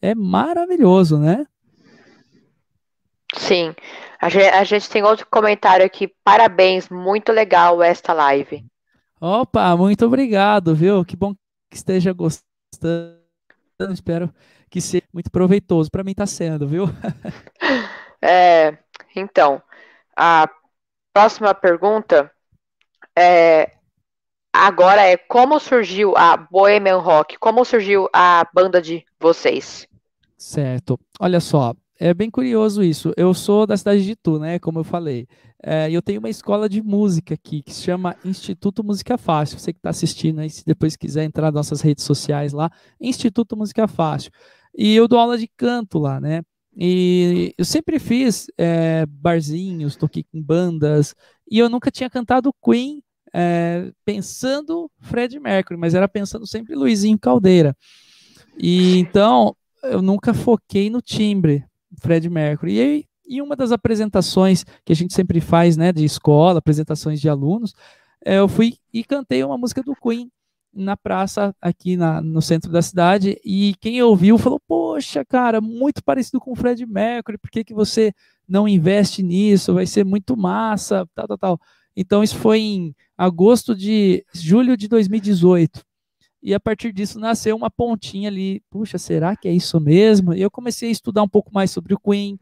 É 0.00 0.14
maravilhoso, 0.14 1.18
né? 1.18 1.44
Sim. 3.36 3.74
A 4.20 4.28
gente, 4.28 4.46
a 4.46 4.62
gente 4.62 4.88
tem 4.88 5.02
outro 5.02 5.26
comentário 5.28 5.84
aqui. 5.84 6.14
Parabéns, 6.22 6.88
muito 6.88 7.32
legal 7.32 7.82
esta 7.82 8.12
live. 8.12 8.64
Opa, 9.20 9.76
muito 9.76 10.06
obrigado, 10.06 10.76
viu? 10.76 11.04
Que 11.04 11.16
bom 11.16 11.34
que 11.68 11.76
esteja 11.76 12.12
gostando. 12.12 13.18
Espero 13.92 14.32
que 14.70 14.80
seja 14.80 15.08
muito 15.12 15.28
proveitoso. 15.28 15.90
Para 15.90 16.04
mim 16.04 16.12
está 16.12 16.26
sendo, 16.26 16.68
viu? 16.68 16.84
é, 18.22 18.78
então, 19.16 19.60
a 20.16 20.48
próxima 21.12 21.52
pergunta 21.52 22.30
é 23.16 23.77
agora 24.58 25.02
é 25.02 25.16
como 25.16 25.58
surgiu 25.60 26.16
a 26.16 26.36
Bohemian 26.36 26.98
Rock? 26.98 27.38
Como 27.38 27.64
surgiu 27.64 28.08
a 28.12 28.46
banda 28.52 28.82
de 28.82 29.04
vocês? 29.20 29.86
Certo. 30.36 30.98
Olha 31.20 31.40
só, 31.40 31.74
é 31.98 32.12
bem 32.12 32.30
curioso 32.30 32.82
isso. 32.82 33.12
Eu 33.16 33.32
sou 33.34 33.66
da 33.66 33.76
cidade 33.76 34.04
de 34.04 34.12
Itu, 34.12 34.38
né? 34.38 34.58
Como 34.58 34.80
eu 34.80 34.84
falei. 34.84 35.26
É, 35.62 35.90
eu 35.90 36.00
tenho 36.00 36.20
uma 36.20 36.28
escola 36.28 36.68
de 36.68 36.80
música 36.80 37.34
aqui 37.34 37.62
que 37.62 37.72
se 37.72 37.82
chama 37.82 38.16
Instituto 38.24 38.84
Música 38.84 39.18
Fácil. 39.18 39.58
Você 39.58 39.72
que 39.72 39.78
está 39.78 39.90
assistindo 39.90 40.40
aí, 40.40 40.50
se 40.50 40.64
depois 40.64 40.96
quiser 40.96 41.24
entrar 41.24 41.46
nas 41.46 41.54
nossas 41.54 41.80
redes 41.80 42.04
sociais 42.04 42.52
lá, 42.52 42.70
Instituto 43.00 43.56
Música 43.56 43.88
Fácil. 43.88 44.30
E 44.76 44.94
eu 44.94 45.08
dou 45.08 45.18
aula 45.18 45.36
de 45.36 45.48
canto 45.56 45.98
lá, 45.98 46.20
né? 46.20 46.42
E 46.76 47.52
eu 47.58 47.64
sempre 47.64 47.98
fiz 47.98 48.46
é, 48.56 49.04
barzinhos, 49.06 49.96
toquei 49.96 50.22
com 50.22 50.40
bandas, 50.40 51.14
e 51.50 51.58
eu 51.58 51.68
nunca 51.68 51.90
tinha 51.90 52.08
cantado 52.08 52.54
Queen 52.64 53.02
é, 53.34 53.90
pensando 54.04 54.90
Fred 55.00 55.38
Mercury, 55.38 55.78
mas 55.78 55.94
era 55.94 56.08
pensando 56.08 56.46
sempre 56.46 56.74
Luizinho 56.74 57.18
Caldeira. 57.18 57.76
E 58.58 58.98
então 58.98 59.54
eu 59.82 60.02
nunca 60.02 60.34
foquei 60.34 60.90
no 60.90 61.00
timbre 61.00 61.64
Fred 62.00 62.28
Mercury. 62.28 62.74
E 62.74 62.80
aí, 62.80 63.04
em 63.28 63.42
uma 63.42 63.54
das 63.54 63.72
apresentações 63.72 64.64
que 64.84 64.92
a 64.92 64.96
gente 64.96 65.14
sempre 65.14 65.40
faz, 65.40 65.76
né, 65.76 65.92
de 65.92 66.04
escola, 66.04 66.58
apresentações 66.58 67.20
de 67.20 67.28
alunos, 67.28 67.74
é, 68.24 68.38
eu 68.38 68.48
fui 68.48 68.74
e 68.92 69.04
cantei 69.04 69.44
uma 69.44 69.58
música 69.58 69.82
do 69.82 69.94
Queen 69.94 70.30
na 70.72 70.96
praça 70.96 71.54
aqui 71.60 71.96
na, 71.96 72.20
no 72.20 72.40
centro 72.42 72.70
da 72.70 72.82
cidade 72.82 73.38
e 73.44 73.74
quem 73.80 74.02
ouviu 74.02 74.38
falou, 74.38 74.60
poxa, 74.66 75.24
cara, 75.24 75.60
muito 75.60 76.02
parecido 76.04 76.38
com 76.38 76.52
o 76.52 76.56
Fred 76.56 76.84
Mercury, 76.86 77.38
por 77.38 77.50
que, 77.50 77.64
que 77.64 77.74
você 77.74 78.12
não 78.46 78.68
investe 78.68 79.22
nisso? 79.22 79.74
Vai 79.74 79.86
ser 79.86 80.04
muito 80.04 80.36
massa, 80.36 81.06
tal, 81.14 81.28
tal, 81.28 81.38
tal. 81.38 81.60
Então 82.00 82.22
isso 82.22 82.36
foi 82.36 82.60
em 82.60 82.94
agosto 83.16 83.74
de 83.74 84.24
julho 84.32 84.76
de 84.76 84.86
2018. 84.86 85.84
e 86.40 86.54
a 86.54 86.60
partir 86.60 86.92
disso 86.92 87.18
nasceu 87.18 87.56
uma 87.56 87.68
pontinha 87.68 88.28
ali, 88.28 88.62
puxa, 88.70 88.96
será 88.96 89.34
que 89.34 89.48
é 89.48 89.52
isso 89.52 89.80
mesmo? 89.80 90.32
E 90.32 90.40
eu 90.40 90.48
comecei 90.48 90.88
a 90.90 90.92
estudar 90.92 91.24
um 91.24 91.28
pouco 91.28 91.52
mais 91.52 91.72
sobre 91.72 91.92
o 91.92 91.98
Queen, 91.98 92.38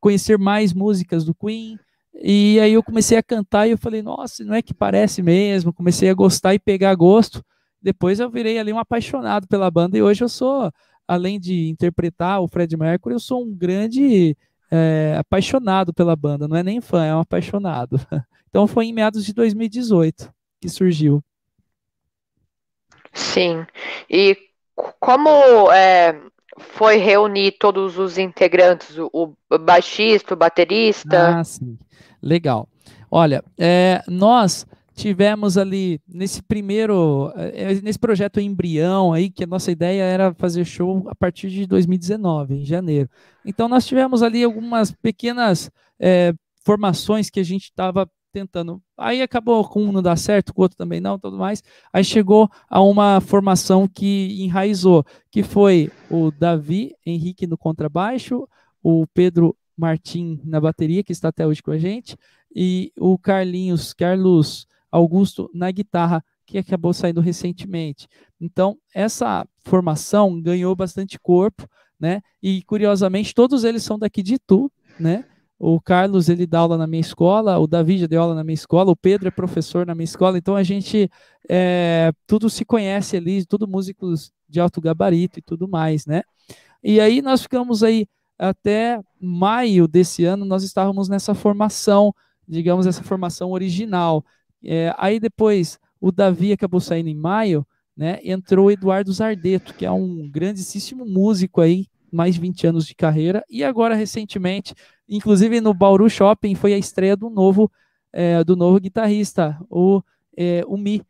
conhecer 0.00 0.38
mais 0.38 0.72
músicas 0.72 1.24
do 1.24 1.34
Queen, 1.34 1.76
e 2.14 2.60
aí 2.60 2.72
eu 2.72 2.84
comecei 2.84 3.18
a 3.18 3.22
cantar 3.22 3.66
e 3.66 3.72
eu 3.72 3.78
falei, 3.78 4.00
nossa, 4.00 4.44
não 4.44 4.54
é 4.54 4.62
que 4.62 4.72
parece 4.72 5.22
mesmo? 5.22 5.72
Comecei 5.72 6.08
a 6.08 6.14
gostar 6.14 6.54
e 6.54 6.60
pegar 6.60 6.94
gosto. 6.94 7.44
Depois 7.82 8.20
eu 8.20 8.30
virei 8.30 8.60
ali 8.60 8.72
um 8.72 8.78
apaixonado 8.78 9.48
pela 9.48 9.68
banda 9.72 9.98
e 9.98 10.02
hoje 10.02 10.22
eu 10.22 10.28
sou, 10.28 10.70
além 11.08 11.40
de 11.40 11.68
interpretar 11.68 12.40
o 12.40 12.46
Fred 12.46 12.76
Mercury, 12.76 13.16
eu 13.16 13.20
sou 13.20 13.42
um 13.42 13.52
grande 13.52 14.36
é, 14.70 15.16
apaixonado 15.18 15.92
pela 15.92 16.14
banda. 16.14 16.46
Não 16.46 16.56
é 16.56 16.62
nem 16.62 16.80
fã, 16.80 17.04
é 17.04 17.14
um 17.14 17.20
apaixonado. 17.20 17.98
Então 18.50 18.66
foi 18.66 18.86
em 18.86 18.92
meados 18.92 19.24
de 19.24 19.32
2018 19.32 20.28
que 20.60 20.68
surgiu. 20.68 21.22
Sim. 23.12 23.64
E 24.10 24.36
como 24.98 25.70
é, 25.70 26.20
foi 26.58 26.96
reunir 26.96 27.52
todos 27.52 27.96
os 27.96 28.18
integrantes, 28.18 28.98
o, 28.98 29.36
o 29.48 29.58
baixista, 29.58 30.34
o 30.34 30.36
baterista? 30.36 31.38
Ah, 31.38 31.44
sim. 31.44 31.78
Legal. 32.20 32.68
Olha, 33.10 33.42
é, 33.58 34.02
nós 34.08 34.66
tivemos 35.00 35.56
ali 35.56 35.98
nesse 36.06 36.42
primeiro, 36.42 37.32
é, 37.34 37.74
nesse 37.80 37.98
projeto 37.98 38.38
embrião 38.38 39.14
aí, 39.14 39.30
que 39.30 39.44
a 39.44 39.46
nossa 39.46 39.72
ideia 39.72 40.02
era 40.02 40.34
fazer 40.34 40.64
show 40.66 41.08
a 41.08 41.14
partir 41.14 41.48
de 41.48 41.66
2019, 41.66 42.56
em 42.56 42.64
janeiro. 42.66 43.08
Então 43.44 43.66
nós 43.66 43.86
tivemos 43.86 44.22
ali 44.22 44.44
algumas 44.44 44.92
pequenas 44.92 45.70
é, 45.98 46.34
formações 46.62 47.30
que 47.30 47.40
a 47.40 47.42
gente 47.42 47.64
estava 47.64 48.06
tentando. 48.30 48.82
Aí 48.96 49.22
acabou 49.22 49.66
com 49.66 49.84
um 49.84 49.90
não 49.90 50.02
dar 50.02 50.16
certo, 50.16 50.52
com 50.52 50.60
o 50.60 50.64
outro 50.64 50.76
também 50.76 51.00
não, 51.00 51.18
tudo 51.18 51.38
mais. 51.38 51.62
Aí 51.90 52.04
chegou 52.04 52.50
a 52.68 52.82
uma 52.82 53.22
formação 53.22 53.88
que 53.88 54.36
enraizou, 54.38 55.02
que 55.30 55.42
foi 55.42 55.90
o 56.10 56.30
Davi 56.30 56.94
Henrique 57.06 57.46
no 57.46 57.56
contrabaixo, 57.56 58.46
o 58.82 59.06
Pedro 59.14 59.56
Martim 59.74 60.38
na 60.44 60.60
bateria, 60.60 61.02
que 61.02 61.12
está 61.12 61.28
até 61.28 61.46
hoje 61.46 61.62
com 61.62 61.70
a 61.70 61.78
gente, 61.78 62.18
e 62.54 62.92
o 62.98 63.18
Carlinhos, 63.18 63.94
Carlos 63.94 64.66
Augusto 64.90 65.50
na 65.54 65.70
guitarra, 65.70 66.24
que 66.46 66.58
acabou 66.58 66.92
saindo 66.92 67.20
recentemente. 67.20 68.08
Então, 68.40 68.76
essa 68.94 69.46
formação 69.60 70.40
ganhou 70.40 70.74
bastante 70.74 71.18
corpo, 71.18 71.68
né? 71.98 72.20
E 72.42 72.62
curiosamente, 72.62 73.34
todos 73.34 73.62
eles 73.64 73.82
são 73.82 73.98
daqui 73.98 74.22
de 74.22 74.34
Itu, 74.34 74.70
né? 74.98 75.24
O 75.62 75.78
Carlos, 75.78 76.30
ele 76.30 76.46
dá 76.46 76.60
aula 76.60 76.78
na 76.78 76.86
minha 76.86 77.02
escola, 77.02 77.58
o 77.58 77.66
Davi 77.66 77.98
já 77.98 78.06
deu 78.06 78.22
aula 78.22 78.34
na 78.34 78.42
minha 78.42 78.54
escola, 78.54 78.90
o 78.90 78.96
Pedro 78.96 79.28
é 79.28 79.30
professor 79.30 79.84
na 79.86 79.94
minha 79.94 80.06
escola, 80.06 80.38
então 80.38 80.56
a 80.56 80.62
gente 80.62 81.10
é, 81.48 82.10
tudo 82.26 82.48
se 82.48 82.64
conhece 82.64 83.18
ali, 83.18 83.44
tudo 83.44 83.68
músicos 83.68 84.32
de 84.48 84.58
alto 84.58 84.80
gabarito 84.80 85.38
e 85.38 85.42
tudo 85.42 85.68
mais, 85.68 86.06
né? 86.06 86.22
E 86.82 86.98
aí 86.98 87.20
nós 87.20 87.42
ficamos 87.42 87.82
aí 87.82 88.06
até 88.38 88.98
maio 89.20 89.86
desse 89.86 90.24
ano, 90.24 90.46
nós 90.46 90.62
estávamos 90.62 91.10
nessa 91.10 91.34
formação, 91.34 92.14
digamos, 92.48 92.86
essa 92.86 93.02
formação 93.02 93.50
original. 93.50 94.24
É, 94.64 94.94
aí 94.98 95.20
depois 95.20 95.78
o 96.00 96.10
Davi 96.10 96.52
acabou 96.52 96.80
saindo 96.80 97.08
em 97.08 97.14
maio, 97.14 97.66
né? 97.96 98.18
Entrou 98.22 98.66
o 98.66 98.70
Eduardo 98.70 99.12
Zardeto, 99.12 99.74
que 99.74 99.84
é 99.84 99.90
um 99.90 100.28
grandíssimo 100.30 101.04
músico 101.04 101.60
aí, 101.60 101.86
mais 102.12 102.34
de 102.34 102.40
20 102.40 102.66
anos 102.66 102.86
de 102.86 102.94
carreira, 102.94 103.44
e 103.48 103.62
agora 103.62 103.94
recentemente 103.94 104.74
Inclusive 105.10 105.60
no 105.60 105.74
Bauru 105.74 106.08
Shopping 106.08 106.54
foi 106.54 106.72
a 106.72 106.78
estreia 106.78 107.16
do 107.16 107.28
novo, 107.28 107.70
é, 108.12 108.44
do 108.44 108.54
novo 108.54 108.78
guitarrista, 108.78 109.58
o, 109.68 110.00
é, 110.36 110.62
o 110.66 110.76
Mi. 110.76 111.02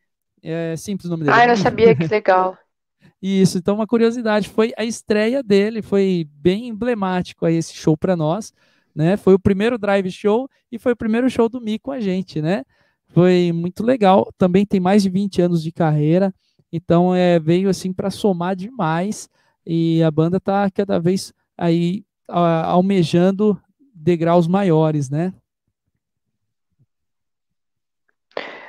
É 0.43 0.75
simples 0.75 1.05
o 1.05 1.11
nome 1.11 1.25
dele. 1.25 1.37
Ah, 1.37 1.45
eu 1.45 1.49
não 1.49 1.57
sabia, 1.57 1.95
que 1.95 2.07
legal. 2.07 2.57
Isso, 3.21 3.59
então 3.59 3.75
uma 3.75 3.87
curiosidade, 3.87 4.49
foi 4.49 4.73
a 4.79 4.85
estreia 4.85 5.43
dele, 5.43 5.83
foi 5.83 6.27
bem 6.33 6.69
emblemático 6.69 7.45
aí 7.45 7.57
esse 7.57 7.75
show 7.75 7.95
para 7.95 8.17
nós, 8.17 8.55
né? 8.95 9.19
Foi 9.19 9.35
o 9.35 9.39
primeiro 9.39 9.77
drive 9.77 10.11
show 10.11 10.49
e 10.73 10.79
foi 10.79 10.93
o 10.93 10.97
primeiro 10.97 11.29
show 11.29 11.47
do 11.47 11.61
Mi 11.61 11.79
com 11.79 11.93
a 11.93 12.01
gente, 12.01 12.41
né? 12.41 12.65
Foi 13.13 13.53
muito 13.53 13.83
legal, 13.83 14.33
também 14.39 14.65
tem 14.65 14.79
mais 14.81 15.03
de 15.03 15.11
20 15.11 15.43
anos 15.43 15.63
de 15.63 15.73
carreira, 15.73 16.33
então 16.73 17.15
é, 17.15 17.39
veio 17.39 17.69
assim 17.69 17.93
para 17.93 18.11
somar 18.11 18.55
demais 18.55 19.29
e 19.67 20.03
a 20.03 20.11
banda 20.11 20.39
tá 20.39 20.71
cada 20.71 20.99
vez 21.01 21.33
aí 21.59 22.05
almejando 22.29 23.61
degraus 23.93 24.47
maiores, 24.47 25.11
né? 25.11 25.33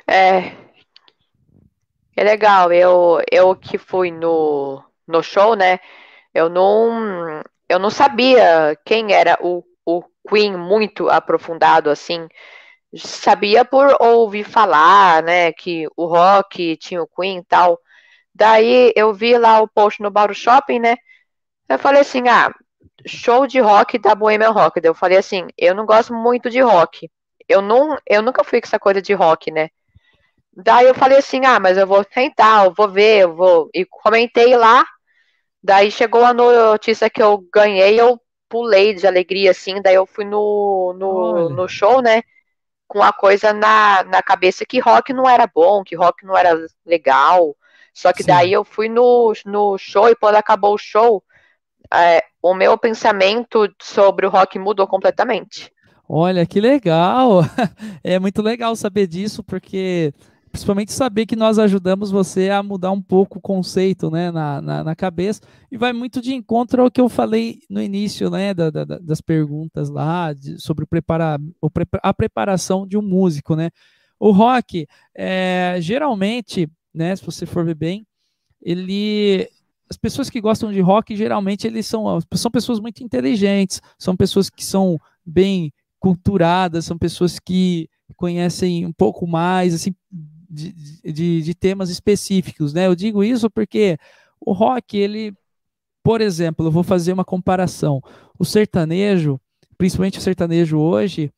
É. 0.06 0.52
É 2.16 2.24
legal. 2.24 2.72
Eu, 2.72 3.20
eu 3.30 3.56
que 3.56 3.78
fui 3.78 4.10
no, 4.10 4.82
no 5.06 5.22
show, 5.22 5.54
né? 5.56 5.78
Eu 6.34 6.48
não, 6.48 7.42
eu 7.68 7.78
não 7.78 7.90
sabia 7.90 8.76
quem 8.84 9.12
era 9.12 9.38
o, 9.40 9.64
o 9.84 10.02
Queen 10.28 10.56
muito 10.56 11.08
aprofundado 11.08 11.88
assim. 11.88 12.28
Sabia 12.96 13.64
por 13.64 13.96
ouvir 14.00 14.44
falar, 14.44 15.22
né? 15.22 15.52
Que 15.52 15.86
o 15.96 16.06
rock 16.06 16.76
tinha 16.76 17.02
o 17.02 17.06
Queen 17.06 17.38
e 17.38 17.44
tal. 17.44 17.78
Daí 18.34 18.92
eu 18.96 19.12
vi 19.12 19.36
lá 19.38 19.60
o 19.60 19.68
post 19.68 20.02
no 20.02 20.10
Bauru 20.10 20.34
Shopping, 20.34 20.78
né? 20.78 20.96
Eu 21.68 21.78
falei 21.78 22.02
assim: 22.02 22.28
ah, 22.28 22.52
show 23.06 23.46
de 23.46 23.60
rock 23.60 23.98
da 23.98 24.14
Bohemian 24.14 24.50
Rock. 24.50 24.80
Eu 24.82 24.94
falei 24.94 25.18
assim, 25.18 25.46
eu 25.56 25.74
não 25.74 25.86
gosto 25.86 26.14
muito 26.14 26.50
de 26.50 26.60
rock. 26.60 27.10
Eu, 27.48 27.60
não, 27.60 27.96
eu 28.06 28.22
nunca 28.22 28.44
fui 28.44 28.60
com 28.60 28.66
essa 28.66 28.78
coisa 28.78 29.02
de 29.02 29.12
rock, 29.12 29.50
né? 29.50 29.68
Daí 30.54 30.86
eu 30.86 30.94
falei 30.94 31.18
assim, 31.18 31.44
ah, 31.44 31.58
mas 31.58 31.78
eu 31.78 31.86
vou 31.86 32.04
tentar, 32.04 32.66
eu 32.66 32.74
vou 32.74 32.88
ver, 32.88 33.22
eu 33.22 33.34
vou. 33.34 33.70
E 33.74 33.84
comentei 33.86 34.56
lá. 34.56 34.84
Daí 35.62 35.90
chegou 35.90 36.24
a 36.24 36.34
notícia 36.34 37.08
que 37.08 37.22
eu 37.22 37.38
ganhei, 37.52 38.00
eu 38.00 38.20
pulei 38.48 38.94
de 38.94 39.06
alegria, 39.06 39.50
assim. 39.52 39.80
Daí 39.80 39.94
eu 39.94 40.06
fui 40.06 40.24
no, 40.24 40.94
no, 40.98 41.48
no 41.50 41.68
show, 41.68 42.02
né? 42.02 42.22
Com 42.92 43.02
a 43.02 43.10
coisa 43.10 43.54
na, 43.54 44.04
na 44.04 44.22
cabeça 44.22 44.66
que 44.66 44.78
rock 44.78 45.14
não 45.14 45.26
era 45.26 45.46
bom, 45.46 45.82
que 45.82 45.96
rock 45.96 46.26
não 46.26 46.36
era 46.36 46.54
legal. 46.84 47.56
Só 47.94 48.12
que 48.12 48.22
Sim. 48.22 48.26
daí 48.26 48.52
eu 48.52 48.64
fui 48.64 48.86
no, 48.86 49.32
no 49.46 49.78
show 49.78 50.10
e 50.10 50.14
quando 50.14 50.34
acabou 50.34 50.74
o 50.74 50.78
show, 50.78 51.24
é, 51.90 52.22
o 52.42 52.52
meu 52.52 52.76
pensamento 52.76 53.66
sobre 53.80 54.26
o 54.26 54.30
rock 54.30 54.58
mudou 54.58 54.86
completamente. 54.86 55.72
Olha, 56.06 56.44
que 56.44 56.60
legal! 56.60 57.40
É 58.04 58.18
muito 58.18 58.42
legal 58.42 58.76
saber 58.76 59.06
disso, 59.06 59.42
porque 59.42 60.12
principalmente 60.52 60.92
saber 60.92 61.24
que 61.24 61.34
nós 61.34 61.58
ajudamos 61.58 62.10
você 62.10 62.50
a 62.50 62.62
mudar 62.62 62.92
um 62.92 63.00
pouco 63.00 63.38
o 63.38 63.42
conceito 63.42 64.10
né, 64.10 64.30
na, 64.30 64.60
na, 64.60 64.84
na 64.84 64.94
cabeça, 64.94 65.40
e 65.70 65.78
vai 65.78 65.94
muito 65.94 66.20
de 66.20 66.34
encontro 66.34 66.82
ao 66.82 66.90
que 66.90 67.00
eu 67.00 67.08
falei 67.08 67.60
no 67.70 67.80
início 67.80 68.28
né, 68.28 68.52
da, 68.52 68.68
da, 68.68 68.84
das 68.84 69.22
perguntas 69.22 69.88
lá, 69.88 70.34
de, 70.34 70.60
sobre 70.60 70.84
preparar, 70.84 71.40
a 72.02 72.12
preparação 72.12 72.86
de 72.86 72.98
um 72.98 73.02
músico. 73.02 73.56
Né? 73.56 73.70
O 74.20 74.30
rock, 74.30 74.86
é, 75.16 75.78
geralmente, 75.80 76.68
né, 76.94 77.16
se 77.16 77.24
você 77.24 77.46
for 77.46 77.64
ver 77.64 77.74
bem, 77.74 78.06
ele 78.60 79.48
as 79.88 79.96
pessoas 79.96 80.30
que 80.30 80.40
gostam 80.40 80.72
de 80.72 80.80
rock, 80.80 81.14
geralmente, 81.14 81.66
eles 81.66 81.86
são, 81.86 82.18
são 82.34 82.50
pessoas 82.50 82.80
muito 82.80 83.04
inteligentes, 83.04 83.78
são 83.98 84.16
pessoas 84.16 84.48
que 84.48 84.64
são 84.64 84.98
bem 85.24 85.70
culturadas, 86.00 86.86
são 86.86 86.96
pessoas 86.96 87.38
que 87.38 87.90
conhecem 88.16 88.86
um 88.86 88.92
pouco 88.92 89.26
mais, 89.26 89.74
assim, 89.74 89.94
de, 90.52 90.72
de, 91.02 91.42
de 91.42 91.54
temas 91.54 91.88
específicos, 91.88 92.74
né? 92.74 92.86
Eu 92.86 92.94
digo 92.94 93.24
isso 93.24 93.48
porque 93.50 93.96
o 94.38 94.52
rock, 94.52 94.96
ele, 94.96 95.34
por 96.02 96.20
exemplo, 96.20 96.66
eu 96.66 96.70
vou 96.70 96.82
fazer 96.82 97.12
uma 97.12 97.24
comparação. 97.24 98.02
O 98.38 98.44
sertanejo, 98.44 99.40
principalmente 99.78 100.18
o 100.18 100.22
sertanejo 100.22 100.78
hoje, 100.78 101.32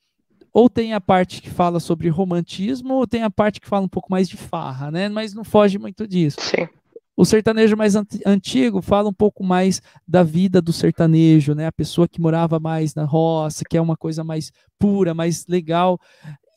ou 0.53 0.69
tem 0.69 0.93
a 0.93 1.01
parte 1.01 1.41
que 1.41 1.51
fala 1.51 1.79
sobre 1.79 2.09
romantismo, 2.09 2.95
ou 2.95 3.07
tem 3.07 3.23
a 3.23 3.31
parte 3.31 3.61
que 3.61 3.69
fala 3.69 3.85
um 3.85 3.89
pouco 3.89 4.11
mais 4.11 4.29
de 4.29 4.37
farra, 4.37 4.91
né? 4.91 5.09
Mas 5.09 5.33
não 5.33 5.45
foge 5.45 5.79
muito 5.79 6.07
disso. 6.07 6.41
Sim. 6.41 6.69
O 7.17 7.25
sertanejo 7.25 7.77
mais 7.77 7.95
antigo 8.27 8.83
fala 8.83 9.09
um 9.09 9.13
pouco 9.13 9.45
mais 9.45 9.81
da 10.07 10.25
vida 10.25 10.61
do 10.61 10.73
sertanejo, 10.73 11.55
né? 11.55 11.67
A 11.67 11.73
pessoa 11.73 12.09
que 12.09 12.21
morava 12.21 12.59
mais 12.59 12.95
na 12.95 13.05
roça, 13.05 13.65
que 13.69 13.77
é 13.77 13.81
uma 13.81 13.97
coisa 13.97 14.25
mais 14.25 14.51
pura, 14.79 15.15
mais 15.15 15.47
legal. 15.47 15.99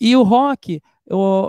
E 0.02 0.16
o 0.16 0.24
rock, 0.24 0.82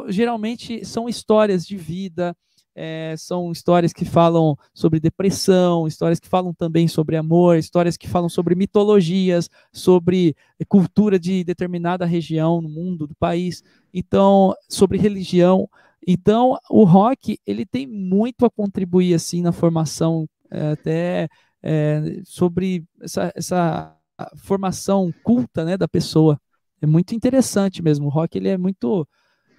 geralmente 0.08 0.84
são 0.84 1.08
histórias 1.08 1.66
de 1.66 1.76
vida, 1.76 2.36
é, 2.80 3.16
são 3.18 3.50
histórias 3.50 3.92
que 3.92 4.04
falam 4.04 4.56
sobre 4.72 5.00
depressão, 5.00 5.88
histórias 5.88 6.20
que 6.20 6.28
falam 6.28 6.54
também 6.54 6.86
sobre 6.86 7.16
amor, 7.16 7.56
histórias 7.56 7.96
que 7.96 8.06
falam 8.06 8.28
sobre 8.28 8.54
mitologias, 8.54 9.50
sobre 9.72 10.36
cultura 10.68 11.18
de 11.18 11.42
determinada 11.42 12.06
região 12.06 12.60
no 12.60 12.68
mundo, 12.68 13.08
do 13.08 13.16
país, 13.16 13.64
então 13.92 14.54
sobre 14.68 14.96
religião. 14.96 15.68
Então, 16.06 16.56
o 16.70 16.84
rock 16.84 17.40
ele 17.44 17.66
tem 17.66 17.84
muito 17.84 18.46
a 18.46 18.50
contribuir 18.50 19.12
assim 19.12 19.42
na 19.42 19.50
formação, 19.50 20.28
é, 20.48 20.70
até 20.70 21.28
é, 21.60 22.20
sobre 22.24 22.84
essa, 23.02 23.32
essa 23.34 23.96
formação 24.36 25.12
culta, 25.24 25.64
né, 25.64 25.76
da 25.76 25.88
pessoa. 25.88 26.40
É 26.80 26.86
muito 26.86 27.12
interessante 27.12 27.82
mesmo. 27.82 28.06
O 28.06 28.10
rock 28.10 28.38
ele 28.38 28.48
é 28.48 28.56
muito 28.56 29.06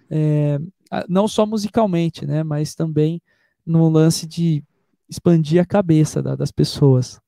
é, 0.10 0.60
não 1.08 1.28
só 1.28 1.46
musicalmente, 1.46 2.26
né, 2.26 2.44
mas 2.44 2.76
também 2.76 3.22
no 3.66 3.90
lance 3.90 4.26
de 4.28 4.64
expandir 5.08 5.62
a 5.62 5.66
cabeça 5.66 6.22
da, 6.22 6.36
das 6.36 6.52
pessoas. 6.52 7.20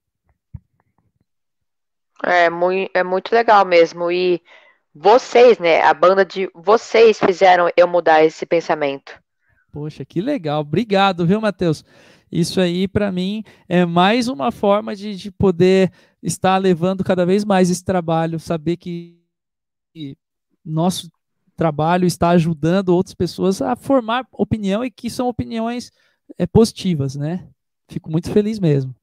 É 2.24 2.50
muito, 2.50 2.91
é 2.94 3.04
muito 3.04 3.34
legal 3.34 3.65
mesmo. 3.65 4.12
E 4.12 4.41
vocês, 4.94 5.58
né? 5.58 5.82
A 5.82 5.94
banda 5.94 6.24
de 6.24 6.50
vocês 6.54 7.20
fizeram 7.20 7.70
eu 7.76 7.88
mudar 7.88 8.24
esse 8.24 8.46
pensamento. 8.46 9.20
Poxa, 9.72 10.06
que 10.06 10.22
legal. 10.22 10.62
Obrigado, 10.62 11.26
viu, 11.26 11.41
Matheus? 11.41 11.84
Isso 12.32 12.62
aí, 12.62 12.88
para 12.88 13.12
mim, 13.12 13.44
é 13.67 13.86
mais 13.86 14.28
uma 14.28 14.52
forma 14.52 14.96
de, 14.96 15.15
de 15.15 15.32
poder 15.32 15.91
estar 16.22 16.58
levando 16.58 17.04
cada 17.04 17.26
vez 17.26 17.44
mais 17.44 17.70
esse 17.70 17.84
trabalho, 17.84 18.39
saber 18.39 18.78
que 18.78 19.20
nosso 20.63 21.10
trabalho 21.62 22.08
está 22.08 22.30
ajudando 22.30 22.89
outras 22.89 23.13
pessoas 23.13 23.62
a 23.62 23.76
formar 23.76 24.26
opinião 24.32 24.84
e 24.84 24.89
que 24.89 25.12
são 25.12 25.28
opiniões 25.28 25.91
é, 26.36 26.47
positivas, 26.47 27.15
né? 27.15 27.47
Fico 27.88 28.10
muito 28.10 28.32
feliz 28.32 28.58
mesmo. 28.58 28.95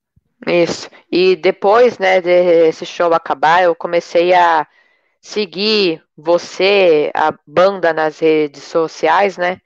Isso. 0.44 0.90
E 1.08 1.36
depois, 1.36 2.00
né, 2.00 2.20
desse 2.20 2.84
show 2.84 3.14
acabar, 3.14 3.62
eu 3.62 3.76
comecei 3.76 4.34
a 4.34 4.66
seguir 5.20 6.02
você, 6.16 7.12
a 7.14 7.32
banda 7.46 7.92
nas 7.92 8.18
redes 8.18 8.64
sociais, 8.64 9.36
né? 9.36 9.60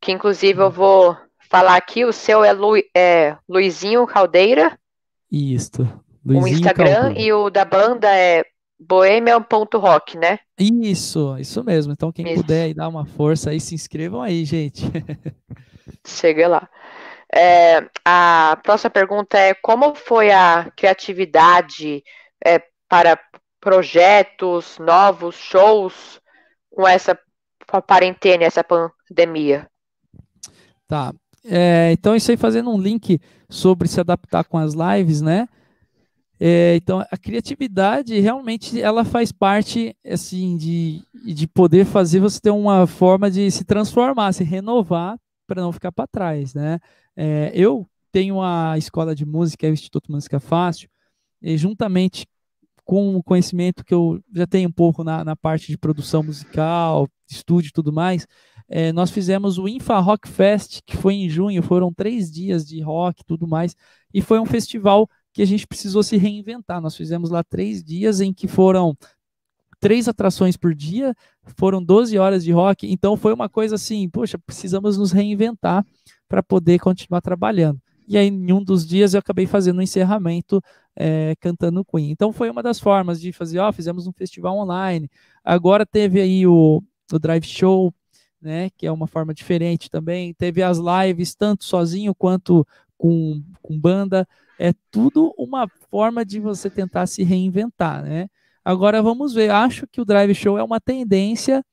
Que 0.00 0.10
inclusive 0.10 0.62
eu 0.62 0.70
vou 0.70 1.14
falar 1.50 1.76
aqui, 1.76 2.06
o 2.06 2.14
seu 2.14 2.42
é, 2.42 2.52
Lu, 2.54 2.78
é 2.96 3.36
Luizinho 3.46 4.06
Caldeira. 4.06 4.78
Isso. 5.30 5.82
Luizinho 6.24 6.44
o 6.44 6.48
Instagram 6.48 7.02
Caldeira. 7.02 7.20
e 7.20 7.32
o 7.34 7.50
da 7.50 7.66
banda 7.66 8.08
é 8.08 8.42
bohemian.rock, 8.78 10.18
né? 10.18 10.38
Isso, 10.58 11.36
isso 11.38 11.64
mesmo. 11.64 11.92
Então 11.92 12.12
quem 12.12 12.26
isso. 12.26 12.42
puder 12.42 12.74
dar 12.74 12.88
uma 12.88 13.06
força 13.06 13.50
aí, 13.50 13.60
se 13.60 13.74
inscrevam 13.74 14.20
aí, 14.22 14.44
gente. 14.44 14.84
Chega 16.06 16.48
lá. 16.48 16.68
É, 17.34 17.88
a 18.04 18.58
próxima 18.62 18.90
pergunta 18.90 19.38
é 19.38 19.54
como 19.54 19.94
foi 19.94 20.30
a 20.30 20.70
criatividade 20.76 22.02
é, 22.44 22.62
para 22.88 23.18
projetos, 23.60 24.78
novos 24.78 25.34
shows 25.34 26.20
com 26.70 26.86
essa 26.86 27.18
quarentena, 27.86 28.44
essa 28.44 28.62
pandemia? 28.62 29.68
Tá. 30.86 31.12
É, 31.44 31.90
então, 31.92 32.14
isso 32.14 32.30
aí 32.30 32.36
fazendo 32.36 32.70
um 32.70 32.80
link 32.80 33.20
sobre 33.48 33.88
se 33.88 34.00
adaptar 34.00 34.44
com 34.44 34.58
as 34.58 34.74
lives, 34.74 35.20
né? 35.20 35.48
É, 36.38 36.76
então, 36.76 37.00
a 37.10 37.16
criatividade 37.16 38.18
realmente 38.20 38.80
ela 38.80 39.04
faz 39.04 39.32
parte 39.32 39.96
assim 40.06 40.56
de, 40.56 41.02
de 41.24 41.46
poder 41.46 41.86
fazer 41.86 42.20
você 42.20 42.38
ter 42.38 42.50
uma 42.50 42.86
forma 42.86 43.30
de 43.30 43.50
se 43.50 43.64
transformar, 43.64 44.32
se 44.32 44.44
renovar 44.44 45.18
para 45.46 45.62
não 45.62 45.72
ficar 45.72 45.92
para 45.92 46.06
trás, 46.06 46.52
né? 46.52 46.78
É, 47.16 47.50
eu 47.54 47.88
tenho 48.12 48.42
a 48.42 48.76
escola 48.76 49.14
de 49.14 49.24
música, 49.24 49.66
o 49.66 49.72
Instituto 49.72 50.12
Música 50.12 50.38
Fácil, 50.38 50.88
e 51.40 51.56
juntamente 51.56 52.26
com 52.84 53.16
o 53.16 53.22
conhecimento 53.22 53.84
que 53.84 53.92
eu 53.92 54.22
já 54.32 54.46
tenho 54.46 54.68
um 54.68 54.72
pouco 54.72 55.02
na, 55.02 55.24
na 55.24 55.34
parte 55.34 55.68
de 55.68 55.78
produção 55.78 56.22
musical, 56.22 57.08
estúdio 57.28 57.68
e 57.68 57.72
tudo 57.72 57.92
mais, 57.92 58.26
é, 58.68 58.92
nós 58.92 59.10
fizemos 59.10 59.58
o 59.58 59.68
Infa 59.68 59.98
Rock 59.98 60.28
Fest, 60.28 60.80
que 60.84 60.96
foi 60.96 61.14
em 61.14 61.28
junho, 61.28 61.62
foram 61.62 61.92
três 61.92 62.30
dias 62.30 62.66
de 62.66 62.80
rock 62.80 63.22
e 63.22 63.24
tudo 63.24 63.46
mais, 63.46 63.74
e 64.12 64.20
foi 64.20 64.38
um 64.38 64.46
festival 64.46 65.08
que 65.36 65.42
a 65.42 65.46
gente 65.46 65.66
precisou 65.66 66.02
se 66.02 66.16
reinventar. 66.16 66.80
Nós 66.80 66.96
fizemos 66.96 67.28
lá 67.28 67.44
três 67.44 67.84
dias 67.84 68.22
em 68.22 68.32
que 68.32 68.48
foram 68.48 68.96
três 69.78 70.08
atrações 70.08 70.56
por 70.56 70.74
dia, 70.74 71.14
foram 71.58 71.84
12 71.84 72.16
horas 72.16 72.42
de 72.42 72.52
rock, 72.52 72.90
então 72.90 73.18
foi 73.18 73.34
uma 73.34 73.46
coisa 73.46 73.74
assim, 73.74 74.08
poxa, 74.08 74.38
precisamos 74.38 74.96
nos 74.96 75.12
reinventar 75.12 75.84
para 76.26 76.42
poder 76.42 76.78
continuar 76.78 77.20
trabalhando. 77.20 77.78
E 78.08 78.16
aí, 78.16 78.28
em 78.28 78.50
um 78.50 78.64
dos 78.64 78.86
dias, 78.86 79.12
eu 79.12 79.18
acabei 79.18 79.46
fazendo 79.46 79.78
um 79.78 79.82
encerramento 79.82 80.58
é, 80.96 81.34
cantando 81.38 81.84
Queen. 81.84 82.10
Então, 82.10 82.32
foi 82.32 82.48
uma 82.48 82.62
das 82.62 82.80
formas 82.80 83.20
de 83.20 83.30
fazer, 83.30 83.58
ó, 83.58 83.70
fizemos 83.70 84.06
um 84.06 84.12
festival 84.14 84.56
online. 84.56 85.10
Agora 85.44 85.84
teve 85.84 86.18
aí 86.18 86.46
o, 86.46 86.82
o 87.12 87.18
Drive 87.18 87.44
Show, 87.44 87.92
né, 88.40 88.70
que 88.74 88.86
é 88.86 88.90
uma 88.90 89.06
forma 89.06 89.34
diferente 89.34 89.90
também. 89.90 90.32
Teve 90.32 90.62
as 90.62 90.78
lives, 90.78 91.34
tanto 91.34 91.62
sozinho 91.66 92.14
quanto 92.14 92.66
com, 92.96 93.42
com 93.60 93.78
banda. 93.78 94.26
É 94.58 94.72
tudo 94.90 95.34
uma 95.36 95.68
forma 95.90 96.24
de 96.24 96.40
você 96.40 96.70
tentar 96.70 97.06
se 97.06 97.22
reinventar, 97.22 98.02
né? 98.02 98.28
Agora 98.64 99.02
vamos 99.02 99.34
ver. 99.34 99.50
Acho 99.50 99.86
que 99.86 100.00
o 100.00 100.04
Drive 100.04 100.34
Show 100.34 100.58
é 100.58 100.62
uma 100.62 100.80
tendência 100.80 101.64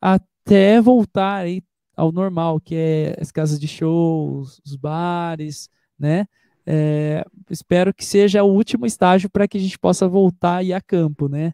até 0.00 0.80
voltar 0.80 1.36
aí 1.36 1.62
ao 1.96 2.12
normal, 2.12 2.60
que 2.60 2.74
é 2.76 3.16
as 3.20 3.32
casas 3.32 3.58
de 3.58 3.66
shows, 3.66 4.60
os 4.64 4.76
bares, 4.76 5.70
né? 5.98 6.26
É, 6.66 7.24
espero 7.48 7.94
que 7.94 8.04
seja 8.04 8.42
o 8.42 8.52
último 8.52 8.86
estágio 8.86 9.30
para 9.30 9.46
que 9.46 9.56
a 9.56 9.60
gente 9.60 9.78
possa 9.78 10.08
voltar 10.08 10.64
e 10.64 10.72
a 10.72 10.80
campo, 10.80 11.28
né? 11.28 11.52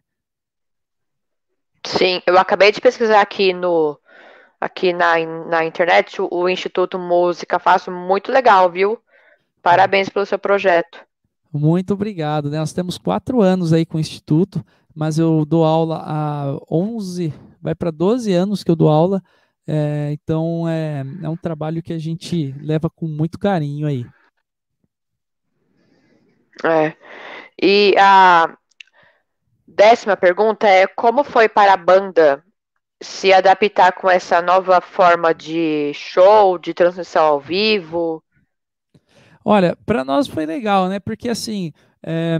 Sim, 1.85 2.21
eu 2.25 2.37
acabei 2.37 2.71
de 2.71 2.81
pesquisar 2.81 3.21
aqui 3.21 3.53
no 3.53 3.99
aqui 4.59 4.93
na, 4.93 5.19
na 5.49 5.65
internet 5.65 6.21
o, 6.21 6.29
o 6.31 6.47
Instituto 6.47 6.97
Música 6.97 7.59
Faço 7.59 7.91
muito 7.91 8.31
legal, 8.31 8.71
viu? 8.71 9.02
Parabéns 9.63 10.09
pelo 10.09 10.25
seu 10.25 10.37
projeto. 10.37 10.99
Muito 11.51 11.93
obrigado. 11.93 12.51
Né? 12.51 12.59
Nós 12.59 12.73
temos 12.73 12.99
quatro 12.99 13.41
anos 13.41 13.73
aí 13.73 13.85
com 13.85 13.97
o 13.97 14.01
Instituto, 14.01 14.63
mas 14.93 15.17
eu 15.17 15.43
dou 15.45 15.65
aula 15.65 16.03
há 16.05 16.57
11, 16.69 17.33
vai 17.59 17.73
para 17.73 17.89
12 17.89 18.31
anos 18.31 18.63
que 18.63 18.69
eu 18.69 18.75
dou 18.75 18.89
aula 18.89 19.23
é, 19.67 20.09
então 20.11 20.67
é, 20.67 21.03
é 21.23 21.29
um 21.29 21.37
trabalho 21.37 21.81
que 21.81 21.93
a 21.93 21.97
gente 21.97 22.53
leva 22.61 22.89
com 22.89 23.07
muito 23.07 23.39
carinho 23.39 23.87
aí. 23.87 24.05
É. 26.63 26.93
E 27.61 27.95
a 27.97 28.55
décima 29.65 30.17
pergunta 30.17 30.67
é 30.67 30.85
como 30.85 31.23
foi 31.23 31.47
para 31.47 31.73
a 31.73 31.77
banda 31.77 32.43
se 33.01 33.33
adaptar 33.33 33.93
com 33.93 34.09
essa 34.09 34.41
nova 34.41 34.81
forma 34.81 35.33
de 35.33 35.93
show, 35.93 36.57
de 36.57 36.73
transmissão 36.73 37.25
ao 37.25 37.39
vivo? 37.39 38.23
Olha, 39.43 39.77
para 39.85 40.03
nós 40.05 40.27
foi 40.27 40.45
legal, 40.45 40.87
né? 40.87 40.99
Porque 40.99 41.29
assim, 41.29 41.71
é, 42.01 42.37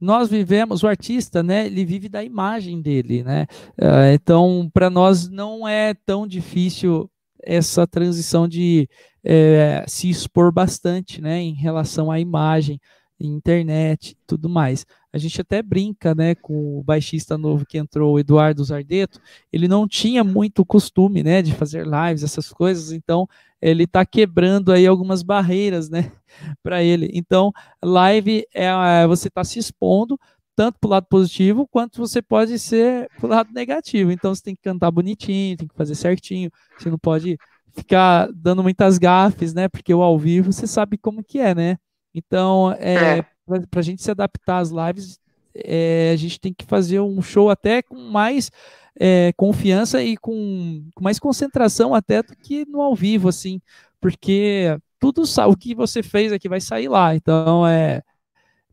nós 0.00 0.28
vivemos, 0.28 0.82
o 0.82 0.88
artista, 0.88 1.42
né, 1.42 1.66
ele 1.66 1.84
vive 1.84 2.08
da 2.08 2.22
imagem 2.22 2.80
dele, 2.80 3.22
né? 3.22 3.46
Uh, 3.80 4.12
então, 4.14 4.70
para 4.72 4.88
nós 4.88 5.28
não 5.28 5.66
é 5.66 5.94
tão 5.94 6.26
difícil 6.26 7.10
essa 7.42 7.86
transição 7.86 8.46
de 8.46 8.88
é, 9.24 9.84
se 9.88 10.08
expor 10.08 10.52
bastante, 10.52 11.20
né, 11.20 11.40
em 11.40 11.54
relação 11.54 12.10
à 12.10 12.20
imagem, 12.20 12.80
internet, 13.20 14.16
tudo 14.26 14.48
mais. 14.48 14.86
A 15.12 15.18
gente 15.18 15.40
até 15.40 15.62
brinca, 15.62 16.14
né, 16.14 16.34
com 16.36 16.78
o 16.78 16.82
baixista 16.84 17.36
novo 17.36 17.66
que 17.66 17.78
entrou, 17.78 18.14
o 18.14 18.18
Eduardo 18.18 18.62
Zardeto, 18.62 19.20
ele 19.52 19.66
não 19.66 19.88
tinha 19.88 20.22
muito 20.22 20.64
costume, 20.64 21.22
né, 21.22 21.42
de 21.42 21.52
fazer 21.52 21.84
lives, 21.84 22.22
essas 22.22 22.52
coisas, 22.52 22.92
então 22.92 23.26
ele 23.60 23.84
está 23.84 24.06
quebrando 24.06 24.70
aí 24.70 24.86
algumas 24.86 25.22
barreiras, 25.22 25.90
né, 25.90 26.12
para 26.62 26.82
ele. 26.82 27.10
Então, 27.12 27.52
live 27.82 28.44
é, 28.54 28.66
é 28.66 29.06
você 29.06 29.28
está 29.28 29.44
se 29.44 29.58
expondo 29.58 30.18
tanto 30.54 30.78
para 30.80 30.88
o 30.88 30.90
lado 30.90 31.06
positivo 31.08 31.68
quanto 31.70 31.98
você 31.98 32.20
pode 32.20 32.58
ser 32.58 33.08
para 33.16 33.26
o 33.26 33.28
lado 33.30 33.52
negativo. 33.52 34.10
Então, 34.10 34.34
você 34.34 34.42
tem 34.42 34.56
que 34.56 34.62
cantar 34.62 34.90
bonitinho, 34.90 35.56
tem 35.56 35.68
que 35.68 35.76
fazer 35.76 35.94
certinho. 35.94 36.50
Você 36.76 36.90
não 36.90 36.98
pode 36.98 37.38
ficar 37.72 38.28
dando 38.34 38.62
muitas 38.62 38.98
gafes, 38.98 39.54
né? 39.54 39.68
Porque 39.68 39.94
o 39.94 40.02
ao 40.02 40.18
vivo 40.18 40.52
você 40.52 40.66
sabe 40.66 40.98
como 40.98 41.22
que 41.22 41.38
é, 41.38 41.54
né? 41.54 41.76
Então, 42.12 42.72
é, 42.72 43.18
é. 43.18 43.22
para 43.70 43.78
a 43.78 43.82
gente 43.82 44.02
se 44.02 44.10
adaptar 44.10 44.58
às 44.58 44.70
lives, 44.70 45.20
é, 45.54 46.10
a 46.12 46.16
gente 46.16 46.40
tem 46.40 46.52
que 46.52 46.64
fazer 46.64 47.00
um 47.00 47.22
show 47.22 47.50
até 47.50 47.82
com 47.82 47.96
mais 47.96 48.50
é, 48.98 49.32
confiança 49.36 50.02
e 50.02 50.16
com, 50.16 50.84
com, 50.94 51.04
mais 51.04 51.18
concentração 51.18 51.94
até 51.94 52.22
do 52.22 52.34
que 52.36 52.64
no 52.66 52.80
ao 52.80 52.94
vivo, 52.94 53.28
assim, 53.28 53.60
porque 54.00 54.76
tudo 54.98 55.22
o 55.22 55.56
que 55.56 55.74
você 55.74 56.02
fez 56.02 56.32
aqui 56.32 56.48
vai 56.48 56.60
sair 56.60 56.88
lá. 56.88 57.14
Então, 57.14 57.66
é, 57.66 58.02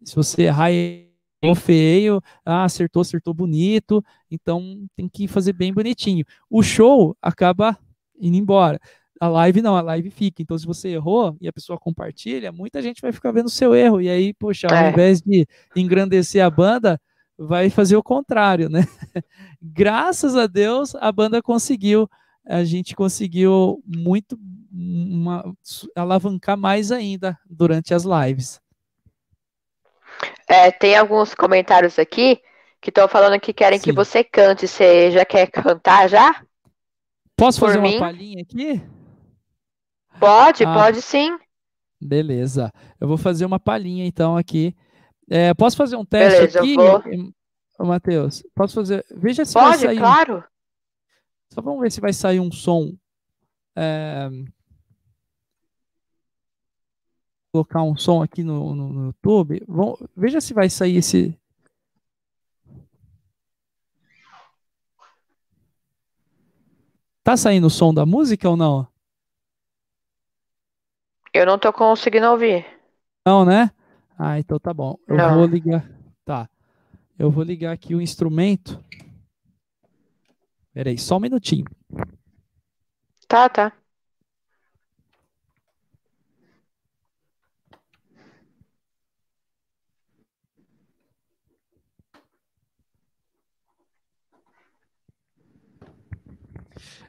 se 0.03 0.15
você 0.15 0.43
errar 0.43 0.71
feio, 1.53 2.21
ah, 2.43 2.63
acertou, 2.63 3.01
acertou 3.01 3.33
bonito, 3.33 4.03
então 4.31 4.87
tem 4.95 5.07
que 5.07 5.27
fazer 5.27 5.53
bem 5.53 5.71
bonitinho. 5.71 6.25
O 6.49 6.63
show 6.63 7.15
acaba 7.21 7.77
indo 8.19 8.37
embora. 8.37 8.79
A 9.19 9.27
live 9.27 9.61
não, 9.61 9.75
a 9.75 9.81
live 9.81 10.09
fica. 10.09 10.41
Então, 10.41 10.57
se 10.57 10.65
você 10.65 10.89
errou 10.89 11.37
e 11.39 11.47
a 11.47 11.53
pessoa 11.53 11.77
compartilha, 11.77 12.51
muita 12.51 12.81
gente 12.81 13.01
vai 13.01 13.11
ficar 13.11 13.31
vendo 13.31 13.45
o 13.45 13.49
seu 13.49 13.75
erro. 13.75 14.01
E 14.01 14.09
aí, 14.09 14.33
poxa, 14.33 14.67
ao 14.69 14.75
é. 14.75 14.89
invés 14.89 15.21
de 15.21 15.47
engrandecer 15.75 16.43
a 16.43 16.49
banda, 16.49 16.99
vai 17.37 17.69
fazer 17.69 17.95
o 17.95 18.03
contrário, 18.03 18.69
né? 18.69 18.81
Graças 19.61 20.35
a 20.35 20.47
Deus, 20.47 20.95
a 20.95 21.11
banda 21.11 21.41
conseguiu, 21.41 22.09
a 22.47 22.63
gente 22.63 22.95
conseguiu 22.95 23.81
muito 23.85 24.37
uma, 24.71 25.43
alavancar 25.95 26.57
mais 26.57 26.91
ainda 26.91 27.37
durante 27.49 27.93
as 27.93 28.03
lives. 28.03 28.61
É, 30.47 30.71
tem 30.71 30.95
alguns 30.95 31.33
comentários 31.33 31.97
aqui 31.97 32.39
que 32.79 32.89
estão 32.89 33.07
falando 33.07 33.39
que 33.39 33.51
querem 33.51 33.79
Sim. 33.79 33.85
que 33.85 33.91
você 33.91 34.23
cante. 34.23 34.67
Você 34.67 35.11
já 35.11 35.25
quer 35.25 35.47
cantar 35.47 36.07
já? 36.07 36.43
Posso 37.35 37.59
Por 37.59 37.67
fazer 37.67 37.81
mim? 37.81 37.95
uma 37.95 37.99
palhinha 37.99 38.41
aqui? 38.43 38.81
Pode, 40.19 40.63
ah, 40.63 40.73
pode 40.73 41.01
sim. 41.01 41.37
Beleza. 41.99 42.71
Eu 42.99 43.07
vou 43.07 43.17
fazer 43.17 43.45
uma 43.45 43.59
palhinha 43.59 44.05
então 44.05 44.37
aqui. 44.37 44.75
É, 45.29 45.53
posso 45.53 45.75
fazer 45.75 45.95
um 45.95 46.05
teste 46.05 46.59
Beleza, 46.59 46.59
aqui. 46.59 47.33
Matheus? 47.79 48.43
Posso 48.55 48.75
fazer? 48.75 49.03
Veja 49.11 49.43
se 49.43 49.53
Pode, 49.53 49.69
vai 49.69 49.77
sair. 49.79 49.97
claro. 49.97 50.43
Só 51.55 51.61
vamos 51.61 51.79
ver 51.79 51.89
se 51.89 52.01
vai 52.01 52.11
sair 52.11 52.41
um 52.41 52.51
som. 52.51 52.93
É... 53.77 54.29
Colocar 57.53 57.81
um 57.81 57.95
som 57.95 58.21
aqui 58.21 58.43
no, 58.43 58.75
no, 58.75 58.89
no 58.89 59.05
YouTube. 59.05 59.63
Vamos... 59.65 60.03
Veja 60.17 60.41
se 60.41 60.53
vai 60.53 60.69
sair 60.69 60.97
esse. 60.97 61.39
Tá 67.23 67.37
saindo 67.37 67.67
o 67.67 67.69
som 67.69 67.93
da 67.93 68.05
música 68.05 68.49
ou 68.49 68.57
não? 68.57 68.85
Eu 71.33 71.45
não 71.45 71.57
tô 71.57 71.71
conseguindo 71.71 72.27
ouvir. 72.27 72.65
Não, 73.25 73.45
né? 73.45 73.71
Ah, 74.19 74.37
então 74.37 74.59
tá 74.59 74.73
bom. 74.73 74.97
Eu 75.07 75.15
Não. 75.15 75.35
vou 75.35 75.45
ligar. 75.45 75.89
Tá. 76.25 76.49
Eu 77.17 77.31
vou 77.31 77.45
ligar 77.45 77.71
aqui 77.71 77.95
o 77.95 78.01
instrumento. 78.01 78.83
Peraí, 80.75 80.97
só 80.97 81.15
um 81.15 81.21
minutinho. 81.21 81.63
Tá, 83.29 83.47
tá. 83.47 83.71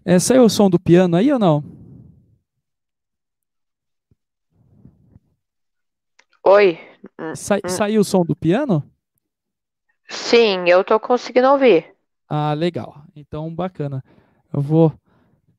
É, 0.04 0.18
saiu 0.20 0.44
o 0.44 0.48
som 0.48 0.70
do 0.70 0.78
piano 0.78 1.16
aí 1.16 1.32
ou 1.32 1.38
não? 1.38 1.64
Oi. 6.44 6.78
Sa- 7.34 7.56
Hum. 7.64 7.68
Saiu 7.68 8.00
o 8.00 8.04
som 8.04 8.24
do 8.24 8.36
piano? 8.36 8.82
Sim, 10.08 10.68
eu 10.68 10.84
tô 10.84 10.98
conseguindo 11.00 11.48
ouvir. 11.48 11.95
Ah, 12.28 12.52
legal. 12.54 13.04
Então, 13.14 13.54
bacana. 13.54 14.02
Eu 14.52 14.60
vou 14.60 14.92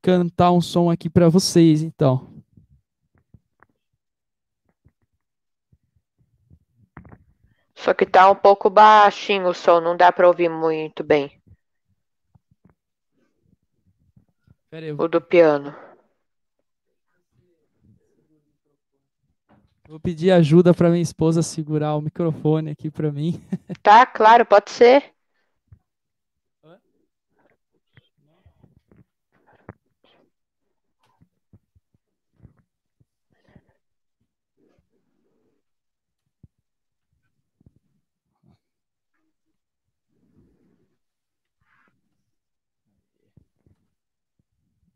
cantar 0.01 0.51
um 0.51 0.62
som 0.62 0.89
aqui 0.89 1.10
para 1.10 1.30
vocês, 1.30 1.82
então. 1.82 2.27
Só 7.75 7.93
que 7.93 8.06
tá 8.06 8.30
um 8.30 8.36
pouco 8.36 8.69
baixinho 8.69 9.47
o 9.47 9.53
som, 9.53 9.80
não 9.80 9.95
dá 9.95 10.12
pra 10.12 10.27
ouvir 10.27 10.49
muito 10.49 11.03
bem. 11.03 11.32
Aí, 14.71 14.86
eu 14.89 14.97
O 14.99 15.08
do 15.08 15.21
piano. 15.21 15.73
vou 19.88 19.99
pedir 19.99 20.32
ajuda 20.32 20.73
para 20.73 20.89
minha 20.89 21.01
esposa 21.01 21.41
segurar 21.41 21.95
o 21.95 22.01
microfone 22.01 22.71
aqui 22.71 22.91
para 22.91 23.12
mim. 23.12 23.41
Tá, 23.82 24.06
claro, 24.06 24.45
pode 24.45 24.69
ser. 24.71 25.13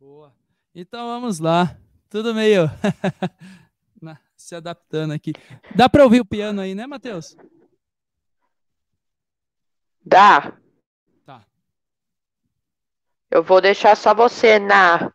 Boa. 0.01 0.33
Então 0.73 1.07
vamos 1.07 1.39
lá. 1.39 1.77
Tudo 2.09 2.33
meio 2.33 2.69
se 4.41 4.55
adaptando 4.55 5.13
aqui. 5.13 5.33
Dá 5.75 5.87
para 5.87 6.03
ouvir 6.03 6.19
o 6.19 6.25
piano 6.25 6.61
aí, 6.61 6.75
né, 6.75 6.85
Matheus? 6.87 7.37
Dá. 10.03 10.57
Tá. 11.25 11.45
Eu 13.29 13.43
vou 13.43 13.61
deixar 13.61 13.95
só 13.95 14.13
você 14.13 14.59
na. 14.59 15.13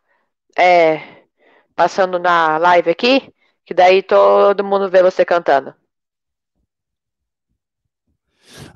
É. 0.57 1.25
Passando 1.75 2.17
na 2.17 2.57
live 2.57 2.89
aqui. 2.89 3.33
Que 3.65 3.73
daí 3.73 4.01
todo 4.01 4.63
mundo 4.63 4.89
vê 4.89 5.03
você 5.03 5.25
cantando. 5.25 5.75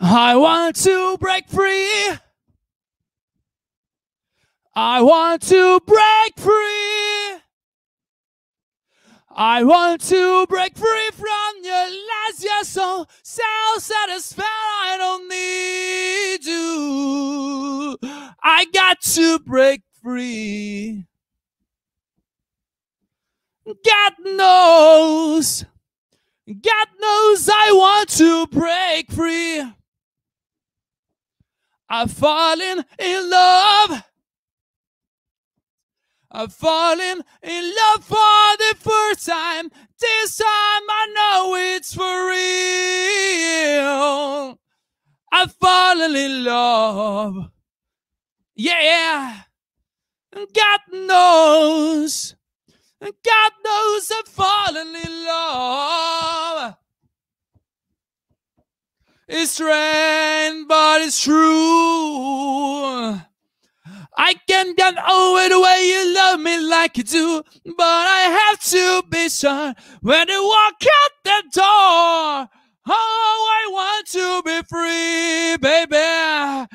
I 0.01 0.35
want 0.35 0.75
to 0.83 1.17
break 1.17 1.49
free. 1.49 2.19
I 4.73 5.01
want 5.01 5.41
to 5.49 5.79
break 5.85 6.37
free. 6.37 7.41
I 9.33 9.63
want 9.63 10.01
to 10.03 10.45
break 10.47 10.77
free 10.77 11.09
from 11.13 11.63
your 11.63 11.89
lies. 11.89 12.43
You're 12.43 12.63
so 12.63 13.05
self-satisfied. 13.23 14.45
I 14.45 14.95
don't 14.97 15.27
need 15.29 16.45
you. 16.45 17.97
I 18.43 18.65
got 18.73 19.01
to 19.01 19.39
break 19.39 19.81
free. 20.01 21.05
God 23.65 24.13
knows. 24.23 25.65
God 26.47 26.87
knows 26.99 27.49
I 27.49 27.71
want 27.73 28.09
to 28.09 28.47
break 28.47 29.11
free. 29.11 29.63
I've 31.89 32.11
fallen 32.11 32.85
in 32.99 33.29
love. 33.29 34.03
I've 36.33 36.53
fallen 36.53 37.23
in 37.43 37.75
love 37.75 38.05
for 38.05 38.57
the 38.57 38.75
first 38.79 39.25
time. 39.27 39.69
This 39.99 40.37
time 40.37 40.47
I 40.47 41.07
know 41.13 41.55
it's 41.55 41.93
for 41.93 42.29
real. 43.75 44.57
I've 45.33 45.53
fallen 45.55 46.15
in 46.15 46.45
love. 46.45 47.51
Yeah. 48.55 49.41
God 50.33 50.79
knows. 50.93 52.35
God 53.01 53.51
knows 53.65 54.11
I've 54.17 54.27
fallen 54.29 54.95
in 54.95 55.25
love. 55.25 56.75
It's 59.27 59.51
strange, 59.51 60.67
but 60.67 61.01
it's 61.01 61.21
true. 61.21 63.19
I 64.17 64.35
can't 64.47 64.75
get 64.77 64.95
over 64.97 65.49
the 65.49 65.59
way 65.59 65.87
you 65.87 66.13
love 66.13 66.39
me 66.39 66.59
like 66.59 66.97
you 66.97 67.03
do, 67.03 67.43
but 67.65 67.85
I 67.85 68.49
have 68.49 68.59
to 68.71 69.03
be 69.09 69.29
sure 69.29 69.73
when 70.01 70.27
you 70.27 70.43
walk 70.43 70.83
out 70.83 71.11
the 71.23 71.43
door. 71.53 72.49
Oh, 72.87 73.49
I 73.53 73.69
want 73.71 74.07
to 74.07 74.41
be 74.43 74.61
free, 74.67 75.57
baby. 75.57 76.67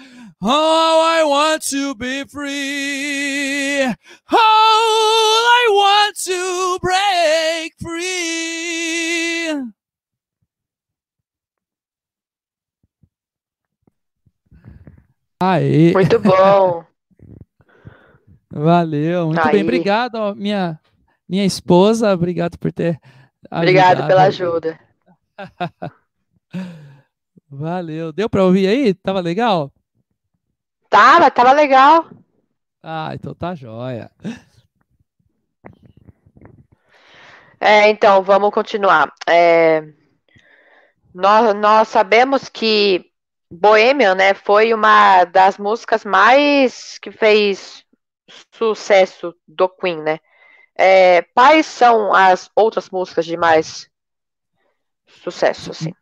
Oh, 0.43 1.03
I 1.05 1.25
want 1.25 1.63
to 1.63 1.95
be 1.95 2.25
free. 2.25 3.83
Oh, 4.33 5.49
I 5.53 5.73
want 5.73 6.17
to 6.25 6.79
break 6.81 7.73
free. 7.81 8.67
Aê, 15.43 15.93
Muito 15.93 16.19
bom. 16.19 16.85
Valeu, 18.63 19.27
muito 19.27 19.51
bem, 19.51 19.63
Aí. 19.63 19.63
obrigado, 19.63 20.17
ó, 20.17 20.35
minha, 20.35 20.81
minha 21.29 21.45
esposa, 21.45 22.13
obrigado 22.13 22.59
por 22.59 22.73
ter 22.73 23.01
Obrigado 23.51 24.03
ajudado 24.03 24.09
pela 24.09 24.23
aí. 24.23 24.29
ajuda. 24.29 24.81
Valeu, 27.49 28.13
deu 28.13 28.29
para 28.29 28.45
ouvir 28.45 28.67
aí? 28.67 28.93
Tava 28.93 29.21
legal? 29.21 29.73
Tava, 30.89 31.31
tava 31.31 31.53
legal. 31.53 32.11
Ah, 32.83 33.11
então 33.15 33.35
tá 33.35 33.55
jóia. 33.55 34.11
É, 37.61 37.89
então, 37.89 38.23
vamos 38.23 38.51
continuar. 38.51 39.13
É, 39.29 39.83
nós, 41.15 41.55
nós 41.55 41.89
sabemos 41.89 42.49
que 42.49 43.11
Bohemian, 43.51 44.15
né, 44.15 44.35
foi 44.35 44.75
uma 44.75 45.25
das 45.25 45.57
músicas 45.59 46.05
mais 46.05 46.99
que 46.99 47.11
fez 47.11 47.86
sucesso 48.55 49.35
do 49.47 49.69
Queen, 49.69 50.03
né? 50.03 50.19
É, 50.77 51.23
quais 51.35 51.67
são 51.67 52.15
as 52.15 52.51
outras 52.55 52.91
músicas 52.91 53.25
de 53.25 53.37
mais 53.37 53.89
sucesso, 55.23 55.71
assim? 55.71 55.93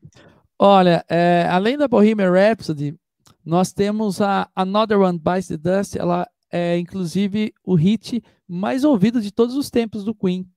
Olha, 0.59 1.05
é, 1.09 1.47
além 1.51 1.77
da 1.77 1.87
Bohemian 1.87 2.31
Rhapsody, 2.31 2.97
nós 3.45 3.73
temos 3.73 4.21
a 4.21 4.49
Another 4.55 5.01
One 5.01 5.19
Bites 5.19 5.49
the 5.49 5.57
Dust, 5.57 5.97
ela 5.97 6.29
é 6.51 6.79
inclusive 6.79 7.53
o 7.65 7.75
hit 7.75 8.23
mais 8.49 8.85
ouvido 8.85 9.21
de 9.21 9.33
todos 9.33 9.57
os 9.57 9.71
tempos 9.71 10.05
do 10.05 10.15
Queen. 10.15 10.49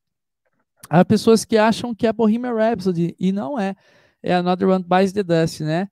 Há 0.90 1.04
pessoas 1.04 1.44
que 1.44 1.58
acham 1.58 1.94
que 1.94 2.08
é 2.08 2.14
Bohemian 2.14 2.54
Rhapsody 2.54 3.16
e 3.20 3.32
não 3.32 3.60
é. 3.60 3.76
É 4.22 4.36
Another 4.36 4.70
One 4.70 4.84
Bites 4.84 5.12
the 5.12 5.24
Dust, 5.24 5.62
né? 5.62 5.88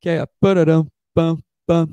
Que 0.00 0.08
é 0.08 0.26
pararam, 0.40 0.86
pam, 1.14 1.38
pam, 1.66 1.88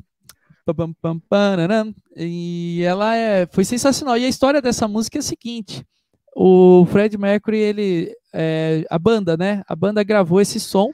e 2.15 2.81
ela 2.83 3.15
é, 3.15 3.45
foi 3.47 3.63
sensacional. 3.63 4.17
E 4.17 4.25
a 4.25 4.29
história 4.29 4.61
dessa 4.61 4.87
música 4.87 5.17
é 5.17 5.19
a 5.19 5.23
seguinte: 5.23 5.85
o 6.35 6.85
Fred 6.85 7.17
Mercury, 7.17 7.57
ele, 7.57 8.15
é, 8.33 8.85
a 8.89 8.99
banda, 8.99 9.35
né? 9.37 9.63
A 9.67 9.75
banda 9.75 10.03
gravou 10.03 10.39
esse 10.41 10.59
som 10.59 10.91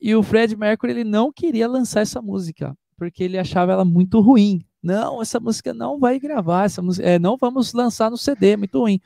e 0.00 0.14
o 0.14 0.22
Fred 0.22 0.56
Mercury 0.56 0.92
ele 0.92 1.04
não 1.04 1.32
queria 1.32 1.68
lançar 1.68 2.00
essa 2.00 2.20
música 2.20 2.76
porque 2.96 3.22
ele 3.22 3.38
achava 3.38 3.72
ela 3.72 3.84
muito 3.84 4.20
ruim. 4.20 4.64
Não, 4.82 5.20
essa 5.20 5.38
música 5.40 5.74
não 5.74 5.98
vai 5.98 6.18
gravar, 6.18 6.64
essa 6.64 6.80
música, 6.80 7.06
é, 7.06 7.18
não 7.18 7.36
vamos 7.36 7.72
lançar 7.72 8.10
no 8.10 8.16
CD, 8.16 8.50
é 8.50 8.56
muito 8.56 8.78
ruim. 8.78 9.00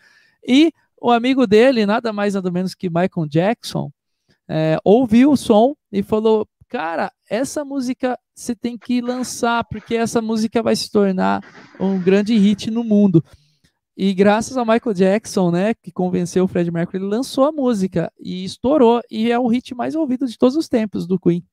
E 0.46 0.72
o 1.00 1.10
amigo 1.10 1.46
dele, 1.46 1.86
nada 1.86 2.12
mais 2.12 2.34
nada 2.34 2.50
menos 2.50 2.74
que 2.74 2.88
Michael 2.88 3.26
Jackson, 3.28 3.90
é, 4.48 4.78
ouviu 4.84 5.32
o 5.32 5.36
som 5.36 5.74
e 5.90 6.02
falou: 6.02 6.46
Cara, 6.70 7.12
essa 7.28 7.64
música 7.64 8.16
você 8.32 8.54
tem 8.54 8.78
que 8.78 9.00
lançar, 9.00 9.64
porque 9.64 9.96
essa 9.96 10.22
música 10.22 10.62
vai 10.62 10.76
se 10.76 10.88
tornar 10.88 11.42
um 11.80 12.00
grande 12.00 12.36
hit 12.38 12.70
no 12.70 12.84
mundo. 12.84 13.24
E 13.96 14.14
graças 14.14 14.56
ao 14.56 14.64
Michael 14.64 14.94
Jackson, 14.94 15.50
né, 15.50 15.74
que 15.74 15.90
convenceu 15.90 16.44
o 16.44 16.48
Fred 16.48 16.70
Mercury, 16.70 16.98
ele 16.98 17.10
lançou 17.10 17.44
a 17.44 17.50
música 17.50 18.10
e 18.20 18.44
estourou, 18.44 19.00
e 19.10 19.32
é 19.32 19.38
o 19.38 19.48
hit 19.48 19.74
mais 19.74 19.96
ouvido 19.96 20.28
de 20.28 20.38
todos 20.38 20.54
os 20.54 20.68
tempos 20.68 21.08
do 21.08 21.18
Queen. 21.18 21.44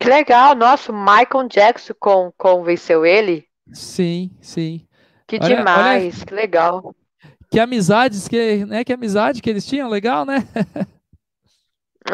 Que 0.00 0.08
legal, 0.08 0.56
nossa, 0.56 0.90
o 0.90 0.98
Michael 0.98 1.48
Jackson 1.48 1.94
com, 1.98 2.32
convenceu 2.36 3.06
ele? 3.06 3.46
Sim, 3.72 4.32
sim. 4.40 4.84
Que 5.28 5.36
olha, 5.36 5.58
demais, 5.58 6.16
olha, 6.16 6.26
que 6.26 6.34
legal. 6.34 6.94
Que 7.48 7.60
amizades, 7.60 8.26
que, 8.26 8.64
né, 8.66 8.82
que 8.82 8.92
amizade 8.92 9.40
que 9.40 9.48
eles 9.48 9.64
tinham, 9.64 9.88
legal, 9.88 10.26
né? 10.26 10.38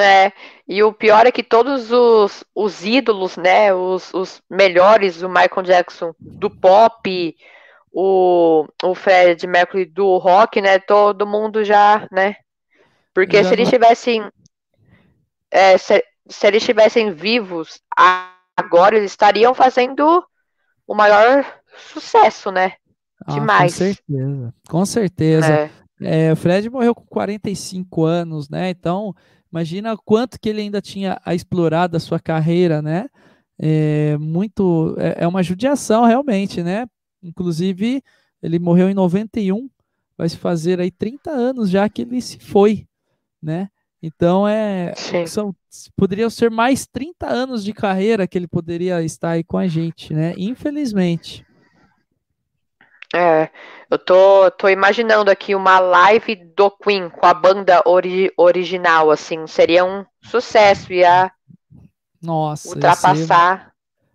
É, 0.00 0.32
e 0.66 0.82
o 0.82 0.92
pior 0.92 1.26
é 1.26 1.32
que 1.32 1.42
todos 1.42 1.90
os, 1.92 2.44
os 2.54 2.84
ídolos, 2.84 3.36
né, 3.36 3.72
os, 3.72 4.12
os 4.12 4.42
melhores, 4.50 5.22
o 5.22 5.28
Michael 5.28 5.62
Jackson 5.62 6.14
do 6.18 6.50
pop, 6.50 7.36
o, 7.92 8.66
o 8.82 8.94
Fred 8.94 9.46
Mercury 9.46 9.84
do 9.84 10.16
rock, 10.18 10.60
né, 10.60 10.78
todo 10.78 11.26
mundo 11.26 11.62
já, 11.64 12.08
né, 12.10 12.36
porque 13.14 13.42
já 13.42 13.48
se 13.48 13.54
eles 13.54 13.68
tivessem, 13.68 14.28
é, 15.50 15.78
se, 15.78 16.04
se 16.28 16.46
eles 16.46 16.62
estivessem 16.62 17.12
vivos 17.12 17.80
agora, 18.56 18.96
eles 18.96 19.12
estariam 19.12 19.54
fazendo 19.54 20.24
o 20.86 20.94
maior 20.94 21.44
sucesso, 21.76 22.50
né? 22.50 22.74
Demais. 23.28 23.72
Ah, 23.72 23.84
com 23.84 23.94
certeza, 23.94 24.54
com 24.68 24.86
certeza. 24.86 25.52
É. 25.52 25.70
É, 26.00 26.32
o 26.32 26.36
Fred 26.36 26.68
morreu 26.68 26.94
com 26.94 27.06
45 27.06 28.04
anos, 28.04 28.48
né? 28.48 28.70
Então, 28.70 29.14
imagina 29.54 29.96
quanto 29.96 30.40
que 30.40 30.48
ele 30.48 30.62
ainda 30.62 30.82
tinha 30.82 31.20
a 31.24 31.32
explorar 31.32 31.86
da 31.86 32.00
sua 32.00 32.18
carreira, 32.18 32.82
né? 32.82 33.08
É 33.56 34.18
muito, 34.18 34.96
é, 34.98 35.22
é 35.22 35.28
uma 35.28 35.44
judiação 35.44 36.04
realmente, 36.04 36.60
né? 36.60 36.88
Inclusive, 37.22 38.02
ele 38.42 38.58
morreu 38.58 38.90
em 38.90 38.94
91, 38.94 39.70
vai 40.18 40.28
se 40.28 40.36
fazer 40.36 40.80
aí 40.80 40.90
30 40.90 41.30
anos 41.30 41.70
já 41.70 41.88
que 41.88 42.02
ele 42.02 42.20
se 42.20 42.40
foi, 42.40 42.84
né? 43.40 43.68
Então 44.02 44.46
é 44.46 44.92
são 45.26 45.54
poderiam 45.96 46.28
ser 46.28 46.50
mais 46.50 46.84
30 46.84 47.26
anos 47.26 47.64
de 47.64 47.72
carreira 47.72 48.26
que 48.26 48.36
ele 48.36 48.48
poderia 48.48 49.02
estar 49.02 49.30
aí 49.30 49.44
com 49.44 49.56
a 49.56 49.68
gente, 49.68 50.12
né? 50.12 50.34
Infelizmente. 50.36 51.46
É, 53.14 53.48
eu 53.88 53.96
tô, 53.96 54.50
tô 54.50 54.68
imaginando 54.68 55.30
aqui 55.30 55.54
uma 55.54 55.78
live 55.78 56.34
do 56.56 56.68
Queen 56.68 57.08
com 57.08 57.24
a 57.24 57.32
banda 57.32 57.80
ori 57.86 58.28
original, 58.36 59.08
assim, 59.08 59.46
seria 59.46 59.84
um 59.84 60.04
sucesso, 60.20 60.92
ia 60.92 61.30
Nossa, 62.20 62.70
ultrapassar. 62.70 63.54
Ia 63.54 63.64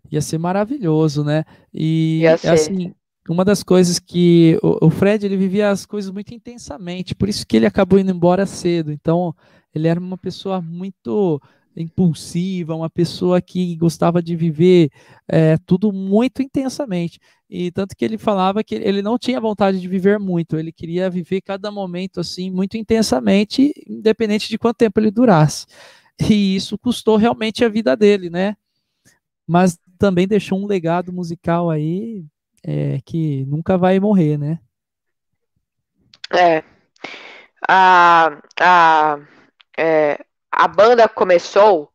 ser, 0.09 0.15
ia 0.15 0.21
ser 0.21 0.37
maravilhoso, 0.37 1.23
né? 1.23 1.45
E 1.73 2.23
assim, 2.27 2.93
uma 3.29 3.45
das 3.45 3.63
coisas 3.63 3.99
que 3.99 4.59
o, 4.61 4.87
o 4.87 4.89
Fred 4.89 5.25
ele 5.25 5.37
vivia 5.37 5.69
as 5.69 5.85
coisas 5.85 6.11
muito 6.11 6.33
intensamente, 6.33 7.15
por 7.15 7.29
isso 7.29 7.47
que 7.47 7.55
ele 7.55 7.65
acabou 7.65 7.97
indo 7.99 8.11
embora 8.11 8.45
cedo. 8.45 8.91
Então, 8.91 9.33
ele 9.73 9.87
era 9.87 9.99
uma 9.99 10.17
pessoa 10.17 10.61
muito 10.61 11.41
impulsiva, 11.81 12.75
uma 12.75 12.89
pessoa 12.89 13.41
que 13.41 13.75
gostava 13.75 14.21
de 14.21 14.35
viver 14.35 14.89
é, 15.27 15.57
tudo 15.65 15.91
muito 15.91 16.41
intensamente. 16.41 17.19
E 17.49 17.71
tanto 17.71 17.95
que 17.95 18.05
ele 18.05 18.17
falava 18.17 18.63
que 18.63 18.75
ele 18.75 19.01
não 19.01 19.17
tinha 19.17 19.39
vontade 19.39 19.79
de 19.79 19.87
viver 19.87 20.19
muito, 20.19 20.57
ele 20.57 20.71
queria 20.71 21.09
viver 21.09 21.41
cada 21.41 21.71
momento 21.71 22.19
assim 22.19 22.51
muito 22.51 22.77
intensamente, 22.77 23.73
independente 23.87 24.49
de 24.49 24.57
quanto 24.57 24.77
tempo 24.77 24.99
ele 24.99 25.09
durasse. 25.09 25.65
E 26.29 26.55
isso 26.55 26.77
custou 26.77 27.15
realmente 27.15 27.63
a 27.63 27.69
vida 27.69 27.95
dele, 27.95 28.29
né? 28.29 28.55
Mas 29.47 29.79
também 29.97 30.27
deixou 30.27 30.59
um 30.59 30.67
legado 30.67 31.13
musical 31.13 31.69
aí 31.69 32.25
é, 32.63 32.99
que 33.05 33.45
nunca 33.45 33.77
vai 33.77 33.99
morrer, 33.99 34.37
né? 34.37 34.59
É. 36.31 36.63
A, 37.67 38.41
a 38.59 39.19
é, 39.77 40.25
a 40.59 40.67
banda 40.67 41.07
começou 41.07 41.89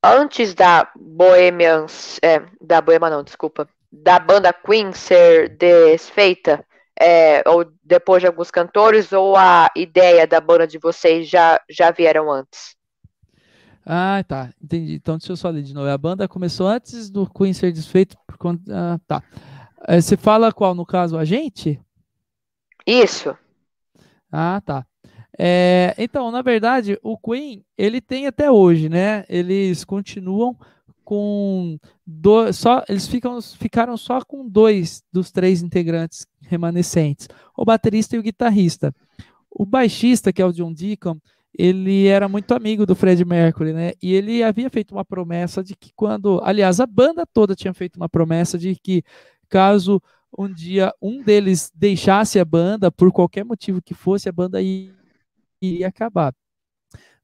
antes 0.00 0.54
da 0.54 0.88
Bohemian, 0.94 1.86
é, 2.22 2.40
da 2.60 2.80
Bohemian 2.80 3.10
não, 3.10 3.24
desculpa, 3.24 3.68
da 3.90 4.20
banda 4.20 4.52
Queen 4.52 4.92
ser 4.92 5.48
desfeita, 5.56 6.64
é, 6.96 7.42
ou 7.48 7.68
depois 7.82 8.20
de 8.20 8.28
alguns 8.28 8.52
cantores, 8.52 9.12
ou 9.12 9.34
a 9.36 9.68
ideia 9.74 10.24
da 10.24 10.40
banda 10.40 10.68
de 10.68 10.78
vocês 10.78 11.28
já, 11.28 11.60
já 11.68 11.90
vieram 11.90 12.30
antes? 12.30 12.76
Ah, 13.84 14.22
tá, 14.28 14.50
entendi. 14.62 14.94
Então 14.94 15.18
deixa 15.18 15.32
eu 15.32 15.36
só 15.36 15.48
ler 15.48 15.62
de 15.62 15.74
novo. 15.74 15.88
A 15.88 15.98
banda 15.98 16.28
começou 16.28 16.68
antes 16.68 17.10
do 17.10 17.28
Queen 17.28 17.52
ser 17.52 17.72
desfeito 17.72 18.16
por 18.24 18.38
conta. 18.38 18.62
Ah, 18.72 19.00
tá. 19.04 19.22
É, 19.88 20.00
você 20.00 20.16
fala 20.16 20.52
qual, 20.52 20.76
no 20.76 20.86
caso, 20.86 21.18
a 21.18 21.24
gente? 21.24 21.80
Isso. 22.86 23.36
Ah, 24.30 24.62
tá. 24.64 24.86
É, 25.38 25.94
então, 25.96 26.32
na 26.32 26.42
verdade, 26.42 26.98
o 27.00 27.16
Queen, 27.16 27.64
ele 27.76 28.00
tem 28.00 28.26
até 28.26 28.50
hoje, 28.50 28.88
né? 28.88 29.24
Eles 29.28 29.84
continuam 29.84 30.56
com 31.04 31.78
dois, 32.04 32.56
só 32.56 32.84
eles 32.88 33.06
ficam, 33.06 33.40
ficaram 33.40 33.96
só 33.96 34.20
com 34.22 34.46
dois 34.46 35.02
dos 35.12 35.30
três 35.30 35.62
integrantes 35.62 36.26
remanescentes, 36.42 37.28
o 37.56 37.64
baterista 37.64 38.16
e 38.16 38.18
o 38.18 38.22
guitarrista. 38.22 38.94
O 39.50 39.64
baixista, 39.64 40.32
que 40.32 40.42
é 40.42 40.44
o 40.44 40.52
John 40.52 40.72
Deacon, 40.72 41.18
ele 41.56 42.06
era 42.06 42.28
muito 42.28 42.52
amigo 42.52 42.84
do 42.84 42.94
Fred 42.94 43.24
Mercury, 43.24 43.72
né? 43.72 43.92
E 44.02 44.12
ele 44.12 44.42
havia 44.42 44.68
feito 44.68 44.92
uma 44.92 45.04
promessa 45.04 45.62
de 45.62 45.74
que 45.74 45.92
quando, 45.96 46.40
aliás, 46.44 46.78
a 46.78 46.86
banda 46.86 47.24
toda 47.24 47.54
tinha 47.54 47.72
feito 47.72 47.96
uma 47.96 48.08
promessa 48.08 48.58
de 48.58 48.76
que 48.76 49.02
caso 49.48 50.02
um 50.36 50.52
dia 50.52 50.92
um 51.00 51.22
deles 51.22 51.72
deixasse 51.74 52.38
a 52.38 52.44
banda 52.44 52.92
por 52.92 53.10
qualquer 53.10 53.44
motivo 53.44 53.80
que 53.80 53.94
fosse, 53.94 54.28
a 54.28 54.32
banda 54.32 54.60
ia 54.60 54.97
iria 55.60 55.88
acabar. 55.88 56.34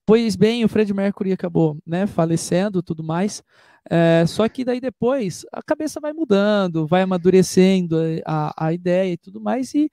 Pois 0.06 0.36
bem, 0.36 0.64
o 0.64 0.68
Fred 0.68 0.92
Mercury 0.92 1.32
acabou 1.32 1.78
né, 1.86 2.06
falecendo 2.06 2.82
tudo 2.82 3.02
mais. 3.02 3.42
É, 3.90 4.24
só 4.26 4.48
que 4.48 4.64
daí 4.64 4.80
depois 4.80 5.44
a 5.52 5.62
cabeça 5.62 6.00
vai 6.00 6.12
mudando, 6.12 6.86
vai 6.86 7.02
amadurecendo 7.02 7.96
a, 8.26 8.66
a 8.66 8.72
ideia 8.72 9.12
e 9.12 9.16
tudo 9.16 9.40
mais, 9.40 9.74
e, 9.74 9.90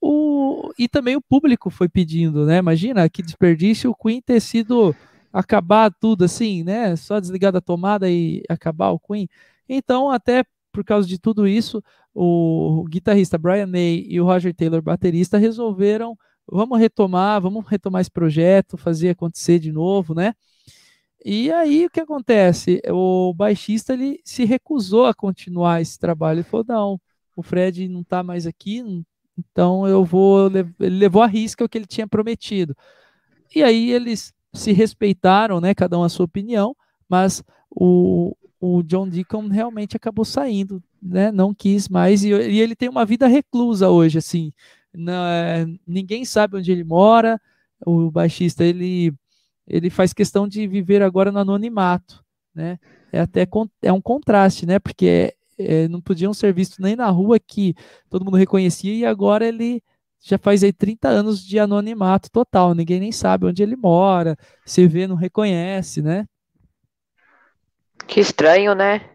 o, 0.00 0.70
e 0.78 0.88
também 0.88 1.16
o 1.16 1.22
público 1.22 1.70
foi 1.70 1.88
pedindo, 1.88 2.44
né? 2.44 2.58
Imagina 2.58 3.08
que 3.08 3.22
desperdício 3.22 3.90
o 3.90 3.94
Queen 3.94 4.20
ter 4.20 4.40
sido 4.40 4.94
acabar 5.32 5.90
tudo 5.92 6.24
assim, 6.24 6.62
né? 6.64 6.96
Só 6.96 7.20
desligar 7.20 7.52
da 7.52 7.60
tomada 7.60 8.10
e 8.10 8.42
acabar 8.48 8.90
o 8.90 8.98
Queen. 8.98 9.28
Então, 9.68 10.10
até 10.10 10.44
por 10.72 10.84
causa 10.84 11.06
de 11.06 11.18
tudo 11.18 11.46
isso, 11.46 11.82
o 12.14 12.84
guitarrista 12.88 13.38
Brian 13.38 13.66
May 13.66 14.06
e 14.08 14.20
o 14.20 14.24
Roger 14.24 14.54
Taylor, 14.54 14.82
baterista, 14.82 15.38
resolveram 15.38 16.16
vamos 16.50 16.78
retomar, 16.78 17.40
vamos 17.40 17.64
retomar 17.66 18.00
esse 18.00 18.10
projeto, 18.10 18.76
fazer 18.76 19.10
acontecer 19.10 19.58
de 19.58 19.72
novo, 19.72 20.14
né? 20.14 20.34
E 21.24 21.52
aí 21.52 21.86
o 21.86 21.90
que 21.90 22.00
acontece? 22.00 22.80
O 22.90 23.32
baixista 23.32 23.92
ele 23.92 24.20
se 24.24 24.44
recusou 24.44 25.06
a 25.06 25.14
continuar 25.14 25.80
esse 25.80 25.98
trabalho. 25.98 26.38
Ele 26.38 26.48
falou: 26.48 26.66
não, 26.68 27.00
o 27.36 27.42
Fred 27.42 27.88
não 27.88 28.00
está 28.00 28.22
mais 28.22 28.46
aqui, 28.46 28.82
então 29.38 29.86
eu 29.86 30.04
vou. 30.04 30.48
Ele 30.48 30.98
levou 30.98 31.22
a 31.22 31.26
risca 31.26 31.64
o 31.64 31.68
que 31.68 31.78
ele 31.78 31.86
tinha 31.86 32.08
prometido. 32.08 32.76
E 33.54 33.62
aí 33.62 33.90
eles 33.90 34.32
se 34.52 34.72
respeitaram, 34.72 35.60
né? 35.60 35.74
Cada 35.74 35.98
um 35.98 36.02
a 36.02 36.08
sua 36.08 36.24
opinião, 36.24 36.74
mas 37.08 37.42
o, 37.70 38.36
o 38.60 38.82
John 38.82 39.08
Deacon 39.08 39.48
realmente 39.48 39.96
acabou 39.96 40.24
saindo, 40.24 40.82
né? 41.00 41.30
Não 41.30 41.54
quis 41.54 41.88
mais 41.88 42.24
e, 42.24 42.30
e 42.30 42.60
ele 42.60 42.74
tem 42.74 42.88
uma 42.88 43.04
vida 43.04 43.26
reclusa 43.28 43.88
hoje, 43.88 44.18
assim 44.18 44.52
não, 44.94 45.26
é, 45.26 45.66
ninguém 45.86 46.24
sabe 46.24 46.56
onde 46.56 46.70
ele 46.72 46.84
mora. 46.84 47.40
O 47.84 48.10
baixista 48.10 48.64
ele 48.64 49.12
ele 49.66 49.90
faz 49.90 50.12
questão 50.12 50.46
de 50.48 50.66
viver 50.66 51.02
agora 51.02 51.30
no 51.32 51.38
anonimato, 51.38 52.22
né? 52.54 52.78
É 53.12 53.20
até 53.20 53.46
é 53.82 53.92
um 53.92 54.00
contraste, 54.00 54.66
né? 54.66 54.78
Porque 54.78 55.34
é, 55.58 55.88
não 55.88 56.00
podiam 56.00 56.34
ser 56.34 56.52
vistos 56.52 56.78
nem 56.78 56.96
na 56.96 57.08
rua 57.10 57.38
que 57.38 57.74
todo 58.10 58.24
mundo 58.24 58.36
reconhecia 58.36 58.94
e 58.94 59.04
agora 59.04 59.46
ele 59.46 59.82
já 60.20 60.38
faz 60.38 60.62
aí 60.62 60.72
30 60.72 61.08
anos 61.08 61.44
de 61.44 61.58
anonimato 61.58 62.30
total, 62.30 62.74
ninguém 62.74 63.00
nem 63.00 63.10
sabe 63.10 63.46
onde 63.46 63.62
ele 63.62 63.74
mora, 63.74 64.36
se 64.64 64.86
vê, 64.86 65.06
não 65.06 65.16
reconhece, 65.16 66.00
né? 66.00 66.26
Que 68.06 68.20
estranho, 68.20 68.74
né? 68.74 69.10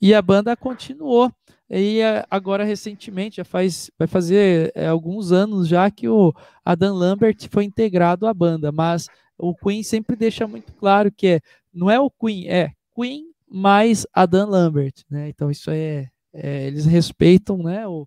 E 0.00 0.14
a 0.14 0.20
banda 0.20 0.56
continuou. 0.56 1.32
E 1.70 2.00
é, 2.00 2.24
agora, 2.28 2.64
recentemente, 2.64 3.36
já 3.36 3.44
faz, 3.44 3.90
vai 3.98 4.08
fazer 4.08 4.72
é, 4.74 4.88
alguns 4.88 5.30
anos 5.30 5.68
já 5.68 5.90
que 5.90 6.08
o 6.08 6.34
Adam 6.64 6.94
Lambert 6.94 7.48
foi 7.48 7.64
integrado 7.64 8.26
à 8.26 8.34
banda, 8.34 8.72
mas 8.72 9.08
o 9.38 9.54
Queen 9.54 9.82
sempre 9.82 10.16
deixa 10.16 10.46
muito 10.46 10.72
claro 10.72 11.12
que 11.12 11.26
é, 11.26 11.40
não 11.72 11.88
é 11.88 12.00
o 12.00 12.10
Queen, 12.10 12.48
é 12.48 12.72
Queen 12.94 13.26
mais 13.48 14.06
Adam 14.12 14.48
Lambert, 14.48 14.94
né? 15.08 15.28
Então 15.28 15.50
isso 15.50 15.70
é, 15.70 16.08
é 16.32 16.66
eles 16.66 16.86
respeitam, 16.86 17.58
né, 17.58 17.86
o, 17.86 18.06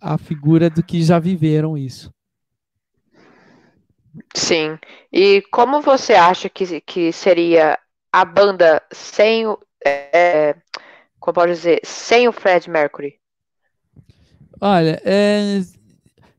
a 0.00 0.18
figura 0.18 0.68
do 0.68 0.82
que 0.82 1.02
já 1.02 1.18
viveram 1.18 1.78
isso. 1.78 2.12
Sim. 4.34 4.78
E 5.12 5.42
como 5.50 5.80
você 5.80 6.14
acha 6.14 6.48
que, 6.48 6.80
que 6.80 7.12
seria 7.12 7.78
a 8.12 8.24
banda 8.24 8.82
sem. 8.92 9.44
É, 9.84 10.56
como 11.28 11.34
pode 11.34 11.52
dizer? 11.52 11.80
Sem 11.84 12.26
o 12.26 12.32
Fred 12.32 12.70
Mercury? 12.70 13.18
Olha, 14.60 15.00
é, 15.04 15.60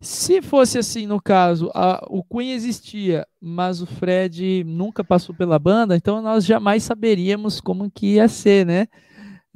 se 0.02 0.42
fosse 0.42 0.80
assim 0.80 1.06
no 1.06 1.22
caso, 1.22 1.70
a, 1.76 2.04
o 2.10 2.24
Queen 2.24 2.54
existia, 2.54 3.28
mas 3.40 3.82
o 3.82 3.86
Fred 3.86 4.64
nunca 4.66 5.04
passou 5.04 5.36
pela 5.36 5.60
banda, 5.60 5.96
então 5.96 6.22
nós 6.22 6.44
jamais 6.44 6.84
saberíamos 6.84 7.62
como 7.62 7.90
que 7.92 8.16
ia 8.16 8.28
ser, 8.28 8.66
né? 8.66 8.88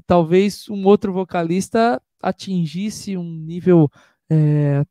Talvez 0.05 0.69
um 0.69 0.85
outro 0.85 1.11
vocalista 1.11 1.99
atingisse 2.21 3.17
um 3.17 3.23
nível 3.23 3.89
é, 4.29 4.83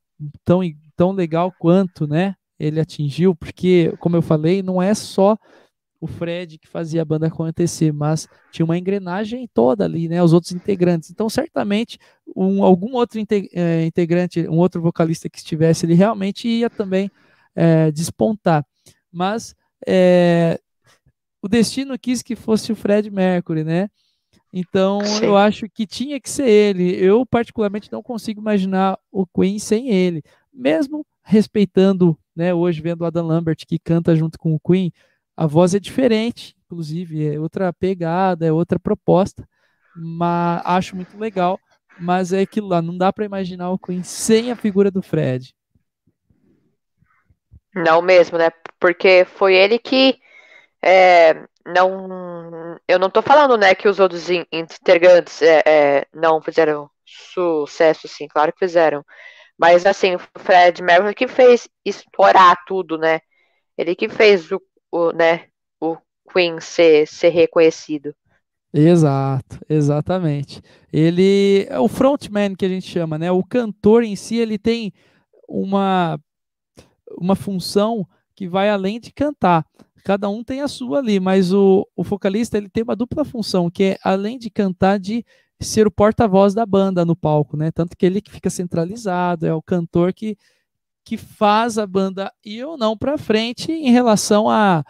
tão, 0.44 0.60
tão 0.96 1.12
legal 1.12 1.52
quanto, 1.58 2.06
né? 2.06 2.34
ele 2.58 2.78
atingiu, 2.78 3.34
porque, 3.34 3.92
como 3.98 4.14
eu 4.14 4.22
falei, 4.22 4.62
não 4.62 4.80
é 4.80 4.94
só 4.94 5.36
o 6.02 6.06
Fred 6.08 6.58
que 6.58 6.66
fazia 6.66 7.00
a 7.00 7.04
banda 7.04 7.28
acontecer, 7.28 7.92
mas 7.92 8.28
tinha 8.50 8.64
uma 8.64 8.76
engrenagem 8.76 9.48
toda 9.54 9.84
ali, 9.84 10.08
né? 10.08 10.20
Os 10.20 10.32
outros 10.32 10.50
integrantes. 10.50 11.12
Então, 11.12 11.30
certamente, 11.30 11.96
um, 12.34 12.64
algum 12.64 12.94
outro 12.94 13.20
é, 13.52 13.86
integrante, 13.86 14.48
um 14.48 14.58
outro 14.58 14.82
vocalista 14.82 15.30
que 15.30 15.38
estivesse, 15.38 15.86
ele 15.86 15.94
realmente 15.94 16.48
ia 16.48 16.68
também 16.68 17.08
é, 17.54 17.92
despontar. 17.92 18.66
Mas 19.12 19.54
é, 19.86 20.58
o 21.40 21.46
destino 21.46 21.96
quis 21.96 22.20
que 22.20 22.34
fosse 22.34 22.72
o 22.72 22.76
Fred 22.76 23.08
Mercury, 23.08 23.62
né? 23.62 23.88
Então, 24.52 25.00
Sim. 25.04 25.26
eu 25.26 25.36
acho 25.36 25.68
que 25.70 25.86
tinha 25.86 26.20
que 26.20 26.28
ser 26.28 26.48
ele. 26.48 26.96
Eu, 26.96 27.24
particularmente, 27.24 27.92
não 27.92 28.02
consigo 28.02 28.40
imaginar 28.40 28.98
o 29.12 29.24
Queen 29.24 29.60
sem 29.60 29.88
ele. 29.88 30.20
Mesmo 30.52 31.06
respeitando, 31.22 32.18
né, 32.34 32.52
hoje 32.52 32.82
vendo 32.82 33.02
o 33.02 33.04
Adam 33.04 33.24
Lambert 33.24 33.64
que 33.68 33.78
canta 33.78 34.16
junto 34.16 34.36
com 34.36 34.52
o 34.52 34.58
Queen, 34.58 34.92
a 35.36 35.46
voz 35.46 35.74
é 35.74 35.80
diferente, 35.80 36.54
inclusive, 36.64 37.34
é 37.34 37.38
outra 37.38 37.72
pegada, 37.72 38.46
é 38.46 38.52
outra 38.52 38.78
proposta, 38.78 39.46
mas 39.96 40.62
acho 40.64 40.96
muito 40.96 41.18
legal, 41.18 41.58
mas 41.98 42.32
é 42.32 42.40
aquilo 42.40 42.68
lá, 42.68 42.80
não 42.80 42.96
dá 42.96 43.12
para 43.12 43.24
imaginar 43.24 43.70
o 43.70 43.78
Queen 43.78 44.02
sem 44.02 44.50
a 44.50 44.56
figura 44.56 44.90
do 44.90 45.02
Fred. 45.02 45.54
Não 47.74 48.02
mesmo, 48.02 48.36
né? 48.36 48.50
Porque 48.78 49.24
foi 49.24 49.54
ele 49.54 49.78
que 49.78 50.18
é, 50.82 51.34
não, 51.64 52.78
eu 52.88 52.98
não 52.98 53.08
tô 53.08 53.22
falando, 53.22 53.56
né, 53.56 53.74
que 53.74 53.88
os 53.88 54.00
outros 54.00 54.28
integrantes 54.30 55.40
é, 55.40 55.62
é, 55.64 56.06
não 56.12 56.42
fizeram 56.42 56.90
sucesso, 57.04 58.08
sim, 58.08 58.26
claro 58.28 58.52
que 58.52 58.58
fizeram. 58.58 59.04
Mas 59.58 59.86
assim, 59.86 60.16
o 60.16 60.20
Fred 60.40 60.82
Mercury 60.82 61.14
que 61.14 61.28
fez 61.28 61.68
explorar 61.84 62.56
tudo, 62.66 62.98
né? 62.98 63.20
Ele 63.78 63.94
que 63.94 64.08
fez 64.08 64.50
o, 64.50 64.60
o, 64.92 65.10
né, 65.10 65.46
o 65.80 65.96
Queen 66.30 66.60
ser, 66.60 67.08
ser 67.08 67.30
reconhecido. 67.30 68.14
Exato, 68.72 69.58
exatamente. 69.68 70.62
Ele 70.92 71.66
é 71.68 71.78
o 71.78 71.88
frontman 71.88 72.54
que 72.54 72.64
a 72.64 72.68
gente 72.68 72.88
chama, 72.88 73.18
né? 73.18 73.30
O 73.30 73.42
cantor 73.42 74.02
em 74.02 74.16
si, 74.16 74.36
ele 74.36 74.58
tem 74.58 74.92
uma 75.48 76.18
uma 77.18 77.36
função 77.36 78.06
que 78.34 78.48
vai 78.48 78.70
além 78.70 78.98
de 78.98 79.12
cantar. 79.12 79.66
Cada 80.04 80.28
um 80.28 80.42
tem 80.42 80.62
a 80.62 80.68
sua 80.68 80.98
ali, 80.98 81.20
mas 81.20 81.52
o, 81.52 81.86
o 81.94 82.02
vocalista 82.02 82.56
ele 82.56 82.68
tem 82.68 82.82
uma 82.82 82.96
dupla 82.96 83.24
função, 83.24 83.70
que 83.70 83.84
é 83.84 83.98
além 84.02 84.38
de 84.38 84.50
cantar, 84.50 84.98
de 84.98 85.24
ser 85.60 85.86
o 85.86 85.90
porta-voz 85.90 86.54
da 86.54 86.66
banda 86.66 87.04
no 87.04 87.14
palco, 87.14 87.56
né? 87.56 87.70
Tanto 87.70 87.96
que 87.96 88.04
ele 88.06 88.20
que 88.20 88.30
fica 88.32 88.50
centralizado, 88.50 89.46
é 89.46 89.54
o 89.54 89.62
cantor 89.62 90.12
que, 90.12 90.36
que 91.04 91.16
faz 91.16 91.78
a 91.78 91.86
banda 91.86 92.32
ir 92.44 92.64
ou 92.64 92.76
não 92.76 92.96
para 92.96 93.18
frente 93.18 93.72
em 93.72 93.90
relação 93.90 94.48
a, 94.48 94.84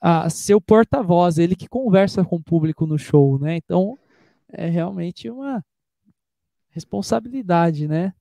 a 0.00 0.28
ser 0.30 0.54
o 0.54 0.60
porta-voz, 0.60 1.38
ele 1.38 1.54
que 1.54 1.68
conversa 1.68 2.24
com 2.24 2.36
o 2.36 2.42
público 2.42 2.86
no 2.86 2.98
show, 2.98 3.38
né? 3.38 3.56
Então 3.56 3.98
é 4.52 4.66
realmente 4.66 5.30
uma 5.30 5.64
responsabilidade, 6.70 7.86
né? 7.86 8.12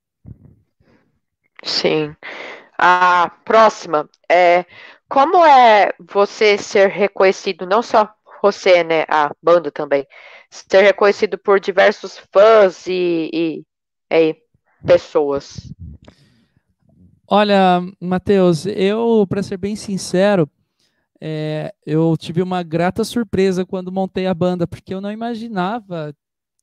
Sim. 1.64 2.16
A 2.78 3.32
próxima 3.46 4.10
é 4.30 4.66
como 5.08 5.46
é 5.46 5.94
você 6.00 6.58
ser 6.58 6.90
reconhecido 6.90 7.66
não 7.66 7.82
só 7.82 8.10
você, 8.42 8.84
né, 8.84 9.04
a 9.08 9.32
banda 9.42 9.72
também, 9.72 10.08
ser 10.50 10.82
reconhecido 10.82 11.38
por 11.38 11.60
diversos 11.60 12.18
fãs 12.34 12.88
e, 12.88 13.30
e, 13.32 13.66
e 14.10 14.36
pessoas? 14.86 15.72
Olha, 17.34 17.82
Matheus, 17.98 18.66
eu, 18.66 19.26
para 19.26 19.42
ser 19.42 19.56
bem 19.56 19.74
sincero, 19.74 20.52
é, 21.22 21.74
eu 21.86 22.18
tive 22.18 22.42
uma 22.42 22.62
grata 22.62 23.06
surpresa 23.06 23.66
quando 23.66 23.90
montei 23.90 24.28
a 24.28 24.34
banda, 24.34 24.68
porque 24.68 24.94
eu 24.94 25.00
não 25.00 25.10
imaginava 25.10 26.14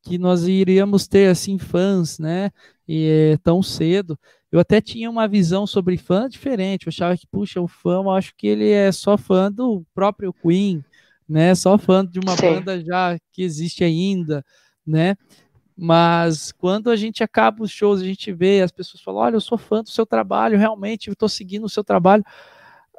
que 0.02 0.18
nós 0.18 0.46
iríamos 0.46 1.08
ter 1.08 1.30
assim 1.30 1.56
fãs, 1.56 2.18
né? 2.18 2.50
E 2.86 3.32
é, 3.32 3.36
tão 3.38 3.62
cedo. 3.62 4.18
Eu 4.52 4.60
até 4.60 4.78
tinha 4.78 5.08
uma 5.08 5.26
visão 5.26 5.66
sobre 5.66 5.96
fã 5.96 6.28
diferente. 6.28 6.86
Eu 6.86 6.90
achava 6.90 7.16
que, 7.16 7.26
puxa, 7.26 7.62
o 7.62 7.66
fã, 7.66 8.02
eu 8.02 8.10
acho 8.10 8.34
que 8.36 8.46
ele 8.46 8.70
é 8.70 8.92
só 8.92 9.16
fã 9.16 9.50
do 9.50 9.86
próprio 9.94 10.34
Queen, 10.34 10.84
né? 11.26 11.54
Só 11.54 11.78
fã 11.78 12.04
de 12.04 12.20
uma 12.20 12.36
Sim. 12.36 12.42
banda 12.42 12.78
já 12.84 13.18
que 13.32 13.42
existe 13.42 13.84
ainda, 13.84 14.44
né? 14.86 15.16
Mas 15.80 16.50
quando 16.50 16.90
a 16.90 16.96
gente 16.96 17.22
acaba 17.22 17.62
os 17.62 17.70
shows, 17.70 18.00
a 18.00 18.04
gente 18.04 18.32
vê 18.32 18.62
as 18.62 18.72
pessoas 18.72 19.00
falam: 19.00 19.20
olha, 19.20 19.36
eu 19.36 19.40
sou 19.40 19.56
fã 19.56 19.80
do 19.80 19.88
seu 19.88 20.04
trabalho, 20.04 20.58
realmente, 20.58 21.06
eu 21.06 21.12
estou 21.12 21.28
seguindo 21.28 21.64
o 21.64 21.68
seu 21.68 21.84
trabalho. 21.84 22.24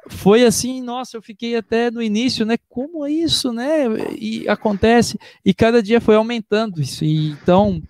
Foi 0.08 0.46
assim, 0.46 0.80
nossa, 0.80 1.18
eu 1.18 1.20
fiquei 1.20 1.54
até 1.56 1.90
no 1.90 2.00
início, 2.02 2.46
né? 2.46 2.56
Como 2.70 3.04
é 3.04 3.10
isso, 3.12 3.52
né? 3.52 3.84
E 4.18 4.48
acontece, 4.48 5.18
e 5.44 5.52
cada 5.52 5.82
dia 5.82 6.00
foi 6.00 6.14
aumentando 6.14 6.80
isso. 6.80 7.04
E, 7.04 7.32
então, 7.32 7.82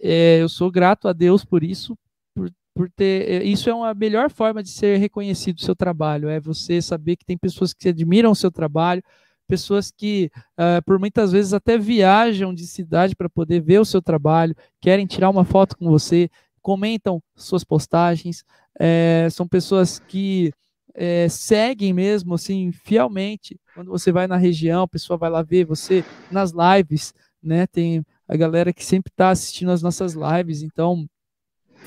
é, 0.00 0.40
eu 0.40 0.48
sou 0.48 0.70
grato 0.70 1.08
a 1.08 1.12
Deus 1.12 1.44
por 1.44 1.64
isso, 1.64 1.98
por, 2.32 2.48
por 2.72 2.88
ter. 2.88 3.44
Isso 3.44 3.68
é 3.68 3.74
uma 3.74 3.92
melhor 3.92 4.30
forma 4.30 4.62
de 4.62 4.68
ser 4.68 4.98
reconhecido 4.98 5.58
o 5.58 5.64
seu 5.64 5.74
trabalho, 5.74 6.28
é 6.28 6.38
você 6.38 6.80
saber 6.80 7.16
que 7.16 7.24
tem 7.24 7.36
pessoas 7.36 7.74
que 7.74 7.88
admiram 7.88 8.30
o 8.30 8.36
seu 8.36 8.52
trabalho, 8.52 9.02
pessoas 9.48 9.90
que 9.90 10.30
uh, 10.58 10.82
por 10.84 10.98
muitas 10.98 11.32
vezes 11.32 11.52
até 11.52 11.78
viajam 11.78 12.54
de 12.54 12.66
cidade 12.66 13.16
para 13.16 13.28
poder 13.28 13.60
ver 13.60 13.80
o 13.80 13.84
seu 13.84 14.02
trabalho, 14.02 14.54
querem 14.80 15.06
tirar 15.06 15.30
uma 15.30 15.44
foto 15.44 15.76
com 15.76 15.88
você, 15.88 16.30
comentam 16.60 17.22
suas 17.34 17.64
postagens, 17.64 18.44
é, 18.78 19.26
são 19.30 19.48
pessoas 19.48 19.98
que 19.98 20.52
é, 20.94 21.28
seguem 21.28 21.92
mesmo 21.92 22.34
assim 22.34 22.70
fielmente. 22.72 23.58
Quando 23.74 23.90
você 23.90 24.12
vai 24.12 24.26
na 24.26 24.36
região, 24.36 24.82
a 24.82 24.88
pessoa 24.88 25.16
vai 25.16 25.30
lá 25.30 25.42
ver 25.42 25.64
você 25.64 26.04
nas 26.30 26.52
lives, 26.52 27.14
né? 27.42 27.66
Tem 27.66 28.04
a 28.26 28.36
galera 28.36 28.72
que 28.72 28.84
sempre 28.84 29.10
está 29.10 29.30
assistindo 29.30 29.70
as 29.70 29.82
nossas 29.82 30.14
lives, 30.14 30.62
então, 30.62 31.08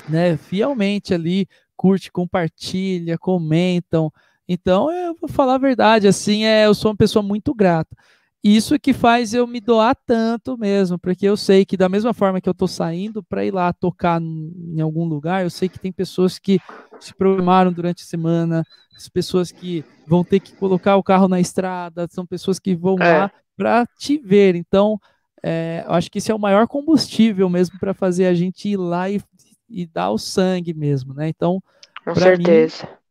né? 0.08 0.36
Fielmente 0.36 1.14
ali 1.14 1.46
curte, 1.76 2.12
compartilha, 2.12 3.18
comentam. 3.18 4.12
Então, 4.52 4.92
eu 4.92 5.16
vou 5.18 5.30
falar 5.30 5.54
a 5.54 5.58
verdade, 5.58 6.06
assim, 6.06 6.44
é, 6.44 6.66
eu 6.66 6.74
sou 6.74 6.90
uma 6.90 6.96
pessoa 6.96 7.22
muito 7.22 7.54
grata. 7.54 7.96
Isso 8.44 8.78
que 8.78 8.92
faz 8.92 9.32
eu 9.32 9.46
me 9.46 9.60
doar 9.60 9.96
tanto 10.04 10.58
mesmo, 10.58 10.98
porque 10.98 11.24
eu 11.24 11.36
sei 11.36 11.64
que 11.64 11.76
da 11.76 11.88
mesma 11.88 12.12
forma 12.12 12.40
que 12.40 12.48
eu 12.48 12.52
estou 12.52 12.68
saindo 12.68 13.22
para 13.22 13.46
ir 13.46 13.52
lá 13.52 13.72
tocar 13.72 14.20
em 14.20 14.80
algum 14.80 15.04
lugar, 15.04 15.42
eu 15.42 15.48
sei 15.48 15.70
que 15.70 15.78
tem 15.78 15.90
pessoas 15.90 16.38
que 16.38 16.60
se 17.00 17.14
programaram 17.14 17.72
durante 17.72 18.02
a 18.02 18.06
semana, 18.06 18.62
as 18.94 19.08
pessoas 19.08 19.50
que 19.50 19.82
vão 20.06 20.22
ter 20.22 20.40
que 20.40 20.54
colocar 20.56 20.96
o 20.96 21.02
carro 21.02 21.28
na 21.28 21.40
estrada, 21.40 22.06
são 22.10 22.26
pessoas 22.26 22.58
que 22.58 22.74
vão 22.74 22.96
é. 23.00 23.18
lá 23.20 23.30
para 23.56 23.86
te 23.96 24.18
ver. 24.18 24.54
Então, 24.54 25.00
é, 25.42 25.84
eu 25.86 25.92
acho 25.92 26.10
que 26.10 26.18
esse 26.18 26.30
é 26.30 26.34
o 26.34 26.38
maior 26.38 26.66
combustível 26.66 27.48
mesmo 27.48 27.78
para 27.78 27.94
fazer 27.94 28.26
a 28.26 28.34
gente 28.34 28.68
ir 28.68 28.76
lá 28.76 29.08
e, 29.08 29.20
e 29.70 29.86
dar 29.86 30.10
o 30.10 30.18
sangue 30.18 30.74
mesmo, 30.74 31.14
né? 31.14 31.28
Então, 31.28 31.62
com 32.04 32.14
certeza. 32.14 32.86
Mim, 32.86 33.01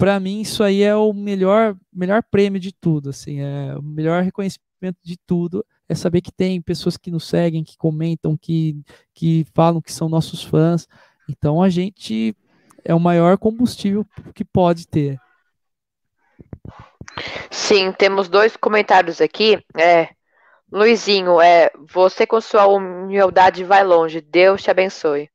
para 0.00 0.18
mim 0.18 0.40
isso 0.40 0.64
aí 0.64 0.82
é 0.82 0.96
o 0.96 1.12
melhor 1.12 1.76
melhor 1.92 2.22
prêmio 2.22 2.58
de 2.58 2.72
tudo, 2.72 3.10
assim, 3.10 3.40
é 3.40 3.76
o 3.76 3.82
melhor 3.82 4.22
reconhecimento 4.22 4.98
de 5.04 5.16
tudo 5.26 5.64
é 5.90 5.94
saber 5.94 6.20
que 6.20 6.30
tem 6.30 6.62
pessoas 6.62 6.96
que 6.96 7.10
nos 7.10 7.26
seguem, 7.26 7.64
que 7.64 7.76
comentam, 7.76 8.36
que, 8.36 8.80
que 9.12 9.44
falam 9.52 9.82
que 9.82 9.92
são 9.92 10.08
nossos 10.08 10.40
fãs. 10.40 10.86
Então 11.28 11.60
a 11.60 11.68
gente 11.68 12.36
é 12.84 12.94
o 12.94 13.00
maior 13.00 13.36
combustível 13.36 14.06
que 14.32 14.44
pode 14.44 14.86
ter. 14.86 15.18
Sim, 17.50 17.90
temos 17.90 18.28
dois 18.28 18.56
comentários 18.56 19.20
aqui. 19.20 19.58
É, 19.76 20.10
Luizinho, 20.70 21.40
é, 21.40 21.72
você 21.92 22.24
com 22.24 22.40
sua 22.40 22.68
humildade 22.68 23.64
vai 23.64 23.82
longe. 23.82 24.20
Deus 24.20 24.62
te 24.62 24.70
abençoe. 24.70 25.28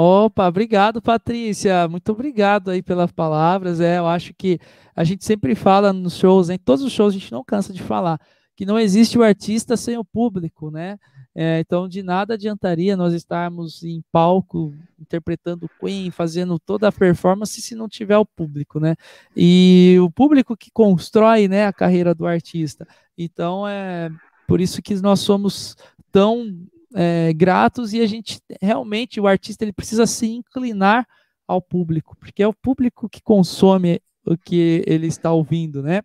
Opa, 0.00 0.46
obrigado, 0.46 1.02
Patrícia. 1.02 1.88
Muito 1.88 2.12
obrigado 2.12 2.70
aí 2.70 2.80
pelas 2.80 3.10
palavras. 3.10 3.80
É, 3.80 3.98
eu 3.98 4.06
acho 4.06 4.32
que 4.32 4.60
a 4.94 5.02
gente 5.02 5.24
sempre 5.24 5.56
fala 5.56 5.92
nos 5.92 6.16
shows, 6.16 6.50
em 6.50 6.56
todos 6.56 6.84
os 6.84 6.92
shows 6.92 7.12
a 7.12 7.18
gente 7.18 7.32
não 7.32 7.42
cansa 7.42 7.72
de 7.72 7.82
falar 7.82 8.16
que 8.54 8.64
não 8.64 8.78
existe 8.78 9.18
o 9.18 9.24
artista 9.24 9.76
sem 9.76 9.98
o 9.98 10.04
público, 10.04 10.70
né? 10.70 10.98
É, 11.34 11.58
então, 11.58 11.88
de 11.88 12.00
nada 12.00 12.34
adiantaria 12.34 12.96
nós 12.96 13.12
estarmos 13.12 13.82
em 13.82 14.00
palco 14.12 14.72
interpretando 15.00 15.68
Queen, 15.80 16.12
fazendo 16.12 16.60
toda 16.60 16.86
a 16.86 16.92
performance 16.92 17.60
se 17.60 17.74
não 17.74 17.88
tiver 17.88 18.18
o 18.18 18.24
público, 18.24 18.78
né? 18.78 18.94
E 19.36 19.96
o 20.00 20.08
público 20.08 20.56
que 20.56 20.70
constrói, 20.70 21.48
né, 21.48 21.66
a 21.66 21.72
carreira 21.72 22.14
do 22.14 22.24
artista. 22.24 22.86
Então, 23.16 23.66
é 23.66 24.10
por 24.46 24.60
isso 24.60 24.80
que 24.80 24.94
nós 25.02 25.18
somos 25.18 25.76
tão 26.12 26.46
é, 26.94 27.32
gratos 27.32 27.92
e 27.92 28.00
a 28.00 28.06
gente 28.06 28.40
realmente, 28.60 29.20
o 29.20 29.26
artista, 29.26 29.64
ele 29.64 29.72
precisa 29.72 30.06
se 30.06 30.26
inclinar 30.26 31.06
ao 31.46 31.62
público, 31.62 32.16
porque 32.18 32.42
é 32.42 32.48
o 32.48 32.52
público 32.52 33.08
que 33.08 33.22
consome 33.22 34.00
o 34.24 34.36
que 34.36 34.84
ele 34.86 35.06
está 35.06 35.32
ouvindo, 35.32 35.82
né? 35.82 36.02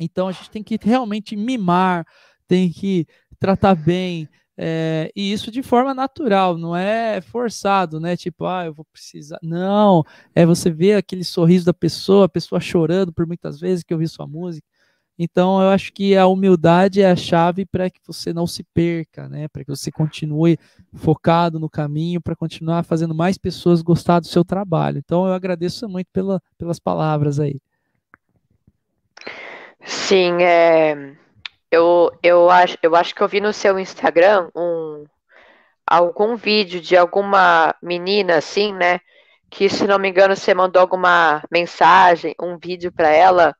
Então 0.00 0.28
a 0.28 0.32
gente 0.32 0.50
tem 0.50 0.62
que 0.62 0.78
realmente 0.80 1.36
mimar, 1.36 2.06
tem 2.46 2.70
que 2.70 3.06
tratar 3.38 3.74
bem, 3.74 4.28
é, 4.56 5.10
e 5.16 5.32
isso 5.32 5.50
de 5.50 5.62
forma 5.62 5.94
natural, 5.94 6.58
não 6.58 6.76
é 6.76 7.20
forçado, 7.20 7.98
né? 7.98 8.16
Tipo, 8.16 8.46
ah, 8.46 8.66
eu 8.66 8.74
vou 8.74 8.84
precisar. 8.84 9.38
Não, 9.42 10.04
é 10.34 10.44
você 10.44 10.70
ver 10.70 10.94
aquele 10.94 11.24
sorriso 11.24 11.64
da 11.64 11.74
pessoa, 11.74 12.26
a 12.26 12.28
pessoa 12.28 12.60
chorando 12.60 13.12
por 13.12 13.26
muitas 13.26 13.58
vezes 13.58 13.82
que 13.82 13.94
ouviu 13.94 14.08
sua 14.08 14.26
música. 14.26 14.66
Então, 15.22 15.62
eu 15.62 15.68
acho 15.68 15.92
que 15.92 16.16
a 16.16 16.26
humildade 16.26 17.00
é 17.00 17.08
a 17.08 17.14
chave 17.14 17.64
para 17.64 17.88
que 17.88 18.00
você 18.04 18.32
não 18.32 18.44
se 18.44 18.64
perca, 18.64 19.28
né? 19.28 19.46
Para 19.46 19.62
que 19.62 19.70
você 19.70 19.88
continue 19.92 20.58
focado 20.96 21.60
no 21.60 21.70
caminho, 21.70 22.20
para 22.20 22.34
continuar 22.34 22.82
fazendo 22.84 23.14
mais 23.14 23.38
pessoas 23.38 23.82
gostar 23.82 24.18
do 24.18 24.26
seu 24.26 24.44
trabalho. 24.44 24.98
Então, 24.98 25.24
eu 25.24 25.32
agradeço 25.32 25.88
muito 25.88 26.08
pela, 26.12 26.42
pelas 26.58 26.80
palavras 26.80 27.38
aí. 27.38 27.60
Sim, 29.84 30.42
é, 30.42 31.14
eu, 31.70 32.10
eu, 32.20 32.50
acho, 32.50 32.76
eu 32.82 32.96
acho 32.96 33.14
que 33.14 33.22
eu 33.22 33.28
vi 33.28 33.40
no 33.40 33.52
seu 33.52 33.78
Instagram 33.78 34.48
um, 34.56 35.04
algum 35.86 36.34
vídeo 36.34 36.80
de 36.80 36.96
alguma 36.96 37.72
menina, 37.80 38.38
assim, 38.38 38.72
né? 38.72 38.98
Que, 39.48 39.68
se 39.68 39.86
não 39.86 40.00
me 40.00 40.08
engano, 40.08 40.34
você 40.34 40.52
mandou 40.52 40.82
alguma 40.82 41.44
mensagem, 41.48 42.34
um 42.42 42.58
vídeo 42.58 42.90
para 42.90 43.10
ela 43.10 43.54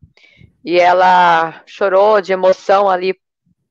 e 0.64 0.78
ela 0.78 1.62
chorou 1.66 2.20
de 2.20 2.32
emoção 2.32 2.88
ali 2.88 3.18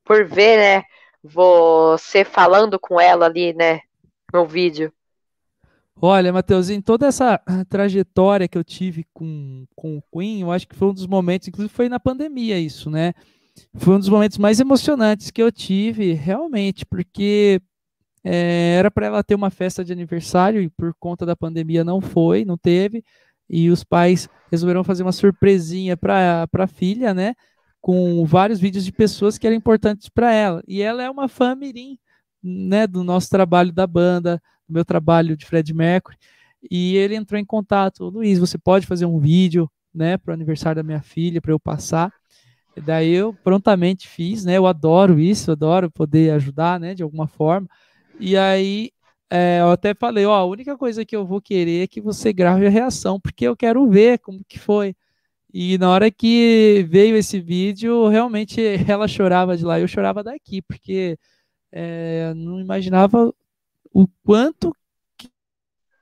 por 0.04 0.26
ver, 0.26 0.58
né, 0.58 0.84
você 1.24 2.26
falando 2.26 2.80
com 2.80 3.00
ela 3.00 3.26
ali, 3.26 3.54
né, 3.54 3.82
no 4.34 4.46
vídeo. 4.46 4.92
Olha, 6.04 6.34
Matheus, 6.34 6.70
em 6.70 6.82
toda 6.82 7.06
essa 7.06 7.40
trajetória 7.70 8.48
que 8.48 8.58
eu 8.58 8.64
tive 8.64 9.06
com, 9.14 9.66
com 9.76 9.98
o 9.98 10.04
Queen, 10.12 10.42
eu 10.42 10.52
acho 10.52 10.68
que 10.68 10.76
foi 10.76 10.88
um 10.88 10.94
dos 10.94 11.06
momentos, 11.06 11.48
inclusive 11.48 11.74
foi 11.74 11.88
na 11.88 12.00
pandemia 12.00 12.58
isso, 12.60 12.90
né? 12.90 13.14
Foi 13.76 13.96
um 13.96 14.00
dos 14.00 14.10
momentos 14.10 14.38
mais 14.38 14.60
emocionantes 14.60 15.30
que 15.30 15.42
eu 15.42 15.52
tive, 15.52 16.14
realmente, 16.14 16.86
porque 16.86 17.62
é, 18.24 18.76
era 18.78 18.90
para 18.90 19.06
ela 19.06 19.24
ter 19.24 19.36
uma 19.36 19.52
festa 19.52 19.84
de 19.84 19.92
aniversário 19.94 20.62
e 20.62 20.70
por 20.70 20.94
conta 21.00 21.26
da 21.26 21.36
pandemia 21.36 21.84
não 21.84 22.02
foi, 22.02 22.46
não 22.46 22.58
teve 22.58 23.04
e 23.52 23.70
os 23.70 23.84
pais 23.84 24.30
resolveram 24.50 24.82
fazer 24.82 25.04
uma 25.04 25.12
surpresinha 25.12 25.98
para 25.98 26.48
a 26.54 26.68
filha, 26.68 27.14
né? 27.14 27.36
Com 27.82 28.26
vários 28.26 28.62
vídeos 28.62 28.86
de 28.86 28.94
pessoas 28.94 29.38
que 29.38 29.46
eram 29.46 29.58
importantes 29.58 30.08
para 30.08 30.34
ela. 30.34 30.64
E 30.66 30.82
ela 30.82 31.04
é 31.04 31.10
uma 31.10 31.28
fã 31.28 31.54
mirim, 31.54 32.00
né? 32.42 32.88
Do 32.88 33.04
nosso 33.04 33.30
trabalho 33.30 33.74
da 33.74 33.86
banda, 33.86 34.42
do 34.68 34.74
meu 34.74 34.86
trabalho 34.86 35.36
de 35.36 35.46
Fred 35.46 35.74
Mercury. 35.74 36.16
E 36.70 36.96
ele 36.96 37.16
entrou 37.16 37.38
em 37.38 37.46
contato, 37.46 38.08
Luiz, 38.08 38.40
você 38.40 38.58
pode 38.58 38.88
fazer 38.88 39.06
um 39.06 39.20
vídeo, 39.20 39.70
né? 39.94 40.18
Para 40.18 40.32
o 40.32 40.34
aniversário 40.34 40.82
da 40.82 40.88
minha 40.88 41.02
filha, 41.02 41.42
para 41.42 41.52
eu 41.52 41.60
passar. 41.60 42.10
E 42.78 42.80
daí 42.80 43.12
eu 43.12 43.34
prontamente 43.34 44.08
fiz, 44.08 44.46
né? 44.46 44.58
Eu 44.58 44.66
adoro 44.66 45.20
isso, 45.20 45.52
adoro 45.52 45.92
poder 45.92 46.32
ajudar, 46.32 46.80
né? 46.80 46.96
De 46.96 47.04
alguma 47.04 47.28
forma. 47.28 47.68
E 48.18 48.38
aí 48.38 48.92
é, 49.32 49.62
eu 49.62 49.72
até 49.72 49.94
falei, 49.94 50.26
ó, 50.26 50.34
a 50.36 50.46
única 50.46 50.78
coisa 50.78 51.06
que 51.06 51.16
eu 51.16 51.26
vou 51.26 51.42
querer 51.42 51.84
é 51.84 51.88
que 51.88 52.02
você 52.02 52.34
grave 52.34 52.68
a 52.68 52.70
reação, 52.70 53.18
porque 53.20 53.48
eu 53.48 53.56
quero 53.56 53.90
ver 53.90 54.20
como 54.20 54.44
que 54.44 54.60
foi. 54.60 54.94
E 55.54 55.78
na 55.78 55.90
hora 55.90 56.12
que 56.12 56.86
veio 56.90 57.16
esse 57.16 57.40
vídeo, 57.40 58.08
realmente 58.10 58.62
ela 58.90 59.08
chorava 59.08 59.56
de 59.56 59.64
lá, 59.64 59.80
eu 59.80 59.88
chorava 59.88 60.22
daqui, 60.24 60.62
porque 60.62 61.18
é, 61.72 62.34
não 62.36 62.60
imaginava 62.60 63.34
o 63.94 64.08
quanto 64.24 64.76
que 65.18 65.30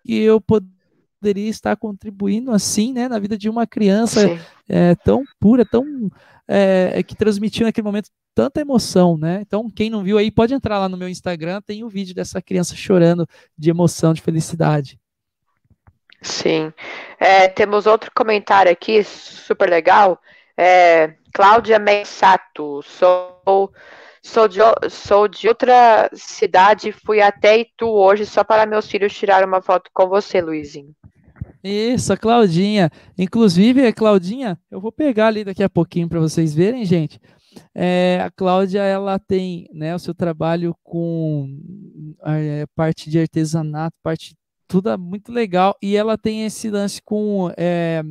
eu 0.07 0.41
poderia 0.41 0.78
estar 1.23 1.75
contribuindo 1.75 2.51
assim, 2.51 2.93
né, 2.93 3.07
na 3.07 3.19
vida 3.19 3.37
de 3.37 3.49
uma 3.49 3.67
criança 3.67 4.39
é, 4.67 4.95
tão 4.95 5.23
pura, 5.39 5.65
tão 5.65 5.85
é, 6.47 7.01
que 7.03 7.15
transmitiu 7.15 7.65
naquele 7.65 7.85
momento 7.85 8.09
tanta 8.33 8.61
emoção, 8.61 9.17
né? 9.17 9.39
Então, 9.41 9.69
quem 9.69 9.89
não 9.89 10.01
viu 10.01 10.17
aí, 10.17 10.31
pode 10.31 10.53
entrar 10.53 10.79
lá 10.79 10.87
no 10.87 10.95
meu 10.95 11.09
Instagram, 11.09 11.61
tem 11.61 11.83
o 11.83 11.87
um 11.87 11.89
vídeo 11.89 12.15
dessa 12.15 12.41
criança 12.41 12.75
chorando 12.75 13.27
de 13.57 13.69
emoção, 13.69 14.13
de 14.13 14.21
felicidade. 14.21 14.97
Sim. 16.21 16.71
É, 17.19 17.47
temos 17.47 17.85
outro 17.85 18.11
comentário 18.15 18.71
aqui, 18.71 19.03
super 19.03 19.69
legal. 19.69 20.19
É, 20.57 21.15
Cláudia 21.33 21.79
Mensato, 21.79 22.81
sou, 22.81 23.73
sou, 24.21 24.47
de, 24.47 24.59
sou 24.89 25.27
de 25.27 25.47
outra 25.47 26.09
cidade, 26.13 26.91
fui 26.91 27.21
até 27.21 27.57
Itu 27.57 27.87
hoje 27.87 28.25
só 28.25 28.43
para 28.43 28.65
meus 28.65 28.89
filhos 28.89 29.13
tirar 29.13 29.45
uma 29.45 29.61
foto 29.61 29.89
com 29.93 30.07
você, 30.07 30.41
Luizinho. 30.41 30.93
Isso, 31.63 32.13
a 32.13 32.17
Claudinha. 32.17 32.89
Inclusive, 33.17 33.91
Claudinha, 33.93 34.57
eu 34.71 34.79
vou 34.79 34.91
pegar 34.91 35.27
ali 35.27 35.43
daqui 35.43 35.63
a 35.63 35.69
pouquinho 35.69 36.07
para 36.07 36.19
vocês 36.19 36.53
verem, 36.53 36.85
gente. 36.85 37.19
É, 37.73 38.19
a 38.21 38.31
Cláudia 38.31 38.81
ela 38.81 39.19
tem 39.19 39.67
né, 39.73 39.93
o 39.95 39.99
seu 39.99 40.13
trabalho 40.13 40.75
com 40.83 41.47
a 42.21 42.37
é, 42.37 42.65
parte 42.75 43.09
de 43.09 43.19
artesanato, 43.19 43.95
parte 44.03 44.35
tudo 44.67 44.89
é 44.89 44.97
muito 44.97 45.31
legal 45.31 45.75
e 45.81 45.95
ela 45.95 46.17
tem 46.17 46.45
esse 46.45 46.69
lance 46.69 47.01
com 47.01 47.51
é, 47.57 48.03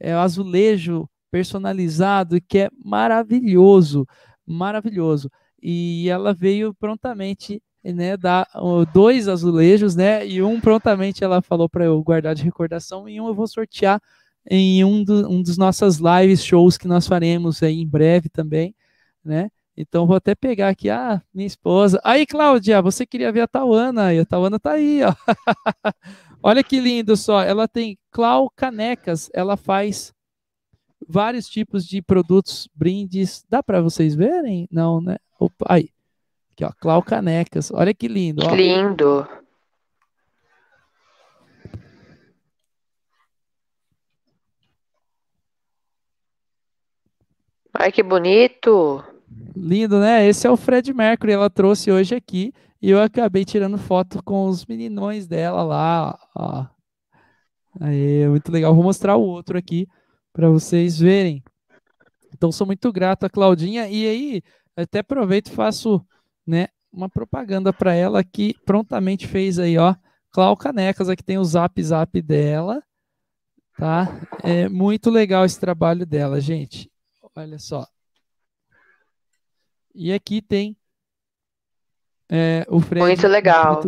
é, 0.00 0.12
azulejo 0.12 1.08
personalizado 1.30 2.40
que 2.40 2.58
é 2.60 2.68
maravilhoso, 2.84 4.06
maravilhoso. 4.46 5.30
E 5.60 6.08
ela 6.08 6.32
veio 6.32 6.72
prontamente 6.74 7.60
né, 7.84 8.16
dar 8.16 8.46
dois 8.92 9.28
azulejos, 9.28 9.94
né, 9.94 10.26
e 10.26 10.42
um 10.42 10.60
prontamente 10.60 11.24
ela 11.24 11.40
falou 11.40 11.68
para 11.68 11.84
eu 11.84 12.02
guardar 12.02 12.34
de 12.34 12.42
recordação 12.42 13.08
e 13.08 13.20
um 13.20 13.28
eu 13.28 13.34
vou 13.34 13.46
sortear 13.46 14.00
em 14.50 14.84
um, 14.84 15.04
do, 15.04 15.28
um 15.30 15.42
dos 15.42 15.56
nossas 15.58 15.98
lives 15.98 16.44
shows 16.44 16.78
que 16.78 16.88
nós 16.88 17.06
faremos 17.06 17.62
aí 17.62 17.80
em 17.80 17.86
breve 17.86 18.28
também, 18.28 18.74
né? 19.24 19.50
Então 19.76 20.08
vou 20.08 20.16
até 20.16 20.34
pegar 20.34 20.70
aqui, 20.70 20.90
ah, 20.90 21.22
minha 21.32 21.46
esposa. 21.46 22.00
Aí, 22.02 22.26
Cláudia, 22.26 22.82
você 22.82 23.06
queria 23.06 23.30
ver 23.30 23.42
a 23.42 23.46
Tauana, 23.46 24.12
e 24.12 24.18
a 24.18 24.24
Tauana 24.24 24.58
tá 24.58 24.72
aí, 24.72 25.02
ó. 25.04 25.14
Olha 26.42 26.64
que 26.64 26.80
lindo 26.80 27.16
só. 27.16 27.42
Ela 27.42 27.68
tem 27.68 27.96
Clau 28.10 28.50
Canecas, 28.50 29.30
ela 29.32 29.56
faz 29.56 30.12
vários 31.06 31.48
tipos 31.48 31.86
de 31.86 32.02
produtos, 32.02 32.68
brindes. 32.74 33.44
Dá 33.48 33.62
para 33.62 33.80
vocês 33.80 34.16
verem? 34.16 34.66
Não, 34.68 35.00
né? 35.00 35.16
Opa, 35.38 35.66
aí. 35.68 35.90
Aqui, 36.58 36.64
ó, 36.64 36.72
Clau 36.80 37.02
Canecas. 37.02 37.70
Olha 37.72 37.94
que 37.94 38.08
lindo, 38.08 38.44
ó. 38.44 38.52
Lindo. 38.52 39.28
Ai, 47.72 47.92
que 47.92 48.02
bonito! 48.02 49.04
Lindo, 49.54 50.00
né? 50.00 50.26
Esse 50.26 50.48
é 50.48 50.50
o 50.50 50.56
Fred 50.56 50.92
Mercury, 50.92 51.32
ela 51.32 51.48
trouxe 51.48 51.92
hoje 51.92 52.16
aqui 52.16 52.52
e 52.82 52.90
eu 52.90 53.00
acabei 53.00 53.44
tirando 53.44 53.78
foto 53.78 54.20
com 54.24 54.46
os 54.46 54.66
meninões 54.66 55.28
dela 55.28 55.62
lá, 55.62 56.18
ó. 56.34 56.66
Aí, 57.80 58.26
muito 58.28 58.50
legal. 58.50 58.74
Vou 58.74 58.82
mostrar 58.82 59.14
o 59.14 59.22
outro 59.22 59.56
aqui 59.56 59.86
para 60.32 60.50
vocês 60.50 60.98
verem. 60.98 61.40
Então, 62.34 62.50
sou 62.50 62.66
muito 62.66 62.90
grato 62.92 63.24
a 63.24 63.30
Claudinha 63.30 63.88
e 63.88 64.08
aí 64.08 64.42
até 64.76 65.00
aproveito 65.00 65.48
e 65.48 65.52
faço, 65.52 66.04
né, 66.48 66.68
uma 66.90 67.10
propaganda 67.10 67.74
para 67.74 67.94
ela 67.94 68.24
que 68.24 68.54
prontamente 68.64 69.26
fez 69.26 69.58
aí, 69.58 69.76
ó, 69.76 69.94
Clau 70.32 70.56
Canecas, 70.56 71.10
aqui 71.10 71.22
tem 71.22 71.36
o 71.36 71.44
Zap 71.44 71.82
Zap 71.82 72.22
dela, 72.22 72.82
tá? 73.76 74.08
É 74.42 74.66
muito 74.66 75.10
legal 75.10 75.44
esse 75.44 75.60
trabalho 75.60 76.06
dela, 76.06 76.40
gente. 76.40 76.90
Olha 77.36 77.58
só. 77.58 77.86
E 79.94 80.12
aqui 80.12 80.40
tem 80.40 80.74
é, 82.30 82.64
o 82.68 82.80
Fred. 82.80 83.06
Muito 83.06 83.28
legal. 83.28 83.82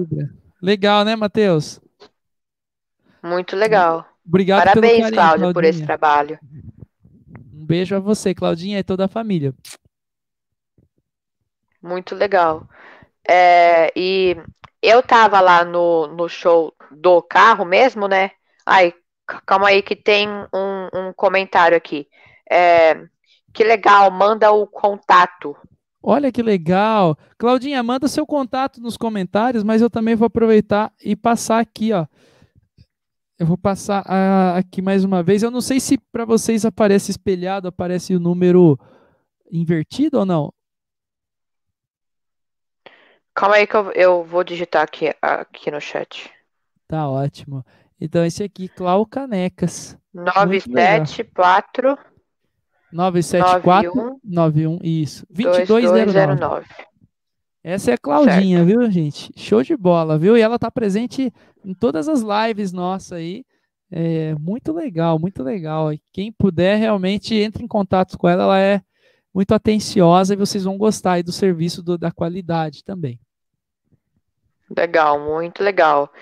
Legal, 0.61 1.05
né, 1.05 1.17
Matheus? 1.17 1.81
Muito 3.23 3.57
legal. 3.57 4.07
Obrigado 4.27 4.65
Parabéns, 4.65 5.01
carinho, 5.01 5.13
Cláudio, 5.15 5.53
por 5.55 5.65
esse 5.65 5.85
trabalho. 5.85 6.39
Um 7.55 7.65
beijo 7.65 7.97
a 7.97 7.99
você, 7.99 8.35
Claudinha, 8.35 8.79
e 8.79 8.85
toda 8.85 9.07
a 9.07 9.09
família. 9.09 9.55
Muito 11.83 12.15
legal. 12.15 12.69
É, 13.29 13.93
e 13.97 14.37
eu 14.83 15.03
tava 15.03 15.41
lá 15.41 15.65
no, 15.65 16.07
no 16.09 16.29
show 16.29 16.75
do 16.91 17.23
carro 17.23 17.65
mesmo, 17.65 18.09
né? 18.09 18.33
Ai, 18.67 18.93
calma 19.47 19.69
aí 19.69 19.83
que 19.83 19.97
tem 19.97 20.29
um, 20.29 20.89
um 20.93 21.13
comentário 21.13 21.77
aqui. 21.77 22.07
É, 22.51 22.95
que 23.53 23.65
legal, 23.65 24.11
manda 24.11 24.51
o 24.53 24.67
contato. 24.67 25.57
Olha 26.03 26.33
que 26.33 26.43
legal. 26.43 27.17
Claudinha, 27.37 27.83
manda 27.83 28.09
seu 28.09 28.27
contato 28.27 28.81
nos 28.81 28.97
comentários, 28.97 29.63
mas 29.63 29.83
eu 29.83 29.91
também 29.91 30.15
vou 30.15 30.27
aproveitar 30.27 30.93
e 31.03 31.15
passar 31.15 31.61
aqui, 31.61 31.93
ó. 31.93 32.07
Eu 33.39 33.47
vou 33.47 33.57
passar 33.57 34.03
uh, 34.03 34.59
aqui 34.59 34.83
mais 34.83 35.05
uma 35.05 35.23
vez. 35.23 35.43
Eu 35.43 35.51
não 35.51 35.61
sei 35.61 35.81
se 35.81 35.99
para 36.13 36.25
vocês 36.25 36.65
aparece 36.65 37.11
espelhado, 37.11 37.69
aparece 37.69 38.15
o 38.15 38.21
número 38.21 38.79
invertido 39.51 40.19
ou 40.19 40.27
não. 40.27 40.53
Calma 43.41 43.57
aí 43.57 43.67
que 43.67 43.75
eu, 43.75 43.91
eu 43.93 44.23
vou 44.23 44.45
digitar 44.45 44.83
aqui, 44.83 45.15
aqui 45.23 45.71
no 45.71 45.81
chat. 45.81 46.31
Tá 46.87 47.09
ótimo. 47.09 47.65
Então, 47.99 48.23
esse 48.23 48.43
aqui, 48.43 48.69
Clau 48.69 49.07
Canecas. 49.07 49.97
974 50.13 51.97
974 52.93 54.21
91, 54.23 54.81
isso. 54.83 55.25
2209. 55.31 56.67
Essa 57.65 57.93
é 57.93 57.95
a 57.95 57.99
Claudinha, 57.99 58.59
certo. 58.59 58.67
viu, 58.67 58.91
gente? 58.91 59.33
Show 59.35 59.63
de 59.63 59.75
bola, 59.75 60.19
viu? 60.19 60.37
E 60.37 60.43
ela 60.43 60.59
tá 60.59 60.71
presente 60.71 61.33
em 61.65 61.73
todas 61.73 62.11
as 62.11 62.21
lives 62.21 62.73
nossas 62.73 63.13
aí. 63.13 63.43
É 63.91 64.35
muito 64.35 64.71
legal, 64.71 65.19
muito 65.19 65.43
legal. 65.43 65.91
E 65.91 66.03
quem 66.13 66.31
puder, 66.31 66.77
realmente 66.77 67.35
entre 67.37 67.65
em 67.65 67.69
contato 67.69 68.19
com 68.19 68.29
ela. 68.29 68.43
Ela 68.43 68.61
é 68.61 68.83
muito 69.33 69.55
atenciosa 69.55 70.35
e 70.35 70.37
vocês 70.37 70.65
vão 70.65 70.77
gostar 70.77 71.13
aí 71.13 71.23
do 71.23 71.33
serviço 71.33 71.83
do, 71.83 71.97
da 71.97 72.11
qualidade 72.11 72.85
também. 72.85 73.19
Legal, 74.77 75.19
muito 75.21 75.63
legal. 75.63 76.13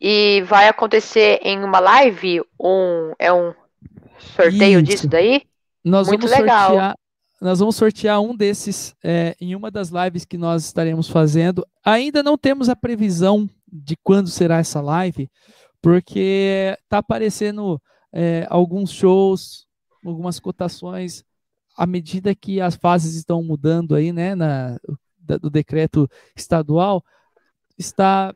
E 0.00 0.42
vai 0.42 0.68
acontecer 0.68 1.40
em 1.42 1.62
uma 1.62 1.80
live 1.80 2.40
um 2.58 3.12
é 3.18 3.32
um 3.32 3.52
sorteio 4.18 4.80
Isso. 4.80 4.90
disso 4.90 5.08
daí? 5.08 5.42
Nós 5.84 6.08
muito 6.08 6.22
vamos 6.22 6.38
legal. 6.38 6.68
sortear 6.68 6.98
nós 7.40 7.60
vamos 7.60 7.76
sortear 7.76 8.20
um 8.20 8.36
desses 8.36 8.96
é, 9.02 9.36
em 9.40 9.54
uma 9.54 9.70
das 9.70 9.90
lives 9.90 10.24
que 10.24 10.36
nós 10.36 10.64
estaremos 10.64 11.08
fazendo. 11.08 11.64
Ainda 11.84 12.22
não 12.22 12.36
temos 12.36 12.68
a 12.68 12.74
previsão 12.74 13.48
de 13.70 13.96
quando 14.02 14.28
será 14.28 14.58
essa 14.58 14.80
live, 14.80 15.30
porque 15.80 16.76
está 16.82 16.98
aparecendo 16.98 17.80
é, 18.12 18.44
alguns 18.50 18.90
shows, 18.90 19.66
algumas 20.04 20.40
cotações 20.40 21.24
à 21.76 21.86
medida 21.86 22.34
que 22.34 22.60
as 22.60 22.74
fases 22.74 23.14
estão 23.14 23.40
mudando 23.42 23.94
aí, 23.94 24.12
né, 24.12 24.34
na, 24.34 24.76
do 25.40 25.48
decreto 25.48 26.10
estadual, 26.34 27.04
está 27.78 28.34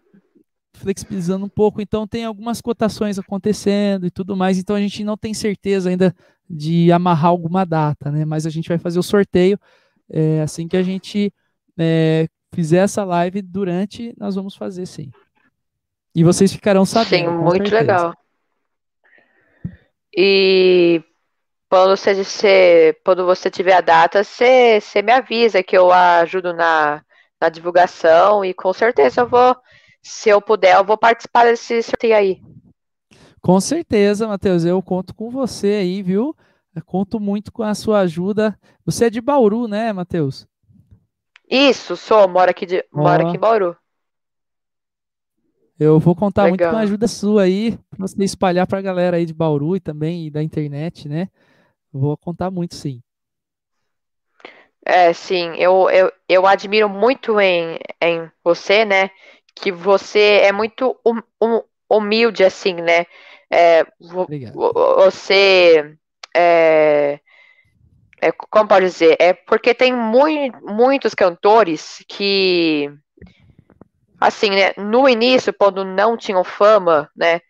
flexibilizando 0.75 1.45
um 1.45 1.49
pouco, 1.49 1.81
então 1.81 2.07
tem 2.07 2.25
algumas 2.25 2.61
cotações 2.61 3.19
acontecendo 3.19 4.07
e 4.07 4.11
tudo 4.11 4.37
mais, 4.37 4.59
então 4.59 4.75
a 4.75 4.81
gente 4.81 5.05
não 5.05 5.17
tem 5.17 5.35
certeza 5.35 5.91
ainda 5.91 6.15
de 6.49 6.91
amarrar 6.91 7.31
alguma 7.31 7.65
data, 7.65 8.11
né? 8.11 8.25
Mas 8.25 8.47
a 8.47 8.51
gente 8.51 8.69
vai 8.69 8.79
fazer 8.79 8.99
o 8.99 9.03
sorteio 9.03 9.59
é, 10.11 10.41
assim 10.43 10.67
que 10.67 10.77
a 10.77 10.83
gente 10.83 11.33
é, 11.79 12.29
fizer 12.55 12.79
essa 12.79 13.05
live 13.05 13.41
durante, 13.41 14.15
nós 14.19 14.35
vamos 14.35 14.55
fazer 14.55 14.87
sim. 14.87 15.11
E 16.15 16.23
vocês 16.23 16.53
ficarão 16.53 16.85
sabendo. 16.85 17.31
Sim, 17.31 17.37
muito 17.39 17.69
certeza. 17.69 17.81
legal. 17.81 18.15
E 20.15 21.03
quando 21.71 21.97
você, 21.97 22.95
quando 23.03 23.25
você 23.25 23.51
tiver 23.51 23.73
a 23.73 23.81
data, 23.81 24.23
você, 24.23 24.79
você 24.79 25.01
me 25.01 25.11
avisa 25.11 25.63
que 25.63 25.77
eu 25.77 25.91
ajudo 25.91 26.53
na, 26.53 27.03
na 27.43 27.49
divulgação 27.49 28.45
e 28.45 28.55
com 28.55 28.73
certeza 28.73 29.23
eu 29.23 29.29
vou, 29.29 29.57
se 30.01 30.29
eu 30.29 30.41
puder, 30.41 30.77
eu 30.77 30.85
vou 30.85 30.97
participar 30.97 31.45
desse 31.45 31.83
sorteio 31.83 32.17
aí. 32.17 32.41
Com 33.41 33.61
certeza, 33.61 34.29
Matheus, 34.29 34.65
eu 34.65 34.81
conto 34.81 35.13
com 35.13 35.29
você 35.29 35.67
aí, 35.67 36.03
viu? 36.03 36.37
Eu 36.75 36.83
conto 36.85 37.19
muito 37.19 37.53
com 37.53 37.65
a 37.65 37.75
sua 37.75 38.01
ajuda. 38.01 38.57
Você 38.87 39.07
é 39.07 39.11
de 39.11 39.21
Bauru, 39.21 39.67
né, 39.67 39.93
Matheus? 39.93 40.47
Isso, 41.51 41.97
sou, 41.97 42.29
moro 42.29 42.51
aqui, 42.51 42.65
de, 42.65 42.85
oh. 42.93 43.03
moro 43.03 43.27
aqui 43.27 43.37
em 43.37 43.41
Bauru. 43.41 43.77
Eu 45.79 45.99
vou 45.99 46.15
contar 46.15 46.45
Legal. 46.45 46.69
muito 46.69 46.71
com 46.71 46.77
a 46.79 46.85
ajuda 46.85 47.09
sua 47.09 47.43
aí, 47.43 47.77
para 47.91 48.07
você 48.07 48.23
espalhar 48.23 48.69
para 48.69 48.79
a 48.79 48.83
galera 48.83 49.17
aí 49.17 49.27
de 49.27 49.35
Bauru 49.35 49.75
e 49.75 49.81
também 49.81 50.31
da 50.31 50.41
internet, 50.41 51.09
né? 51.09 51.29
Vou 51.93 52.17
contar 52.17 52.53
muito, 52.53 52.77
sim. 52.77 53.03
É, 54.85 55.13
sim, 55.13 55.55
eu, 55.57 55.89
eu, 55.91 56.13
eu 56.29 56.47
admiro 56.47 56.89
muito 56.89 57.41
em, 57.41 57.79
em 58.01 58.31
você, 58.43 58.85
né? 58.85 59.11
Que 59.55 59.71
você 59.71 60.41
é 60.43 60.53
muito 60.53 60.99
hum, 61.07 61.23
hum, 61.41 61.63
humilde, 61.89 62.43
assim, 62.45 62.75
né? 62.75 63.07
É, 63.51 63.85
você. 64.01 65.97
É, 66.35 67.21
é, 68.21 68.33
como 68.33 68.69
pode 68.69 68.87
dizer? 68.87 69.17
É 69.21 69.33
porque 69.33 69.75
tem 69.75 69.93
muito, 69.93 70.59
muitos 70.65 71.15
cantores 71.15 72.05
que. 72.09 72.91
Assim, 74.21 74.51
né? 74.51 74.73
No 74.77 75.09
início, 75.09 75.53
quando 75.53 75.85
não 75.85 76.17
tinham 76.17 76.43
fama, 76.45 77.11
né? 77.17 77.41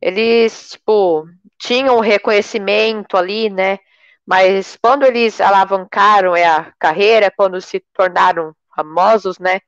Eles, 0.00 0.70
tipo, 0.70 1.26
tinham 1.58 2.00
reconhecimento 2.00 3.16
ali, 3.16 3.48
né? 3.48 3.78
Mas 4.26 4.78
quando 4.80 5.04
eles 5.04 5.40
alavancaram 5.40 6.36
é, 6.36 6.44
a 6.44 6.72
carreira, 6.78 7.32
quando 7.34 7.60
se 7.60 7.80
tornaram 7.92 8.54
famosos, 8.74 9.38
né? 9.38 9.60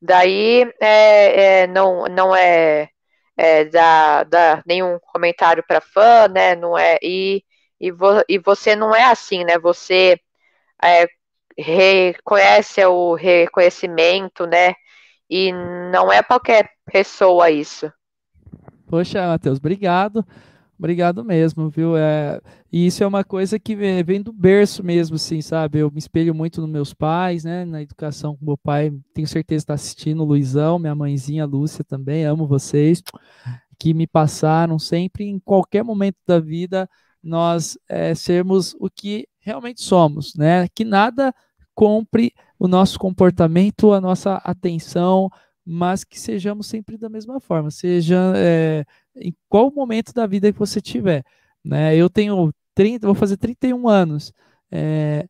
Daí 0.00 0.70
é, 0.80 1.62
é, 1.62 1.66
não, 1.66 2.04
não 2.06 2.34
é, 2.34 2.88
é 3.36 3.64
da, 3.64 4.24
da 4.24 4.62
nenhum 4.66 4.98
comentário 5.00 5.64
para 5.66 5.80
fã, 5.80 6.28
né? 6.28 6.54
Não 6.54 6.76
é 6.76 6.98
e, 7.02 7.42
e, 7.80 7.90
vo, 7.90 8.22
e 8.28 8.38
você 8.38 8.76
não 8.76 8.94
é 8.94 9.04
assim, 9.04 9.44
né? 9.44 9.58
Você 9.58 10.20
é, 10.82 11.08
reconhece 11.56 12.84
o 12.84 13.14
reconhecimento, 13.14 14.46
né? 14.46 14.74
E 15.28 15.52
não 15.52 16.12
é 16.12 16.22
qualquer 16.22 16.70
pessoa 16.84 17.50
isso. 17.50 17.90
Poxa, 18.88 19.26
Matheus, 19.26 19.58
obrigado. 19.58 20.24
Obrigado 20.78 21.24
mesmo, 21.24 21.70
viu? 21.70 21.96
É, 21.96 22.40
e 22.70 22.86
isso 22.86 23.02
é 23.02 23.06
uma 23.06 23.24
coisa 23.24 23.58
que 23.58 23.74
vem 23.74 24.20
do 24.20 24.32
berço 24.32 24.84
mesmo, 24.84 25.16
assim, 25.16 25.40
sabe? 25.40 25.78
Eu 25.78 25.90
me 25.90 25.98
espelho 25.98 26.34
muito 26.34 26.60
nos 26.60 26.68
meus 26.68 26.92
pais, 26.92 27.44
né? 27.44 27.64
Na 27.64 27.80
educação 27.80 28.36
com 28.36 28.44
meu 28.44 28.58
pai, 28.58 28.92
tenho 29.14 29.26
certeza 29.26 29.60
que 29.60 29.72
está 29.72 29.74
assistindo, 29.74 30.22
Luizão, 30.22 30.78
minha 30.78 30.94
mãezinha 30.94 31.46
Lúcia 31.46 31.82
também, 31.82 32.24
amo 32.24 32.46
vocês, 32.46 33.02
que 33.78 33.94
me 33.94 34.06
passaram 34.06 34.78
sempre, 34.78 35.24
em 35.24 35.38
qualquer 35.38 35.82
momento 35.82 36.18
da 36.26 36.38
vida, 36.38 36.88
nós 37.22 37.78
é, 37.88 38.14
sermos 38.14 38.76
o 38.78 38.90
que 38.90 39.26
realmente 39.40 39.80
somos, 39.80 40.34
né? 40.34 40.68
Que 40.74 40.84
nada 40.84 41.34
compre 41.74 42.32
o 42.58 42.68
nosso 42.68 42.98
comportamento, 42.98 43.92
a 43.92 44.00
nossa 44.00 44.36
atenção, 44.44 45.30
mas 45.64 46.04
que 46.04 46.18
sejamos 46.18 46.66
sempre 46.66 46.96
da 46.96 47.08
mesma 47.08 47.40
forma, 47.40 47.70
seja 47.70 48.32
é, 48.36 48.84
em 49.16 49.34
qual 49.48 49.72
momento 49.72 50.12
da 50.12 50.26
vida 50.26 50.52
que 50.52 50.58
você 50.58 50.80
tiver. 50.80 51.24
Né? 51.64 51.96
Eu 51.96 52.08
tenho 52.08 52.52
30, 52.74 53.06
vou 53.06 53.14
fazer 53.14 53.36
31 53.36 53.88
anos. 53.88 54.32
É, 54.70 55.26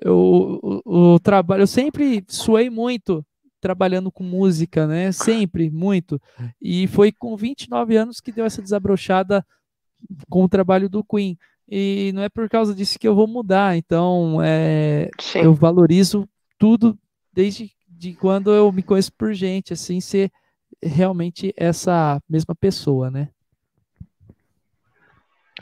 eu, 0.00 0.60
o, 0.84 1.18
trabalho, 1.20 1.62
eu 1.62 1.66
sempre 1.66 2.24
suei 2.28 2.70
muito 2.70 3.24
trabalhando 3.60 4.12
com 4.12 4.22
música, 4.22 4.86
né? 4.86 5.10
Sempre, 5.10 5.70
muito. 5.70 6.20
E 6.60 6.86
foi 6.88 7.10
com 7.10 7.34
29 7.34 7.96
anos 7.96 8.20
que 8.20 8.30
deu 8.30 8.44
essa 8.44 8.60
desabrochada 8.60 9.44
com 10.28 10.44
o 10.44 10.48
trabalho 10.48 10.88
do 10.88 11.02
Queen. 11.02 11.38
E 11.66 12.12
não 12.14 12.22
é 12.22 12.28
por 12.28 12.48
causa 12.48 12.74
disso 12.74 12.98
que 12.98 13.08
eu 13.08 13.14
vou 13.14 13.26
mudar. 13.26 13.76
Então, 13.76 14.38
é, 14.42 15.08
eu 15.34 15.54
valorizo 15.54 16.28
tudo 16.58 16.98
desde 17.32 17.72
de 17.88 18.12
quando 18.14 18.50
eu 18.50 18.70
me 18.70 18.82
conheço 18.82 19.12
por 19.14 19.32
gente, 19.32 19.72
assim, 19.72 20.00
ser 20.00 20.30
realmente 20.84 21.52
essa 21.56 22.20
mesma 22.28 22.54
pessoa, 22.54 23.10
né? 23.10 23.28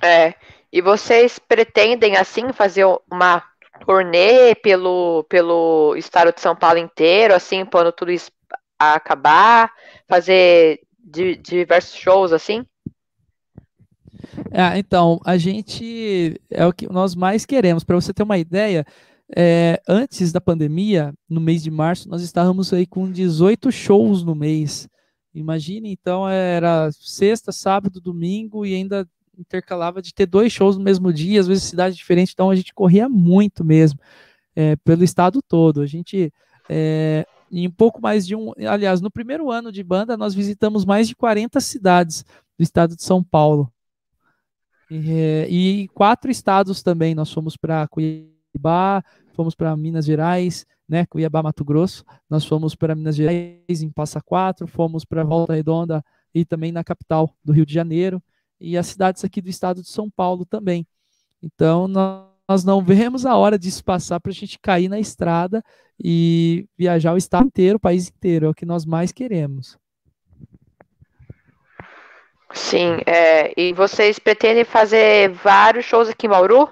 É. 0.02 0.34
E 0.72 0.80
vocês 0.80 1.38
pretendem, 1.38 2.16
assim, 2.16 2.52
fazer 2.52 2.84
uma 3.10 3.42
turnê 3.84 4.54
pelo, 4.54 5.24
pelo 5.28 5.94
estado 5.96 6.32
de 6.32 6.40
São 6.40 6.56
Paulo 6.56 6.78
inteiro, 6.78 7.34
assim, 7.34 7.64
quando 7.64 7.92
tudo 7.92 8.10
isso 8.10 8.30
acabar? 8.78 9.70
Fazer 10.08 10.80
diversos 11.40 11.94
shows, 11.94 12.32
assim? 12.32 12.64
É, 14.50 14.78
então, 14.78 15.20
a 15.24 15.36
gente 15.36 16.40
é 16.50 16.66
o 16.66 16.72
que 16.72 16.90
nós 16.90 17.14
mais 17.14 17.44
queremos. 17.44 17.84
Para 17.84 17.96
você 17.96 18.12
ter 18.12 18.22
uma 18.22 18.38
ideia, 18.38 18.84
é, 19.34 19.80
antes 19.88 20.32
da 20.32 20.40
pandemia, 20.40 21.12
no 21.28 21.40
mês 21.40 21.62
de 21.62 21.70
março, 21.70 22.08
nós 22.08 22.22
estávamos 22.22 22.72
aí 22.72 22.86
com 22.86 23.10
18 23.10 23.70
shows 23.70 24.22
no 24.22 24.34
mês. 24.34 24.88
Imagine, 25.34 25.90
então, 25.90 26.28
era 26.28 26.90
sexta, 26.92 27.52
sábado, 27.52 28.00
domingo 28.00 28.66
e 28.66 28.74
ainda 28.74 29.08
intercalava 29.38 30.02
de 30.02 30.12
ter 30.12 30.26
dois 30.26 30.52
shows 30.52 30.76
no 30.76 30.84
mesmo 30.84 31.12
dia, 31.12 31.40
às 31.40 31.46
vezes 31.46 31.64
cidade 31.64 31.96
diferente, 31.96 32.32
então 32.32 32.50
a 32.50 32.54
gente 32.54 32.74
corria 32.74 33.08
muito 33.08 33.64
mesmo, 33.64 33.98
é, 34.54 34.76
pelo 34.76 35.02
estado 35.02 35.40
todo. 35.42 35.80
A 35.80 35.86
gente 35.86 36.32
É, 36.68 37.26
em 37.52 37.70
pouco 37.70 38.00
mais 38.00 38.26
de 38.26 38.34
um. 38.34 38.52
Aliás, 38.68 39.00
no 39.00 39.10
primeiro 39.10 39.50
ano 39.50 39.70
de 39.70 39.82
banda, 39.82 40.16
nós 40.16 40.34
visitamos 40.34 40.84
mais 40.84 41.06
de 41.06 41.14
40 41.14 41.60
cidades 41.60 42.24
do 42.58 42.62
estado 42.62 42.96
de 42.96 43.02
São 43.02 43.22
Paulo. 43.22 43.70
E, 44.90 45.46
e 45.84 45.88
quatro 45.88 46.30
estados 46.30 46.82
também. 46.82 47.14
Nós 47.14 47.32
fomos 47.32 47.56
para 47.56 47.86
Cuiabá, 47.88 49.04
fomos 49.34 49.54
para 49.54 49.76
Minas 49.76 50.04
Gerais, 50.04 50.66
né? 50.88 51.06
Cuiabá, 51.06 51.42
Mato 51.42 51.64
Grosso. 51.64 52.04
Nós 52.28 52.44
fomos 52.44 52.74
para 52.74 52.94
Minas 52.94 53.16
Gerais, 53.16 53.82
em 53.82 53.90
Passa 53.90 54.20
Quatro, 54.20 54.66
fomos 54.66 55.04
para 55.04 55.24
Volta 55.24 55.54
Redonda 55.54 56.04
e 56.34 56.44
também 56.44 56.72
na 56.72 56.84
capital 56.84 57.30
do 57.44 57.52
Rio 57.52 57.66
de 57.66 57.74
Janeiro. 57.74 58.22
E 58.60 58.76
as 58.76 58.86
cidades 58.86 59.24
aqui 59.24 59.40
do 59.40 59.48
estado 59.48 59.82
de 59.82 59.88
São 59.88 60.10
Paulo 60.10 60.44
também. 60.44 60.86
Então, 61.42 61.88
nós 61.88 62.64
não 62.64 62.82
vemos 62.82 63.26
a 63.26 63.36
hora 63.36 63.58
disso 63.58 63.84
passar 63.84 64.20
para 64.20 64.30
a 64.30 64.34
gente 64.34 64.58
cair 64.58 64.88
na 64.88 65.00
estrada 65.00 65.62
e 66.02 66.66
viajar 66.78 67.12
o 67.12 67.16
estado 67.16 67.46
inteiro, 67.46 67.76
o 67.76 67.80
país 67.80 68.08
inteiro. 68.08 68.46
É 68.46 68.48
o 68.48 68.54
que 68.54 68.66
nós 68.66 68.84
mais 68.84 69.10
queremos. 69.10 69.76
Sim, 72.54 72.98
é, 73.06 73.52
e 73.58 73.72
vocês 73.72 74.18
pretendem 74.18 74.64
fazer 74.64 75.30
vários 75.30 75.86
shows 75.86 76.08
aqui 76.08 76.26
em 76.26 76.30
Bauru? 76.30 76.68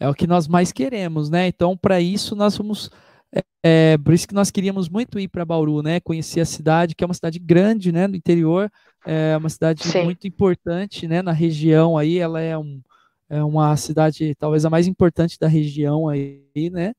É 0.00 0.08
o 0.08 0.14
que 0.14 0.26
nós 0.26 0.46
mais 0.46 0.72
queremos, 0.72 1.28
né? 1.28 1.48
Então, 1.48 1.76
para 1.76 2.00
isso, 2.00 2.36
nós 2.36 2.56
vamos. 2.56 2.90
É, 3.32 3.42
é, 3.62 3.98
por 3.98 4.14
isso 4.14 4.26
que 4.26 4.34
nós 4.34 4.50
queríamos 4.50 4.88
muito 4.88 5.18
ir 5.18 5.28
para 5.28 5.44
Bauru, 5.44 5.82
né? 5.82 6.00
Conhecer 6.00 6.40
a 6.40 6.44
cidade, 6.44 6.94
que 6.94 7.02
é 7.02 7.06
uma 7.06 7.14
cidade 7.14 7.38
grande, 7.38 7.90
né? 7.90 8.06
No 8.06 8.16
interior, 8.16 8.70
é 9.04 9.36
uma 9.36 9.48
cidade 9.48 9.86
Sim. 9.86 10.04
muito 10.04 10.26
importante, 10.26 11.08
né? 11.08 11.20
Na 11.20 11.32
região 11.32 11.98
aí, 11.98 12.18
ela 12.18 12.40
é 12.40 12.56
um, 12.56 12.80
é 13.28 13.42
uma 13.42 13.76
cidade 13.76 14.34
talvez 14.38 14.64
a 14.64 14.70
mais 14.70 14.86
importante 14.86 15.38
da 15.38 15.48
região 15.48 16.08
aí, 16.08 16.42
né? 16.72 16.92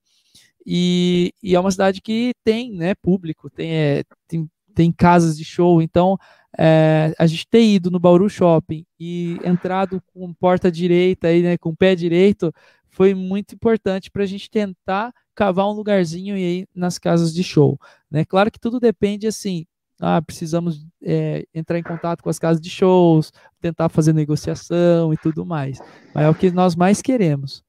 E, 0.66 1.34
e 1.42 1.56
é 1.56 1.60
uma 1.60 1.72
cidade 1.72 2.02
que 2.02 2.34
tem, 2.44 2.72
né, 2.74 2.94
público, 2.96 3.50
tem, 3.50 3.72
é, 3.72 4.04
tem, 4.28 4.48
tem 4.76 4.92
casas 4.92 5.38
de 5.38 5.44
show, 5.44 5.82
então 5.82 6.18
é, 6.58 7.14
a 7.18 7.26
gente 7.26 7.48
ter 7.48 7.64
ido 7.64 7.90
no 7.90 8.00
Bauru 8.00 8.30
Shopping 8.30 8.86
e 9.00 9.40
entrado 9.44 10.02
com 10.14 10.34
porta 10.34 10.72
direita 10.72 11.28
aí, 11.28 11.42
né, 11.42 11.58
com 11.58 11.76
pé 11.76 11.96
direito, 11.96 12.54
foi 13.00 13.14
muito 13.14 13.56
importante 13.56 14.12
para 14.12 14.24
a 14.24 14.26
gente 14.26 14.50
tentar 14.50 15.14
cavar 15.34 15.66
um 15.68 15.72
lugarzinho 15.72 16.36
aí 16.36 16.68
nas 16.76 17.00
casas 17.00 17.34
de 17.34 17.42
show, 17.42 17.80
né? 18.12 18.26
Claro 18.26 18.52
que 18.52 18.60
tudo 18.60 18.78
depende 18.78 19.26
assim 19.26 19.66
ah, 20.02 20.22
precisamos 20.22 20.86
é, 21.04 21.46
entrar 21.54 21.78
em 21.78 21.84
contato 21.84 22.24
com 22.24 22.30
as 22.30 22.40
casas 22.40 22.62
de 22.62 22.70
shows, 22.70 23.34
tentar 23.60 23.90
fazer 23.90 24.14
negociação 24.14 25.14
e 25.14 25.18
tudo 25.18 25.46
mais. 25.46 25.80
Mas 26.16 26.26
é 26.26 26.30
o 26.30 26.36
que 26.36 26.50
nós 26.52 26.76
mais 26.76 27.02
queremos. 27.02 27.64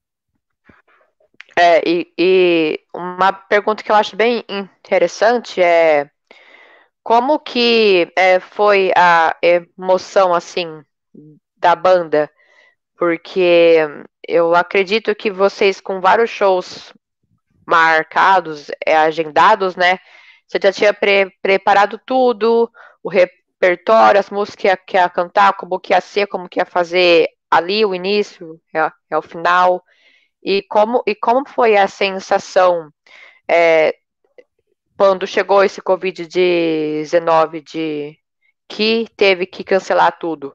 É, 1.59 1.83
e, 1.85 2.12
e 2.16 2.81
uma 2.95 3.33
pergunta 3.33 3.83
que 3.83 3.91
eu 3.91 3.97
acho 3.97 4.14
bem 4.14 4.45
interessante 4.49 5.61
é 5.61 6.09
como 7.03 7.41
que 7.41 8.12
é, 8.16 8.39
foi 8.39 8.93
a 8.97 9.37
emoção 9.43 10.33
assim 10.33 10.85
da 11.57 11.74
banda? 11.74 12.31
Porque 13.01 13.78
eu 14.28 14.55
acredito 14.55 15.14
que 15.14 15.30
vocês 15.30 15.80
com 15.80 16.03
vários 16.03 16.28
shows 16.28 16.92
marcados, 17.66 18.70
é, 18.84 18.94
agendados, 18.94 19.74
né? 19.74 19.98
Você 20.46 20.59
já 20.62 20.70
tinha 20.70 20.92
pre 20.92 21.30
preparado 21.40 21.98
tudo, 22.05 22.70
o 23.03 23.09
repertório, 23.09 24.20
as 24.20 24.28
músicas 24.28 24.55
que 24.57 24.66
ia, 24.68 24.76
que 24.76 24.96
ia 24.98 25.09
cantar, 25.09 25.55
como 25.55 25.80
que 25.80 25.94
ia 25.94 26.01
ser, 26.03 26.26
como 26.26 26.46
que 26.46 26.61
ia 26.61 26.66
fazer 26.66 27.28
ali 27.51 27.86
o 27.86 27.94
início, 27.94 28.61
é, 28.74 28.92
é 29.09 29.16
o 29.16 29.22
final. 29.22 29.82
E 30.42 30.62
como, 30.64 31.03
e 31.07 31.14
como 31.14 31.48
foi 31.48 31.78
a 31.78 31.88
sensação 31.88 32.90
é, 33.48 33.94
quando 34.98 35.26
chegou 35.26 35.64
esse 35.64 35.80
Covid-19 35.80 37.62
de 37.62 38.18
que 38.68 39.07
teve 39.16 39.46
que 39.46 39.64
cancelar 39.64 40.18
tudo? 40.18 40.55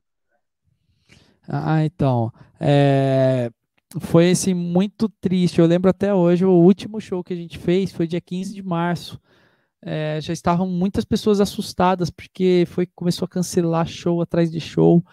Ah, 1.47 1.83
então. 1.85 2.31
É, 2.59 3.51
foi 3.99 4.31
assim, 4.31 4.53
muito 4.53 5.09
triste. 5.21 5.59
Eu 5.59 5.65
lembro 5.65 5.89
até 5.89 6.13
hoje, 6.13 6.45
o 6.45 6.51
último 6.51 6.99
show 6.99 7.23
que 7.23 7.33
a 7.33 7.37
gente 7.37 7.57
fez 7.57 7.91
foi 7.91 8.07
dia 8.07 8.21
15 8.21 8.53
de 8.53 8.63
março 8.63 9.19
é, 9.85 10.19
já 10.19 10.33
estavam 10.33 10.67
muitas 10.67 11.05
pessoas 11.05 11.39
assustadas 11.39 12.09
porque 12.09 12.65
foi 12.67 12.87
começou 12.87 13.27
a 13.27 13.29
cancelar 13.29 13.87
show 13.87 14.19
atrás 14.19 14.51
de 14.51 14.59
show 14.59 15.03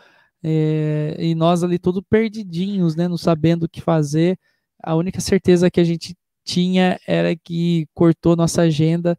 é, 0.42 1.14
e 1.18 1.34
nós 1.34 1.62
ali 1.62 1.78
todos 1.78 2.02
perdidinhos, 2.08 2.96
né, 2.96 3.06
não 3.06 3.18
sabendo 3.18 3.64
o 3.64 3.68
que 3.68 3.82
fazer. 3.82 4.38
A 4.82 4.96
única 4.96 5.20
certeza 5.20 5.70
que 5.70 5.78
a 5.78 5.84
gente 5.84 6.16
tinha 6.42 6.98
era 7.06 7.36
que 7.36 7.86
cortou 7.94 8.34
nossa 8.34 8.62
agenda 8.62 9.16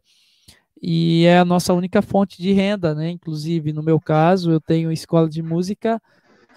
e 0.82 1.24
é 1.24 1.38
a 1.38 1.44
nossa 1.44 1.72
única 1.72 2.02
fonte 2.02 2.42
de 2.42 2.52
renda, 2.52 2.94
né? 2.94 3.08
Inclusive, 3.08 3.72
no 3.72 3.82
meu 3.82 3.98
caso, 3.98 4.50
eu 4.50 4.60
tenho 4.60 4.92
escola 4.92 5.30
de 5.30 5.40
música 5.42 6.02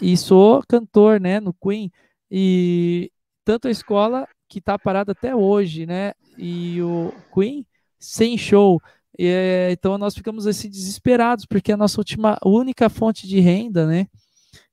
e 0.02 0.16
sou 0.16 0.64
cantor, 0.68 1.20
né, 1.20 1.40
no 1.40 1.54
Queen. 1.54 1.92
E 2.30 3.12
tanto 3.44 3.68
a 3.68 3.72
escola 3.72 4.28
que 4.50 4.60
está 4.60 4.78
parada 4.78 5.12
até 5.12 5.36
hoje, 5.36 5.86
né? 5.86 6.14
E 6.38 6.82
o 6.82 7.14
Queen 7.34 7.66
sem 8.00 8.38
show. 8.38 8.82
E, 9.18 9.26
é, 9.28 9.72
então 9.72 9.98
nós 9.98 10.14
ficamos 10.14 10.46
assim 10.46 10.70
desesperados, 10.70 11.46
porque 11.46 11.72
é 11.72 11.74
a 11.74 11.78
nossa 11.78 12.00
última, 12.00 12.38
única 12.46 12.90
fonte 12.90 13.28
de 13.28 13.40
renda, 13.40 13.86
né? 13.86 14.08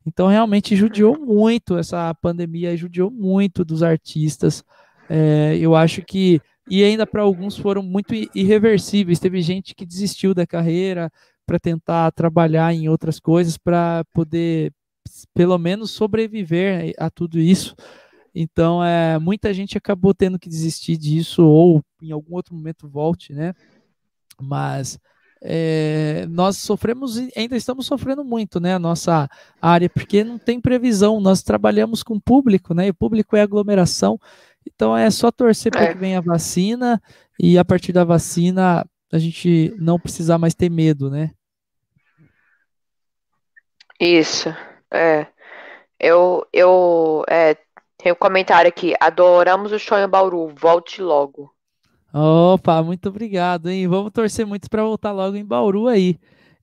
Então 0.07 0.29
realmente 0.29 0.77
judiou 0.77 1.19
muito 1.19 1.79
essa 1.79 2.15
pandemia, 2.15 2.77
judiou 2.77 3.11
muito 3.11 3.65
dos 3.65 3.83
artistas. 3.83 4.63
É, 5.09 5.57
eu 5.59 5.75
acho 5.75 6.03
que 6.03 6.41
e 6.69 6.83
ainda 6.83 7.07
para 7.07 7.23
alguns 7.23 7.57
foram 7.57 7.83
muito 7.83 8.15
irreversíveis. 8.35 9.19
Teve 9.19 9.41
gente 9.43 9.75
que 9.75 9.85
desistiu 9.85 10.35
da 10.35 10.47
carreira 10.47 11.11
para 11.47 11.59
tentar 11.59 12.11
trabalhar 12.13 12.73
em 12.75 12.89
outras 12.89 13.21
coisas 13.21 13.59
para 13.59 14.05
poder 14.13 14.73
pelo 15.33 15.59
menos 15.59 15.91
sobreviver 15.91 16.95
a 16.99 17.11
tudo 17.11 17.39
isso. 17.39 17.75
Então, 18.35 18.85
é, 18.85 19.19
muita 19.19 19.55
gente 19.55 19.79
acabou 19.79 20.13
tendo 20.13 20.39
que 20.39 20.49
desistir 20.49 20.97
disso 20.97 21.45
ou 21.45 21.83
em 22.03 22.11
algum 22.11 22.35
outro 22.35 22.55
momento 22.55 22.89
volte, 22.89 23.33
né? 23.33 23.55
Mas 24.41 24.99
é, 25.41 26.27
nós 26.29 26.57
sofremos 26.57 27.17
e 27.19 27.31
ainda 27.37 27.57
estamos 27.57 27.87
sofrendo 27.87 28.25
muito, 28.25 28.59
né? 28.59 28.75
A 28.75 28.79
nossa 28.79 29.29
área, 29.61 29.89
porque 29.89 30.25
não 30.25 30.39
tem 30.39 30.61
previsão. 30.61 31.21
Nós 31.21 31.43
trabalhamos 31.43 32.03
com 32.03 32.19
público, 32.19 32.75
né? 32.75 32.89
E 32.89 32.91
o 32.91 32.95
público 32.95 33.37
é 33.37 33.43
aglomeração. 33.43 34.19
Então 34.67 34.97
é 34.97 35.11
só 35.11 35.31
torcer 35.31 35.71
para 35.71 35.85
é. 35.85 35.93
que 35.93 35.99
venha 35.99 36.19
a 36.19 36.23
vacina 36.23 37.01
e 37.39 37.59
a 37.59 37.65
partir 37.65 37.93
da 37.93 38.05
vacina 38.05 38.85
a 39.13 39.19
gente 39.19 39.73
não 39.79 40.01
precisar 40.01 40.39
mais 40.39 40.55
ter 40.55 40.71
medo, 40.71 41.09
né? 41.09 41.31
Isso. 44.01 44.49
É. 44.91 45.27
Eu, 45.99 46.47
eu 46.53 47.25
é, 47.29 47.57
tem 47.97 48.13
um 48.13 48.17
comentário 48.17 48.69
aqui. 48.69 48.95
Adoramos 49.01 49.73
o 49.73 49.79
show 49.79 49.99
em 49.99 50.09
Bauru. 50.09 50.49
Volte 50.49 51.01
logo. 51.01 51.53
Opa, 52.13 52.83
muito 52.83 53.09
obrigado, 53.09 53.69
hein? 53.69 53.89
Vamos 53.89 54.13
torcer 54.13 54.47
muito 54.47 54.71
para 54.71 54.85
voltar 54.85 55.11
logo 55.11 55.37
em 55.37 55.45
Bauru 55.45 55.89
aí. 55.89 56.19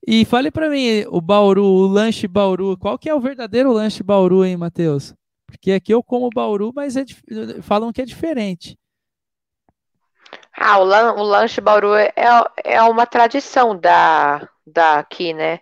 E 0.06 0.24
fale 0.24 0.50
para 0.50 0.68
mim, 0.68 1.04
o 1.08 1.20
Bauru, 1.20 1.64
o 1.64 1.86
lanche 1.86 2.26
Bauru, 2.26 2.76
qual 2.78 2.98
que 2.98 3.08
é 3.08 3.14
o 3.14 3.20
verdadeiro 3.20 3.72
lanche 3.72 4.02
Bauru, 4.02 4.44
hein, 4.44 4.56
Matheus? 4.56 5.14
Porque 5.46 5.72
aqui 5.72 5.92
eu 5.92 6.02
como 6.02 6.30
Bauru, 6.34 6.72
mas 6.74 6.96
é, 6.96 7.04
falam 7.60 7.92
que 7.92 8.00
é 8.00 8.04
diferente. 8.04 8.78
Ah, 10.56 10.78
o, 10.78 10.84
lan, 10.84 11.12
o 11.14 11.22
lanche 11.22 11.60
Bauru 11.60 11.94
é, 11.94 12.12
é 12.64 12.82
uma 12.82 13.06
tradição 13.06 13.78
da 13.78 14.48
daqui, 14.66 15.34
né? 15.34 15.60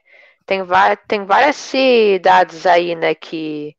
Tem, 0.51 0.63
tem 1.07 1.25
várias 1.25 1.55
cidades 1.55 2.67
aí, 2.67 2.97
né, 2.97 3.15
que 3.15 3.77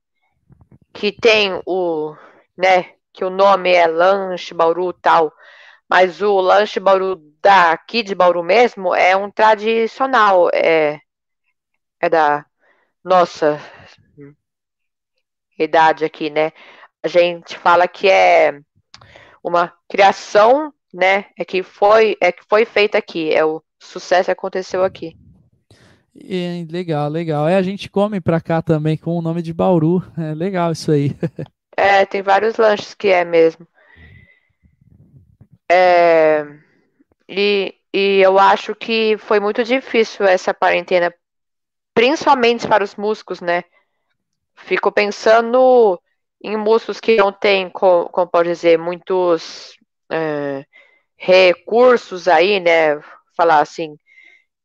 que 0.94 1.12
tem 1.12 1.62
o, 1.66 2.16
né, 2.58 2.94
que 3.12 3.26
o 3.26 3.30
nome 3.30 3.74
é 3.74 3.86
Lanche 3.88 4.54
Bauru 4.54 4.94
tal, 4.94 5.34
mas 5.90 6.22
o 6.22 6.40
Lanche 6.40 6.80
Bauru 6.80 7.18
daqui 7.42 8.02
de 8.02 8.16
Bauru 8.16 8.42
mesmo 8.42 8.96
é 8.96 9.18
um 9.18 9.30
tradicional, 9.30 10.50
é, 10.54 11.02
é 12.00 12.10
da 12.10 12.46
nossa 13.04 13.60
idade 15.60 16.06
aqui, 16.06 16.30
né? 16.30 16.54
A 17.04 17.10
gente 17.10 17.58
fala 17.58 17.86
que 17.86 18.10
é 18.10 18.58
uma 19.44 19.74
criação, 19.90 20.74
né? 20.94 21.26
É 21.38 21.44
que 21.44 21.64
foi, 21.64 22.16
é 22.22 22.32
que 22.32 22.46
foi 22.48 22.64
feita 22.64 22.98
aqui, 22.98 23.34
é 23.34 23.44
o 23.44 23.62
sucesso 23.78 24.32
aconteceu 24.32 24.86
aqui. 24.86 25.18
E, 26.14 26.68
legal, 26.70 27.10
legal. 27.10 27.48
É, 27.48 27.56
a 27.56 27.62
gente 27.62 27.90
come 27.90 28.20
pra 28.20 28.42
cá 28.42 28.62
também 28.62 28.98
com 28.98 29.18
o 29.18 29.22
nome 29.22 29.42
de 29.42 29.54
Bauru. 29.54 30.04
É 30.18 30.34
legal 30.34 30.72
isso 30.72 30.92
aí. 30.92 31.16
é, 31.76 32.06
tem 32.06 32.22
vários 32.22 32.58
lanches 32.58 32.94
que 32.94 33.08
é 33.08 33.24
mesmo. 33.24 33.68
É, 35.70 36.46
e, 37.30 37.74
e 37.94 38.20
eu 38.20 38.38
acho 38.38 38.76
que 38.76 39.18
foi 39.18 39.40
muito 39.40 39.64
difícil 39.64 40.26
essa 40.26 40.54
quarentena, 40.54 41.14
principalmente 41.94 42.68
para 42.68 42.84
os 42.84 42.96
músicos, 42.96 43.40
né? 43.40 43.64
Fico 44.54 44.92
pensando 44.92 46.00
em 46.44 46.58
músicos 46.58 47.00
que 47.00 47.16
não 47.16 47.32
têm, 47.32 47.70
como, 47.70 48.10
como 48.10 48.28
pode 48.28 48.50
dizer, 48.50 48.78
muitos 48.78 49.78
é, 50.12 50.66
recursos 51.16 52.28
aí, 52.28 52.60
né? 52.60 53.00
Falar 53.38 53.62
assim, 53.62 53.96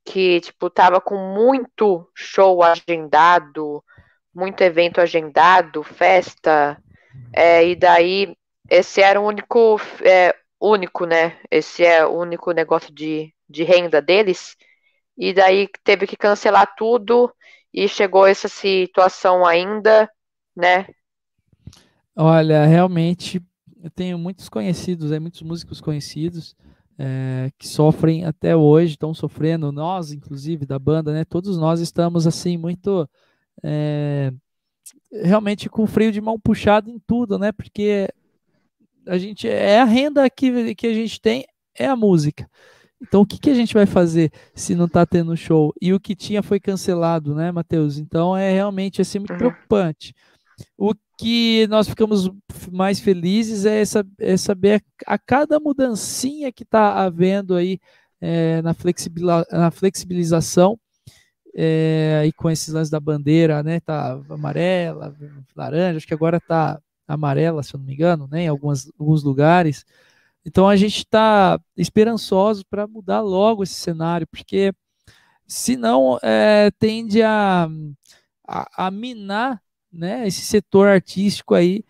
que 0.07 0.40
tipo 0.40 0.70
tava 0.70 1.00
com 1.00 1.16
muito 1.34 2.09
show 2.14 2.62
agendado, 2.62 3.82
muito 4.32 4.61
evento 4.61 5.00
agendado, 5.00 5.82
festa, 5.82 6.80
é, 7.32 7.66
e 7.68 7.74
daí 7.74 8.36
esse 8.70 9.02
era 9.02 9.20
o 9.20 9.26
único, 9.26 9.80
é, 10.02 10.34
único, 10.61 11.04
né? 11.04 11.38
Esse 11.50 11.84
é 11.84 12.07
o 12.07 12.18
único 12.18 12.52
negócio 12.52 12.92
de, 12.94 13.34
de 13.48 13.64
renda 13.64 14.00
deles. 14.00 14.57
E 15.18 15.32
daí 15.32 15.68
teve 15.82 16.07
que 16.07 16.16
cancelar 16.16 16.74
tudo 16.76 17.32
e 17.72 17.88
chegou 17.88 18.26
essa 18.26 18.48
situação 18.48 19.44
ainda, 19.44 20.09
né? 20.54 20.86
Olha, 22.14 22.64
realmente 22.64 23.42
eu 23.82 23.90
tenho 23.90 24.18
muitos 24.18 24.48
conhecidos, 24.48 25.11
é, 25.12 25.18
muitos 25.18 25.42
músicos 25.42 25.80
conhecidos 25.80 26.57
é, 26.99 27.51
que 27.59 27.68
sofrem 27.68 28.24
até 28.24 28.57
hoje, 28.57 28.92
estão 28.92 29.12
sofrendo, 29.12 29.70
nós, 29.70 30.12
inclusive, 30.12 30.64
da 30.64 30.78
banda, 30.78 31.12
né? 31.12 31.24
Todos 31.24 31.57
nós 31.59 31.80
estamos 31.80 32.26
assim, 32.26 32.57
muito 32.57 33.09
é, 33.62 34.32
realmente 35.12 35.68
com 35.68 35.82
o 35.82 35.86
freio 35.86 36.12
de 36.12 36.20
mão 36.20 36.38
puxado 36.38 36.90
em 36.90 36.99
tudo, 37.07 37.38
né? 37.38 37.53
Porque 37.53 38.09
a 39.07 39.18
gente 39.18 39.49
é 39.49 39.80
a 39.80 39.84
renda 39.84 40.28
que, 40.28 40.74
que 40.74 40.86
a 40.86 40.94
gente 40.94 41.20
tem 41.20 41.44
é 41.74 41.86
a 41.86 41.97
música. 41.97 42.49
Então, 43.01 43.20
o 43.20 43.26
que, 43.26 43.38
que 43.38 43.51
a 43.51 43.55
gente 43.55 43.74
vai 43.74 43.84
fazer 43.84 44.32
se 44.55 44.74
não 44.74 44.86
está 44.86 45.05
tendo 45.05 45.36
show? 45.36 45.72
E 45.80 45.92
o 45.92 46.01
que 46.01 46.16
tinha 46.16 46.42
foi 46.42 46.59
cancelado, 46.59 47.34
né, 47.34 47.53
Matheus? 47.53 47.99
Então, 47.99 48.34
é 48.36 48.51
realmente 48.53 49.03
assim, 49.03 49.18
muito 49.18 49.32
uhum. 49.32 49.38
preocupante. 49.38 50.14
O 50.76 50.94
que 51.18 51.66
nós 51.68 51.88
ficamos 51.88 52.30
mais 52.70 53.00
felizes 53.00 53.64
é, 53.64 53.80
essa, 53.80 54.07
é 54.18 54.36
saber 54.36 54.82
a, 55.07 55.18
cada 55.18 55.59
mudancinha 55.61 56.52
que 56.52 56.62
está 56.62 57.02
havendo 57.04 57.54
aí 57.54 57.78
é, 58.20 58.62
na, 58.62 58.74
na 59.52 59.70
flexibilização 59.70 60.78
é, 61.54 62.24
e 62.26 62.32
com 62.32 62.50
esses 62.50 62.72
lances 62.72 62.90
da 62.90 63.00
bandeira, 63.00 63.62
né? 63.62 63.80
Tá 63.80 64.20
amarela, 64.28 65.16
laranja, 65.54 65.96
acho 65.96 66.07
que 66.07 66.14
agora 66.14 66.38
tá 66.38 66.78
amarela, 67.09 67.62
se 67.62 67.74
eu 67.74 67.78
não 67.78 67.86
me 67.86 67.94
engano, 67.94 68.28
né? 68.30 68.42
Em 68.42 68.48
algumas, 68.48 68.90
alguns 68.98 69.22
lugares. 69.22 69.84
Então 70.44 70.68
a 70.68 70.76
gente 70.76 70.98
está 70.98 71.59
esperançoso 71.76 72.64
para 72.68 72.86
mudar 72.86 73.20
logo 73.20 73.62
esse 73.62 73.74
cenário, 73.74 74.26
porque 74.26 74.72
senão 75.46 76.18
é, 76.22 76.70
tende 76.78 77.22
a, 77.22 77.68
a, 78.46 78.86
a 78.86 78.90
minar 78.90 79.61
né, 79.97 80.26
esse 80.26 80.42
setor 80.42 80.88
artístico 80.88 81.55
aí. 81.55 81.84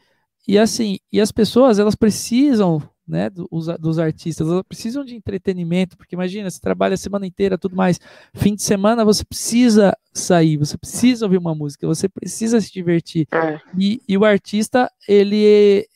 E 0.47 0.59
assim, 0.59 0.99
e 1.13 1.21
as 1.21 1.33
pessoas 1.33 1.79
elas 1.79 1.95
precisam, 1.95 2.81
né, 3.07 3.29
dos, 3.29 3.67
dos 3.79 3.99
artistas, 3.99 4.49
elas 4.49 4.63
precisam 4.69 5.05
de 5.05 5.15
entretenimento, 5.15 5.97
porque 5.97 6.15
imagina, 6.15 6.49
você 6.49 6.61
trabalha 6.61 6.95
a 6.95 6.99
semana 6.99 7.27
inteira, 7.27 7.59
tudo 7.59 7.77
mais, 7.77 7.99
fim 8.35 8.55
de 8.55 8.63
semana 8.63 9.05
você 9.05 9.25
precisa 9.25 9.97
sair, 10.13 10.57
você 10.57 10.79
precisa 10.79 11.27
ouvir 11.27 11.39
uma 11.39 11.55
música, 11.55 11.87
você 11.87 12.09
precisa 12.09 12.61
se 12.61 12.73
divertir. 12.73 13.27
É. 13.33 13.61
E, 13.79 14.01
e 14.09 14.17
o 14.17 14.25
artista, 14.25 14.91
ele 15.09 15.87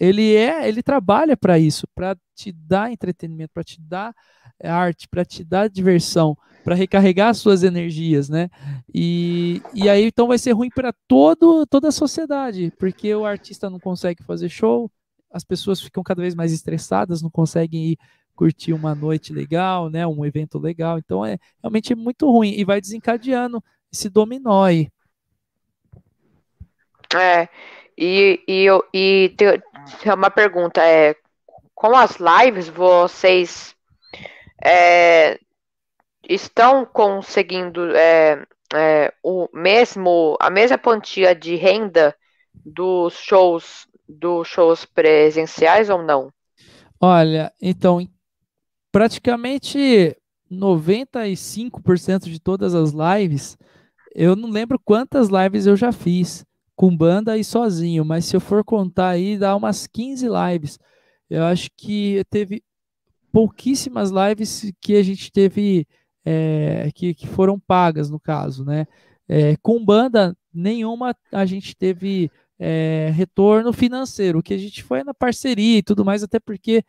ele 0.00 0.36
é, 0.36 0.68
ele 0.68 0.80
trabalha 0.82 1.36
para 1.36 1.58
isso, 1.58 1.86
para 1.92 2.16
te 2.34 2.52
dar 2.52 2.92
entretenimento, 2.92 3.50
para 3.52 3.64
te 3.64 3.80
dar 3.80 4.14
arte, 4.62 5.08
para 5.08 5.24
te 5.24 5.44
dar 5.44 5.68
diversão 5.68 6.36
para 6.68 6.76
recarregar 6.76 7.34
suas 7.34 7.62
energias, 7.62 8.28
né? 8.28 8.50
E, 8.94 9.62
e 9.72 9.88
aí 9.88 10.04
então 10.04 10.28
vai 10.28 10.36
ser 10.36 10.52
ruim 10.52 10.68
para 10.68 10.92
todo 11.08 11.64
toda 11.64 11.88
a 11.88 11.90
sociedade, 11.90 12.70
porque 12.78 13.14
o 13.14 13.24
artista 13.24 13.70
não 13.70 13.80
consegue 13.80 14.22
fazer 14.22 14.50
show, 14.50 14.90
as 15.32 15.42
pessoas 15.42 15.80
ficam 15.80 16.02
cada 16.02 16.20
vez 16.20 16.34
mais 16.34 16.52
estressadas, 16.52 17.22
não 17.22 17.30
conseguem 17.30 17.92
ir 17.92 17.98
curtir 18.34 18.74
uma 18.74 18.94
noite 18.94 19.32
legal, 19.32 19.88
né? 19.88 20.06
Um 20.06 20.26
evento 20.26 20.58
legal. 20.58 20.98
Então 20.98 21.24
é 21.24 21.38
realmente 21.62 21.94
muito 21.94 22.30
ruim 22.30 22.50
e 22.50 22.66
vai 22.66 22.82
desencadeando 22.82 23.64
esse 23.90 24.10
dominó 24.10 24.64
aí. 24.64 24.90
É, 27.16 27.48
e, 27.96 28.44
e, 28.46 28.66
e 28.92 29.34
tem 29.38 30.12
uma 30.12 30.30
pergunta, 30.30 30.84
é, 30.84 31.16
com 31.74 31.96
as 31.96 32.18
lives 32.18 32.68
vocês 32.68 33.74
é, 34.62 35.40
estão 36.22 36.84
conseguindo 36.84 37.94
é, 37.94 38.44
é, 38.74 39.12
o 39.22 39.48
mesmo 39.52 40.36
a 40.40 40.50
mesma 40.50 40.78
quantia 40.78 41.34
de 41.34 41.56
renda 41.56 42.14
dos 42.64 43.14
shows 43.14 43.86
dos 44.08 44.48
shows 44.48 44.84
presenciais 44.84 45.90
ou 45.90 46.02
não? 46.02 46.32
Olha, 47.00 47.52
então 47.60 48.06
praticamente 48.90 50.16
95% 50.50 52.24
de 52.24 52.40
todas 52.40 52.74
as 52.74 52.92
lives, 52.92 53.56
eu 54.14 54.34
não 54.34 54.48
lembro 54.50 54.78
quantas 54.78 55.28
lives 55.28 55.66
eu 55.66 55.76
já 55.76 55.92
fiz 55.92 56.44
com 56.74 56.96
banda 56.96 57.36
e 57.36 57.44
sozinho, 57.44 58.04
mas 58.04 58.24
se 58.24 58.36
eu 58.36 58.40
for 58.40 58.64
contar 58.64 59.10
aí, 59.10 59.36
dá 59.36 59.54
umas 59.54 59.86
15 59.86 60.26
lives. 60.28 60.78
Eu 61.28 61.44
acho 61.44 61.68
que 61.76 62.24
teve 62.30 62.62
pouquíssimas 63.32 64.10
lives 64.10 64.72
que 64.80 64.96
a 64.96 65.02
gente 65.02 65.30
teve 65.30 65.86
é, 66.24 66.90
que, 66.94 67.14
que, 67.14 67.26
foram 67.26 67.58
pagas, 67.58 68.10
no 68.10 68.20
caso, 68.20 68.64
né? 68.64 68.86
É, 69.28 69.56
com 69.56 69.84
banda 69.84 70.36
nenhuma 70.52 71.14
a 71.32 71.44
gente 71.44 71.76
teve 71.76 72.30
é, 72.58 73.10
retorno 73.14 73.72
financeiro, 73.72 74.38
o 74.38 74.42
que 74.42 74.54
a 74.54 74.58
gente 74.58 74.82
foi 74.82 75.04
na 75.04 75.14
parceria 75.14 75.78
e 75.78 75.82
tudo 75.82 76.04
mais, 76.04 76.22
até 76.22 76.40
porque, 76.40 76.82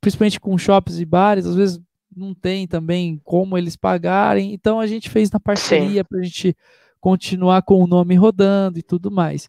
principalmente 0.00 0.40
com 0.40 0.56
shops 0.58 0.98
e 0.98 1.04
bares, 1.04 1.46
às 1.46 1.54
vezes 1.54 1.80
não 2.14 2.34
tem 2.34 2.66
também 2.66 3.20
como 3.24 3.56
eles 3.56 3.76
pagarem, 3.76 4.52
então 4.52 4.80
a 4.80 4.86
gente 4.86 5.08
fez 5.08 5.30
na 5.30 5.40
parceria 5.40 6.04
para 6.04 6.18
a 6.18 6.22
gente 6.22 6.56
continuar 7.00 7.62
com 7.62 7.82
o 7.82 7.86
nome 7.86 8.14
rodando 8.14 8.78
e 8.78 8.82
tudo 8.82 9.10
mais. 9.10 9.48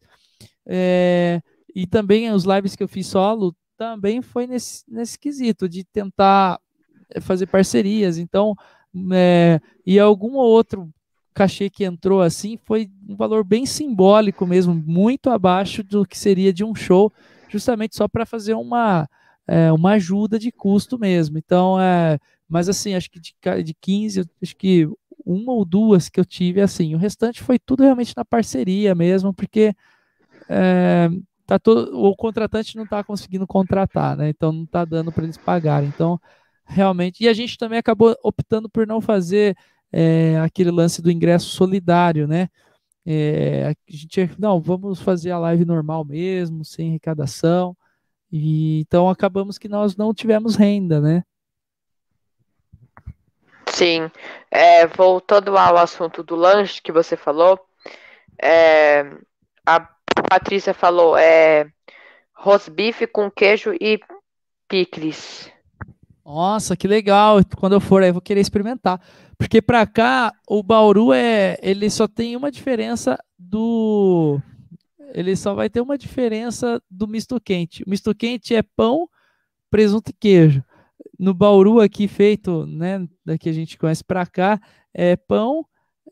É, 0.65 1.41
e 1.75 1.85
também 1.85 2.31
os 2.31 2.45
lives 2.45 2.75
que 2.75 2.83
eu 2.83 2.87
fiz 2.87 3.07
solo 3.07 3.55
também 3.77 4.21
foi 4.21 4.47
nesse, 4.47 4.83
nesse 4.87 5.19
quesito 5.19 5.67
de 5.67 5.83
tentar 5.83 6.59
fazer 7.21 7.47
parcerias. 7.47 8.17
Então, 8.17 8.55
é, 9.11 9.59
e 9.85 9.99
algum 9.99 10.33
outro 10.33 10.89
cachê 11.33 11.69
que 11.69 11.83
entrou 11.83 12.21
assim 12.21 12.57
foi 12.63 12.89
um 13.07 13.15
valor 13.15 13.43
bem 13.43 13.65
simbólico 13.65 14.45
mesmo, 14.45 14.73
muito 14.73 15.29
abaixo 15.29 15.83
do 15.83 16.05
que 16.05 16.17
seria 16.17 16.53
de 16.53 16.63
um 16.63 16.75
show, 16.75 17.11
justamente 17.49 17.95
só 17.95 18.07
para 18.07 18.25
fazer 18.25 18.53
uma, 18.53 19.09
é, 19.47 19.71
uma 19.71 19.93
ajuda 19.93 20.37
de 20.37 20.51
custo 20.51 20.99
mesmo. 20.99 21.37
Então, 21.37 21.79
é, 21.79 22.19
mas 22.47 22.69
assim, 22.69 22.93
acho 22.93 23.09
que 23.09 23.19
de, 23.19 23.33
de 23.63 23.73
15, 23.73 24.29
acho 24.41 24.55
que 24.55 24.87
uma 25.25 25.53
ou 25.53 25.65
duas 25.65 26.09
que 26.09 26.19
eu 26.19 26.25
tive 26.25 26.61
assim. 26.61 26.93
O 26.93 26.97
restante 26.97 27.41
foi 27.41 27.57
tudo 27.57 27.83
realmente 27.83 28.13
na 28.15 28.25
parceria 28.25 28.93
mesmo, 28.93 29.33
porque 29.33 29.73
é, 30.49 31.09
tá 31.45 31.57
todo, 31.57 31.97
o 31.97 32.15
contratante 32.15 32.75
não 32.75 32.83
está 32.83 33.03
conseguindo 33.03 33.47
contratar, 33.47 34.17
né? 34.17 34.29
Então 34.29 34.51
não 34.51 34.63
está 34.63 34.85
dando 34.85 35.11
para 35.11 35.23
eles 35.23 35.37
pagarem. 35.37 35.89
Então 35.89 36.19
realmente. 36.65 37.23
E 37.23 37.27
a 37.27 37.33
gente 37.33 37.57
também 37.57 37.79
acabou 37.79 38.15
optando 38.23 38.69
por 38.69 38.87
não 38.87 39.01
fazer 39.01 39.55
é, 39.91 40.39
aquele 40.39 40.71
lance 40.71 41.01
do 41.01 41.11
ingresso 41.11 41.49
solidário, 41.49 42.27
né? 42.27 42.49
É, 43.05 43.67
a 43.67 43.73
gente, 43.87 44.31
não, 44.39 44.61
vamos 44.61 45.01
fazer 45.01 45.31
a 45.31 45.39
live 45.39 45.65
normal 45.65 46.05
mesmo, 46.05 46.63
sem 46.63 46.89
arrecadação. 46.89 47.75
E, 48.31 48.79
então 48.79 49.09
acabamos 49.09 49.57
que 49.57 49.67
nós 49.67 49.95
não 49.95 50.13
tivemos 50.13 50.55
renda, 50.55 50.99
né? 50.99 51.23
Sim. 53.67 54.09
É, 54.49 54.87
voltando 54.87 55.57
ao 55.57 55.77
assunto 55.77 56.23
do 56.23 56.35
lanche 56.35 56.81
que 56.81 56.91
você 56.91 57.17
falou, 57.17 57.59
é, 58.41 59.03
a 59.65 59.79
Patrícia 60.29 60.73
falou 60.73 61.17
é, 61.17 61.67
rosbife 62.33 63.07
com 63.07 63.29
queijo 63.29 63.73
e 63.79 63.99
picles. 64.67 65.51
Nossa, 66.25 66.77
que 66.77 66.87
legal. 66.87 67.39
Quando 67.57 67.73
eu 67.73 67.81
for 67.81 68.01
aí, 68.01 68.09
eu 68.09 68.13
vou 68.13 68.21
querer 68.21 68.39
experimentar. 68.39 69.01
Porque 69.37 69.61
para 69.61 69.85
cá, 69.85 70.33
o 70.47 70.63
Bauru 70.63 71.11
é. 71.11 71.57
Ele 71.61 71.89
só 71.89 72.07
tem 72.07 72.35
uma 72.35 72.51
diferença 72.51 73.17
do. 73.37 74.39
Ele 75.13 75.35
só 75.35 75.53
vai 75.53 75.69
ter 75.69 75.81
uma 75.81 75.97
diferença 75.97 76.81
do 76.89 77.07
misto 77.07 77.39
quente. 77.39 77.83
O 77.83 77.89
misto 77.89 78.15
quente 78.15 78.55
é 78.55 78.63
pão, 78.63 79.07
presunto 79.69 80.11
e 80.11 80.13
queijo. 80.13 80.63
No 81.19 81.33
Bauru 81.33 81.79
aqui 81.79 82.07
feito, 82.07 82.65
né, 82.65 83.07
daqui 83.23 83.47
a 83.49 83.53
gente 83.53 83.77
conhece 83.77 84.03
para 84.03 84.25
cá, 84.25 84.59
é 84.91 85.15
pão, 85.15 85.65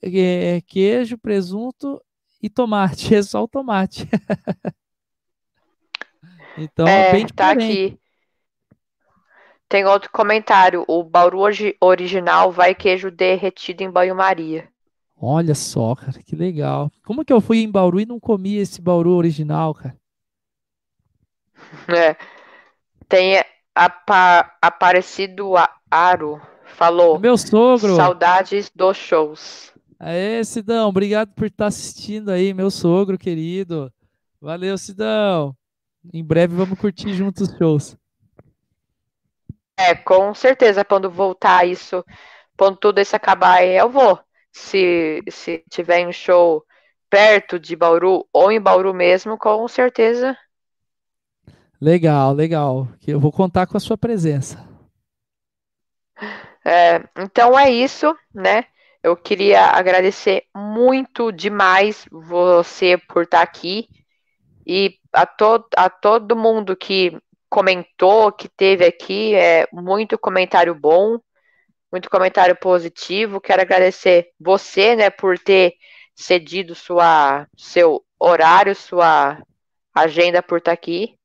é 0.04 0.62
queijo, 0.62 1.18
presunto 1.18 2.00
e 2.42 2.50
tomate. 2.50 3.14
É 3.16 3.24
só 3.24 3.44
o 3.44 3.48
tomate. 3.48 4.08
então, 6.58 6.88
é, 6.88 7.12
bem 7.12 7.26
tá 7.26 7.54
diferente. 7.54 7.94
aqui. 7.94 8.01
Tem 9.72 9.86
outro 9.86 10.10
comentário. 10.12 10.84
O 10.86 11.02
Bauru 11.02 11.40
original 11.80 12.52
vai 12.52 12.76
queijo 12.76 13.10
derretido 13.10 13.82
em 13.82 13.90
banho-maria. 13.90 14.68
Olha 15.16 15.56
só, 15.56 15.96
cara, 15.96 16.22
que 16.22 16.36
legal. 16.36 16.92
Como 17.06 17.24
que 17.24 17.32
eu 17.32 17.40
fui 17.40 17.60
em 17.60 17.72
Bauru 17.72 18.02
e 18.02 18.06
não 18.06 18.20
comi 18.20 18.58
esse 18.58 18.82
Bauru 18.82 19.12
original, 19.12 19.74
cara? 19.74 19.96
É. 21.88 22.18
Tem, 23.08 23.42
Apa 23.74 24.52
Aparecido 24.62 25.54
Aro 25.90 26.42
falou. 26.66 27.18
Meu 27.18 27.38
sogro. 27.38 27.96
Saudades 27.96 28.70
dos 28.76 28.98
shows. 28.98 29.72
Aê, 29.98 30.44
Sidão, 30.44 30.90
obrigado 30.90 31.34
por 31.34 31.48
estar 31.48 31.68
assistindo 31.68 32.30
aí, 32.30 32.54
meu 32.54 32.70
sogro 32.70 33.18
querido. 33.18 33.90
Valeu, 34.42 34.78
Sidão. 34.78 35.56
Em 36.14 36.24
breve 36.26 36.56
vamos 36.56 36.78
curtir 36.78 37.14
juntos 37.14 37.48
os 37.48 37.58
shows. 37.58 38.01
É, 39.78 39.96
com 39.96 40.34
certeza, 40.34 40.86
quando 40.86 41.10
voltar 41.10 41.66
isso, 41.66 42.06
quando 42.58 42.78
tudo 42.78 43.02
isso 43.02 43.16
acabar, 43.16 43.64
eu 43.66 43.90
vou. 43.90 44.20
Se, 44.52 45.24
se 45.30 45.64
tiver 45.70 46.06
um 46.08 46.12
show 46.12 46.64
perto 47.10 47.60
de 47.60 47.76
Bauru 47.76 48.28
ou 48.32 48.52
em 48.52 48.62
Bauru 48.62 48.94
mesmo, 48.94 49.38
com 49.38 49.68
certeza. 49.68 50.38
Legal, 51.80 52.34
legal. 52.34 52.88
Eu 53.06 53.20
vou 53.20 53.32
contar 53.32 53.66
com 53.66 53.76
a 53.76 53.80
sua 53.80 53.98
presença. 53.98 54.64
É, 56.64 57.04
então 57.18 57.58
é 57.58 57.72
isso, 57.72 58.16
né? 58.34 58.66
Eu 59.02 59.18
queria 59.18 59.66
agradecer 59.66 60.44
muito 60.56 61.32
demais 61.32 62.06
você 62.12 62.98
por 62.98 63.24
estar 63.24 63.42
aqui 63.42 63.90
e 64.66 64.96
a, 65.12 65.26
to 65.26 65.66
a 65.76 65.90
todo 65.90 66.36
mundo 66.36 66.76
que 66.76 67.20
comentou, 67.52 68.32
que 68.32 68.48
teve 68.48 68.86
aqui, 68.86 69.36
é 69.36 69.68
muito 69.74 70.18
comentário 70.18 70.74
bom, 70.74 71.20
muito 71.92 72.10
comentário 72.10 72.56
positivo. 72.56 73.42
Quero 73.42 73.62
agradecer 73.62 74.30
você, 74.40 74.96
né, 74.96 75.10
por 75.10 75.38
ter 75.38 75.74
cedido 76.16 76.74
sua, 76.74 77.46
seu 77.58 78.02
horário, 78.18 78.74
sua 78.74 79.44
agenda 79.94 80.42
por 80.42 80.60
estar 80.60 80.72
aqui. 80.72 81.18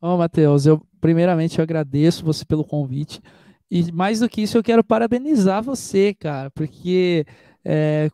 Ô, 0.00 0.08
oh, 0.08 0.16
Matheus, 0.18 0.66
eu 0.66 0.84
primeiramente 1.00 1.60
eu 1.60 1.62
agradeço 1.62 2.24
você 2.24 2.44
pelo 2.44 2.64
convite. 2.64 3.22
E 3.70 3.92
mais 3.92 4.18
do 4.18 4.28
que 4.28 4.42
isso, 4.42 4.58
eu 4.58 4.64
quero 4.64 4.82
parabenizar 4.82 5.62
você, 5.62 6.12
cara, 6.12 6.50
porque 6.50 7.24
é, 7.64 8.10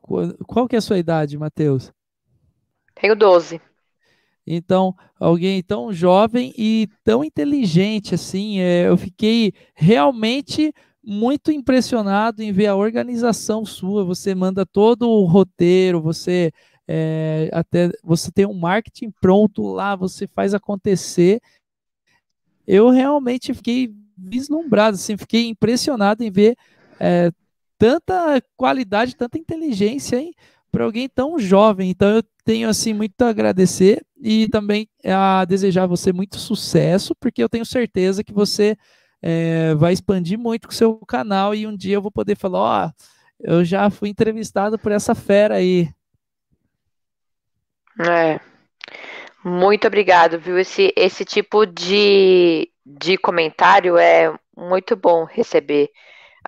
qual 0.47 0.69
que 0.69 0.77
é 0.77 0.79
a 0.79 0.83
sua 0.83 0.99
idade, 0.99 1.39
Matheus? 1.39 1.91
Tenho 2.95 3.17
12. 3.17 3.59
Então, 4.51 4.95
alguém 5.21 5.63
tão 5.63 5.93
jovem 5.93 6.55
e 6.57 6.89
tão 7.05 7.23
inteligente 7.23 8.15
assim, 8.15 8.61
é, 8.61 8.89
eu 8.89 8.97
fiquei 8.97 9.53
realmente 9.75 10.73
muito 11.05 11.53
impressionado 11.53 12.43
em 12.43 12.51
ver 12.51 12.67
a 12.67 12.75
organização 12.75 13.67
sua. 13.67 14.05
Você 14.05 14.35
manda 14.35 14.65
todo 14.65 15.07
o 15.07 15.27
roteiro, 15.27 16.01
você 16.01 16.51
é, 16.89 17.51
até 17.53 17.91
você 18.03 18.31
tem 18.33 18.47
um 18.47 18.59
marketing 18.59 19.11
pronto 19.21 19.63
lá, 19.63 19.95
você 19.95 20.27
faz 20.27 20.55
acontecer. 20.55 21.43
Eu 22.67 22.89
realmente 22.89 23.53
fiquei 23.53 23.95
vislumbrado, 24.17 24.95
assim, 24.95 25.17
fiquei 25.19 25.47
impressionado 25.47 26.25
em 26.25 26.31
ver 26.31 26.57
é, 26.99 27.31
tanta 27.77 28.43
qualidade, 28.57 29.15
tanta 29.15 29.39
inteligência 29.39 30.19
para 30.73 30.85
alguém 30.85 31.07
tão 31.07 31.39
jovem. 31.39 31.91
Então 31.91 32.09
eu 32.09 32.23
tenho 32.45 32.67
assim 32.67 32.95
muito 32.95 33.21
a 33.21 33.29
agradecer 33.29 34.03
e 34.21 34.49
também 34.49 34.89
a 35.05 35.45
desejar 35.45 35.87
você 35.87 36.13
muito 36.13 36.39
sucesso, 36.39 37.15
porque 37.17 37.43
eu 37.43 37.49
tenho 37.49 37.65
certeza 37.65 38.25
que 38.25 38.33
você 38.33 38.77
é, 39.23 39.75
vai 39.75 39.93
expandir 39.93 40.39
muito 40.39 40.69
com 40.69 40.73
o 40.73 40.77
seu 40.77 40.99
canal 41.07 41.55
e 41.55 41.67
um 41.67 41.77
dia 41.77 41.97
eu 41.97 42.03
vou 42.03 42.11
poder 42.11 42.37
falar, 42.37 42.59
ó, 42.59 42.87
oh, 42.87 42.93
eu 43.41 43.65
já 43.65 43.89
fui 43.91 44.09
entrevistado 44.09 44.79
por 44.79 44.93
essa 44.93 45.15
fera 45.15 45.57
aí. 45.57 45.89
É. 48.01 48.41
Muito 49.45 49.87
obrigado, 49.87 50.39
viu? 50.39 50.59
Esse, 50.59 50.93
esse 50.97 51.25
tipo 51.25 51.65
de, 51.65 52.71
de 52.85 53.17
comentário 53.17 53.97
é 53.97 54.35
muito 54.57 54.97
bom 54.97 55.25
receber. 55.25 55.91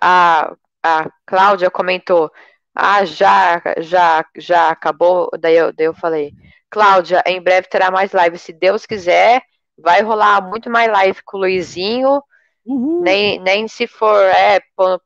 A, 0.01 0.53
a 0.83 1.09
Cláudia 1.25 1.71
comentou, 1.71 2.31
ah, 2.75 3.05
já, 3.05 3.61
já, 3.79 4.25
já 4.37 4.69
acabou. 4.69 5.29
Daí 5.39 5.55
eu, 5.55 5.73
daí 5.73 5.87
eu 5.87 5.93
falei, 5.93 6.33
Cláudia, 6.71 7.21
em 7.27 7.41
breve 7.41 7.67
terá 7.67 7.91
mais 7.91 8.13
live. 8.13 8.37
Se 8.37 8.53
Deus 8.53 8.85
quiser, 8.85 9.43
vai 9.77 10.01
rolar 10.01 10.41
muito 10.41 10.69
mais 10.69 10.89
live 10.89 11.21
com 11.23 11.37
o 11.37 11.41
Luizinho. 11.41 12.23
Nem, 12.65 13.39
nem 13.39 13.67
se 13.67 13.87
for, 13.87 14.23
é, 14.23 14.59
quando, 14.75 15.01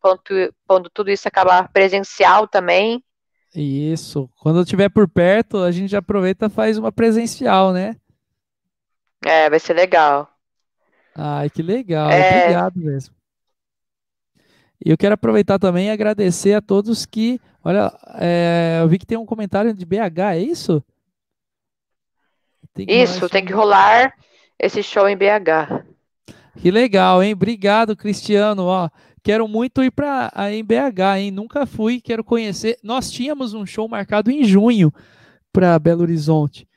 quando 0.68 0.90
tudo 0.90 1.10
isso 1.10 1.28
acabar 1.28 1.70
presencial 1.72 2.48
também. 2.48 3.04
Isso. 3.56 4.30
Quando 4.42 4.58
eu 4.58 4.64
estiver 4.64 4.90
por 4.90 5.08
perto, 5.08 5.60
a 5.60 5.72
gente 5.72 5.96
aproveita 5.96 6.48
e 6.48 6.50
faz 6.50 6.78
uma 6.78 6.92
presencial, 6.92 7.72
né? 7.72 7.96
É, 9.26 9.50
vai 9.50 9.60
ser 9.60 9.74
legal. 9.74 10.30
Ai, 11.16 11.50
que 11.50 11.64
legal. 11.64 12.12
É... 12.12 12.42
Obrigado 12.44 12.80
mesmo. 12.80 13.16
E 14.84 14.92
eu 14.92 14.98
quero 14.98 15.14
aproveitar 15.14 15.58
também 15.58 15.88
e 15.88 15.92
agradecer 15.92 16.54
a 16.54 16.62
todos 16.62 17.06
que. 17.06 17.40
Olha, 17.64 17.92
é, 18.16 18.80
eu 18.82 18.88
vi 18.88 19.00
que 19.00 19.06
tem 19.06 19.18
um 19.18 19.26
comentário 19.26 19.74
de 19.74 19.86
BH, 19.86 20.34
é 20.34 20.40
isso? 20.40 20.84
Tem 22.76 22.86
isso, 22.90 23.30
tem 23.30 23.46
que 23.46 23.54
rolar 23.54 24.14
esse 24.60 24.84
show 24.84 25.08
em 25.08 25.16
BH. 25.16 25.86
Que 26.58 26.70
legal, 26.70 27.24
hein? 27.24 27.34
Obrigado, 27.34 27.96
Cristiano. 27.96 28.66
Ó, 28.66 28.90
quero 29.24 29.48
muito 29.48 29.82
ir 29.82 29.92
para 29.92 30.32
em 30.52 30.64
BH, 30.64 31.18
hein? 31.18 31.32
Nunca 31.32 31.66
fui, 31.66 32.02
quero 32.02 32.24
conhecer. 32.24 32.78
Nós 32.84 33.10
tínhamos 33.10 33.54
um 33.54 33.66
show 33.66 33.88
marcado 33.88 34.30
em 34.30 34.44
junho 34.44 34.94
para 35.54 35.80
Belo 35.80 36.02
Horizonte. 36.02 36.68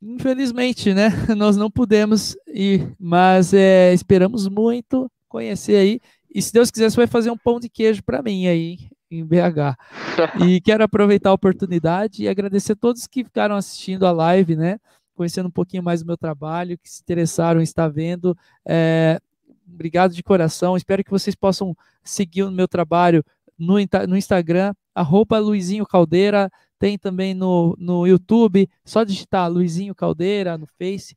Infelizmente, 0.00 0.94
né? 0.94 1.08
Nós 1.36 1.56
não 1.56 1.70
pudemos 1.70 2.36
ir, 2.46 2.94
mas 2.98 3.52
é, 3.52 3.92
esperamos 3.92 4.48
muito 4.48 5.10
conhecer 5.28 5.76
aí. 5.76 6.00
E 6.32 6.40
se 6.40 6.52
Deus 6.52 6.70
quiser, 6.70 6.90
você 6.90 6.96
vai 6.96 7.06
fazer 7.08 7.30
um 7.30 7.38
pão 7.38 7.58
de 7.58 7.68
queijo 7.68 8.02
para 8.02 8.22
mim 8.22 8.46
aí 8.46 8.78
em 9.10 9.24
BH. 9.24 9.76
E 10.44 10.60
quero 10.62 10.84
aproveitar 10.84 11.30
a 11.30 11.34
oportunidade 11.34 12.22
e 12.22 12.28
agradecer 12.28 12.72
a 12.72 12.76
todos 12.76 13.06
que 13.06 13.24
ficaram 13.24 13.56
assistindo 13.56 14.06
a 14.06 14.12
live, 14.12 14.56
né? 14.56 14.78
conhecendo 15.14 15.46
um 15.46 15.52
pouquinho 15.52 15.82
mais 15.82 16.02
do 16.02 16.06
meu 16.06 16.16
trabalho, 16.16 16.76
que 16.76 16.90
se 16.90 17.00
interessaram 17.00 17.60
em 17.60 17.64
estar 17.64 17.88
vendo. 17.88 18.36
É, 18.66 19.20
obrigado 19.66 20.12
de 20.12 20.22
coração. 20.22 20.76
Espero 20.76 21.04
que 21.04 21.10
vocês 21.10 21.34
possam 21.34 21.76
seguir 22.02 22.42
o 22.42 22.50
meu 22.50 22.68
trabalho 22.68 23.24
no, 23.58 23.76
no 24.08 24.16
Instagram, 24.16 24.74
arroba 24.94 25.38
Luizinho 25.38 25.86
Caldeira, 25.86 26.50
tem 26.78 26.98
também 26.98 27.34
no, 27.34 27.76
no 27.78 28.06
YouTube, 28.06 28.68
só 28.84 29.04
digitar 29.04 29.50
Luizinho 29.50 29.94
Caldeira 29.94 30.58
no 30.58 30.66
Face, 30.66 31.16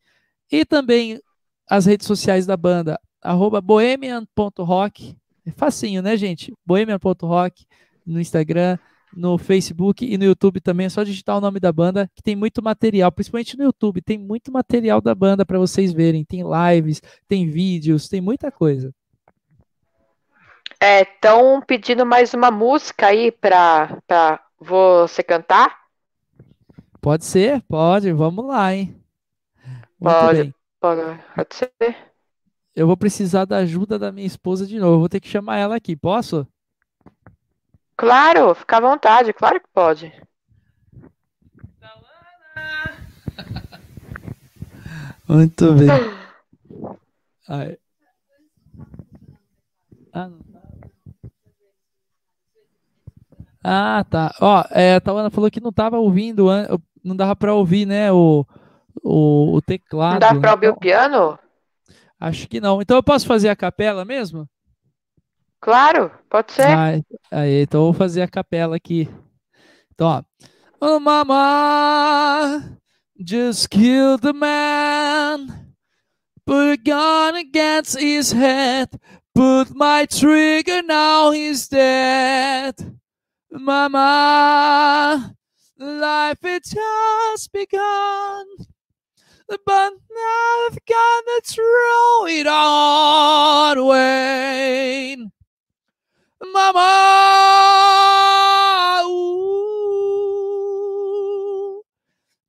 e 0.51 0.63
também 0.63 1.19
as 1.67 1.85
redes 1.85 2.05
sociais 2.07 2.45
da 2.45 2.55
banda, 2.55 2.99
arroba 3.21 3.59
bohemian.rock, 3.59 5.17
é 5.47 5.51
facinho, 5.51 6.01
né, 6.01 6.17
gente? 6.17 6.53
bohemian.rock 6.65 7.65
no 8.05 8.19
Instagram, 8.19 8.77
no 9.15 9.37
Facebook 9.37 10.05
e 10.05 10.17
no 10.17 10.25
YouTube 10.25 10.59
também. 10.59 10.87
É 10.87 10.89
só 10.89 11.03
digitar 11.03 11.37
o 11.37 11.41
nome 11.41 11.59
da 11.59 11.71
banda, 11.71 12.09
que 12.15 12.21
tem 12.21 12.35
muito 12.35 12.61
material, 12.61 13.11
principalmente 13.11 13.57
no 13.57 13.63
YouTube. 13.63 14.01
Tem 14.01 14.17
muito 14.17 14.51
material 14.51 15.01
da 15.01 15.15
banda 15.15 15.45
para 15.45 15.57
vocês 15.57 15.93
verem. 15.93 16.25
Tem 16.25 16.43
lives, 16.43 17.01
tem 17.27 17.47
vídeos, 17.47 18.09
tem 18.09 18.21
muita 18.21 18.51
coisa. 18.51 18.93
É, 20.79 21.01
estão 21.01 21.61
pedindo 21.65 22.05
mais 22.05 22.33
uma 22.33 22.51
música 22.51 23.07
aí 23.07 23.31
para 23.31 23.99
você 24.59 25.23
cantar? 25.23 25.75
Pode 27.01 27.25
ser, 27.25 27.61
pode. 27.63 28.11
Vamos 28.11 28.45
lá, 28.45 28.73
hein? 28.73 28.95
Muito 29.99 30.19
pode, 30.19 30.43
bem. 30.43 30.53
pode, 30.79 31.01
pode 31.35 31.55
ser. 31.55 32.07
Eu 32.77 32.85
vou 32.85 32.95
precisar 32.95 33.45
da 33.45 33.57
ajuda 33.57 33.97
da 33.97 34.11
minha 34.11 34.27
esposa 34.27 34.67
de 34.67 34.77
novo. 34.77 34.99
Vou 34.99 35.09
ter 35.09 35.19
que 35.19 35.27
chamar 35.27 35.57
ela 35.57 35.75
aqui. 35.75 35.95
Posso? 35.95 36.47
Claro, 37.95 38.53
fica 38.53 38.77
à 38.77 38.79
vontade, 38.79 39.33
claro 39.33 39.59
que 39.59 39.67
pode. 39.73 40.13
Muito 45.27 45.73
bem. 45.73 45.89
Ai. 47.49 47.79
Ah, 50.13 50.27
não. 50.27 50.39
Ah, 53.63 54.05
tá. 54.07 54.35
Ó, 54.39 54.63
é, 54.69 54.97
a 54.97 55.01
Tawana 55.01 55.31
falou 55.31 55.49
que 55.49 55.59
não 55.59 55.73
tava 55.73 55.97
ouvindo, 55.97 56.45
não 57.03 57.15
dava 57.15 57.35
para 57.35 57.55
ouvir, 57.55 57.87
né, 57.87 58.11
o, 58.11 58.45
o, 59.03 59.55
o 59.55 59.61
teclado. 59.63 60.13
Não 60.13 60.19
dá 60.19 60.35
para 60.39 60.51
ouvir 60.51 60.67
então, 60.67 60.77
o 60.77 60.79
piano? 60.79 61.39
Acho 62.19 62.47
que 62.47 62.59
não. 62.59 62.81
Então 62.81 62.97
eu 62.97 63.03
posso 63.03 63.25
fazer 63.27 63.49
a 63.49 63.55
capela 63.55 64.03
mesmo? 64.03 64.47
Claro, 65.59 66.11
pode 66.29 66.51
ser. 66.53 66.67
Ah, 66.67 67.01
aí, 67.31 67.61
então 67.63 67.81
eu 67.81 67.85
vou 67.85 67.93
fazer 67.93 68.21
a 68.21 68.27
capela 68.27 68.75
aqui. 68.75 69.09
Então, 69.93 70.07
ó. 70.07 70.23
Oh, 70.79 70.99
mama, 70.99 72.77
just 73.19 73.67
killed 73.69 74.21
the 74.21 74.33
man. 74.33 75.73
Put 76.45 76.73
a 76.73 76.77
gun 76.77 77.35
against 77.35 77.99
his 77.99 78.31
head. 78.31 78.89
Put 79.33 79.75
my 79.75 80.05
trigger, 80.05 80.83
now 80.83 81.31
he's 81.31 81.67
dead. 81.67 82.75
Mama, 83.51 85.33
life 85.77 86.43
it 86.43 86.63
just 86.63 87.51
begun. 87.51 88.45
But 89.47 89.59
now 89.67 90.67
I've 90.69 90.85
got 90.85 91.25
to 91.25 91.41
throw 91.45 92.25
it 92.27 92.47
on 92.47 93.85
Wayne. 93.85 95.31
Mama, 96.43 97.43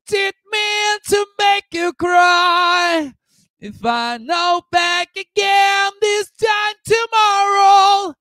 did 0.06 0.34
mean 0.50 0.98
to 1.08 1.26
make 1.38 1.66
you 1.72 1.92
cry. 1.92 3.12
If 3.60 3.84
I 3.84 4.16
know 4.18 4.62
back 4.70 5.10
again 5.16 5.92
this 6.00 6.30
time 6.30 6.74
tomorrow, 6.84 8.14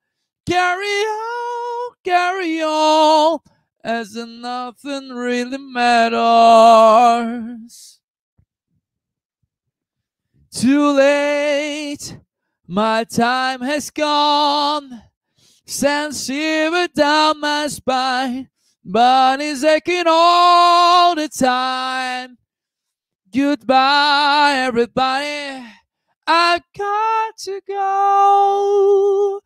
carry 0.46 0.86
on, 0.86 1.92
carry 2.04 2.62
on, 2.62 3.40
as 3.84 4.16
if 4.16 4.28
nothing 4.28 5.10
really 5.10 5.58
matters. 5.58 6.18
Too 10.58 10.92
late, 10.94 12.18
my 12.66 13.04
time 13.04 13.62
has 13.62 13.92
gone. 13.92 15.04
Sends 15.68 16.26
shiver 16.26 16.88
down 16.96 17.40
my 17.40 17.68
spine, 17.68 18.50
it's 19.40 19.64
aching 19.64 20.06
all 20.08 21.14
the 21.14 21.30
time. 21.30 22.40
Goodbye, 23.32 24.56
everybody. 24.58 25.64
I've 26.26 26.64
got 26.76 27.38
to 27.38 27.62
go. 27.68 29.40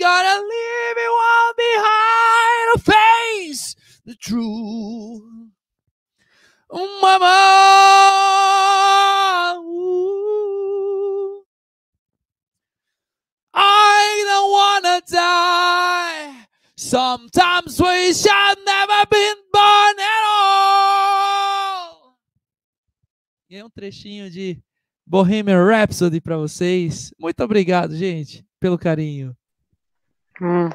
Gotta 0.00 0.40
leave 0.40 0.96
it 0.96 1.10
all 1.10 1.52
behind 1.58 2.80
face 2.80 3.76
the 4.06 4.14
truth. 4.14 5.50
Mama, 6.72 7.73
die. 15.10 16.46
Sometimes 16.76 17.78
wish 17.80 18.26
I'd 18.26 18.58
never 18.64 19.06
been 19.10 19.36
born 19.52 20.00
at 20.00 20.24
all. 20.26 22.18
E 23.48 23.56
é 23.56 23.64
um 23.64 23.70
trechinho 23.70 24.30
de 24.30 24.60
Bohemian 25.06 25.64
Rhapsody 25.64 26.20
para 26.20 26.36
vocês. 26.36 27.12
Muito 27.18 27.42
obrigado, 27.44 27.94
gente, 27.94 28.44
pelo 28.58 28.78
carinho. 28.78 29.36
Hum. 30.40 30.68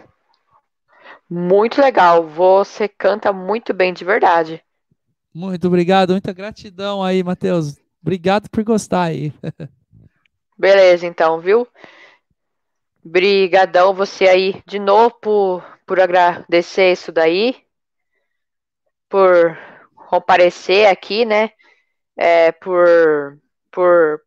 Muito 1.30 1.82
legal. 1.82 2.28
Você 2.28 2.88
canta 2.88 3.34
muito 3.34 3.74
bem, 3.74 3.94
de 3.94 4.06
verdade. 4.06 4.64
Muito 5.34 5.68
obrigado, 5.68 6.12
muita 6.12 6.34
gratidão 6.34 7.04
aí, 7.04 7.22
Matheus. 7.24 7.78
Obrigado 8.02 8.50
por 8.50 8.64
gostar 8.64 9.04
aí. 9.04 9.34
Beleza, 10.58 11.06
então, 11.06 11.40
viu? 11.40 11.68
Brigadão 13.04 13.94
você 13.94 14.28
aí 14.28 14.62
de 14.66 14.78
novo 14.80 15.12
por, 15.22 15.80
por 15.86 16.00
agradecer 16.00 16.92
isso 16.92 17.12
daí, 17.12 17.56
por 19.08 19.58
comparecer 19.96 20.88
aqui, 20.88 21.26
né? 21.26 21.52
É, 22.18 22.52
por, 22.52 23.40
por, 23.72 24.22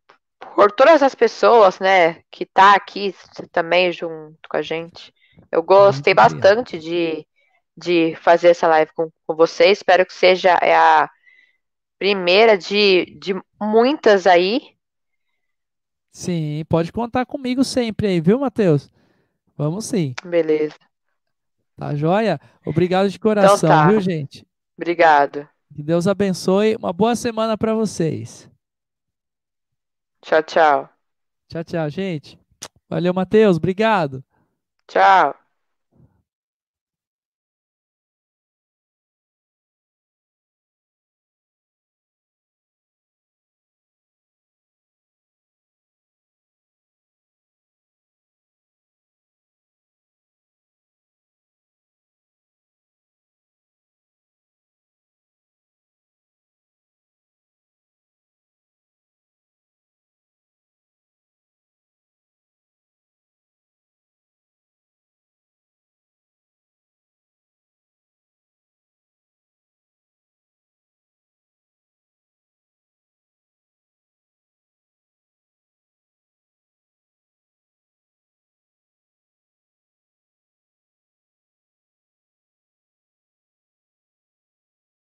por 0.55 0.71
todas 0.71 1.03
as 1.03 1.13
pessoas, 1.13 1.79
né, 1.79 2.23
que 2.31 2.45
tá 2.45 2.73
aqui 2.73 3.15
também 3.51 3.91
junto 3.91 4.49
com 4.49 4.57
a 4.57 4.61
gente. 4.61 5.13
Eu 5.51 5.61
gostei 5.61 6.13
Muito 6.13 6.33
bastante 6.33 6.79
de, 6.79 7.27
de 7.77 8.15
fazer 8.15 8.49
essa 8.49 8.67
live 8.67 8.91
com, 8.93 9.09
com 9.25 9.35
você. 9.35 9.67
Espero 9.67 10.05
que 10.05 10.13
seja 10.13 10.57
é 10.61 10.75
a 10.75 11.09
primeira 11.99 12.57
de, 12.57 13.05
de 13.19 13.35
muitas 13.61 14.27
aí. 14.27 14.75
Sim, 16.13 16.63
pode 16.69 16.91
contar 16.91 17.25
comigo 17.25 17.63
sempre 17.63 18.05
aí, 18.05 18.21
viu, 18.21 18.39
Matheus? 18.39 18.87
Vamos 19.57 19.85
sim. 19.85 20.13
Beleza. 20.23 20.75
Tá 21.75 21.95
joia? 21.95 22.39
Obrigado 22.63 23.09
de 23.09 23.19
coração, 23.19 23.67
tá. 23.67 23.87
viu, 23.87 23.99
gente? 23.99 24.45
Obrigado. 24.77 25.49
Que 25.73 25.81
Deus 25.81 26.07
abençoe. 26.07 26.75
Uma 26.75 26.93
boa 26.93 27.15
semana 27.15 27.57
para 27.57 27.73
vocês. 27.73 28.47
Tchau, 30.21 30.43
tchau. 30.43 30.89
Tchau, 31.47 31.63
tchau, 31.63 31.89
gente. 31.89 32.39
Valeu, 32.87 33.13
Matheus. 33.13 33.57
Obrigado. 33.57 34.23
Tchau. 34.87 35.42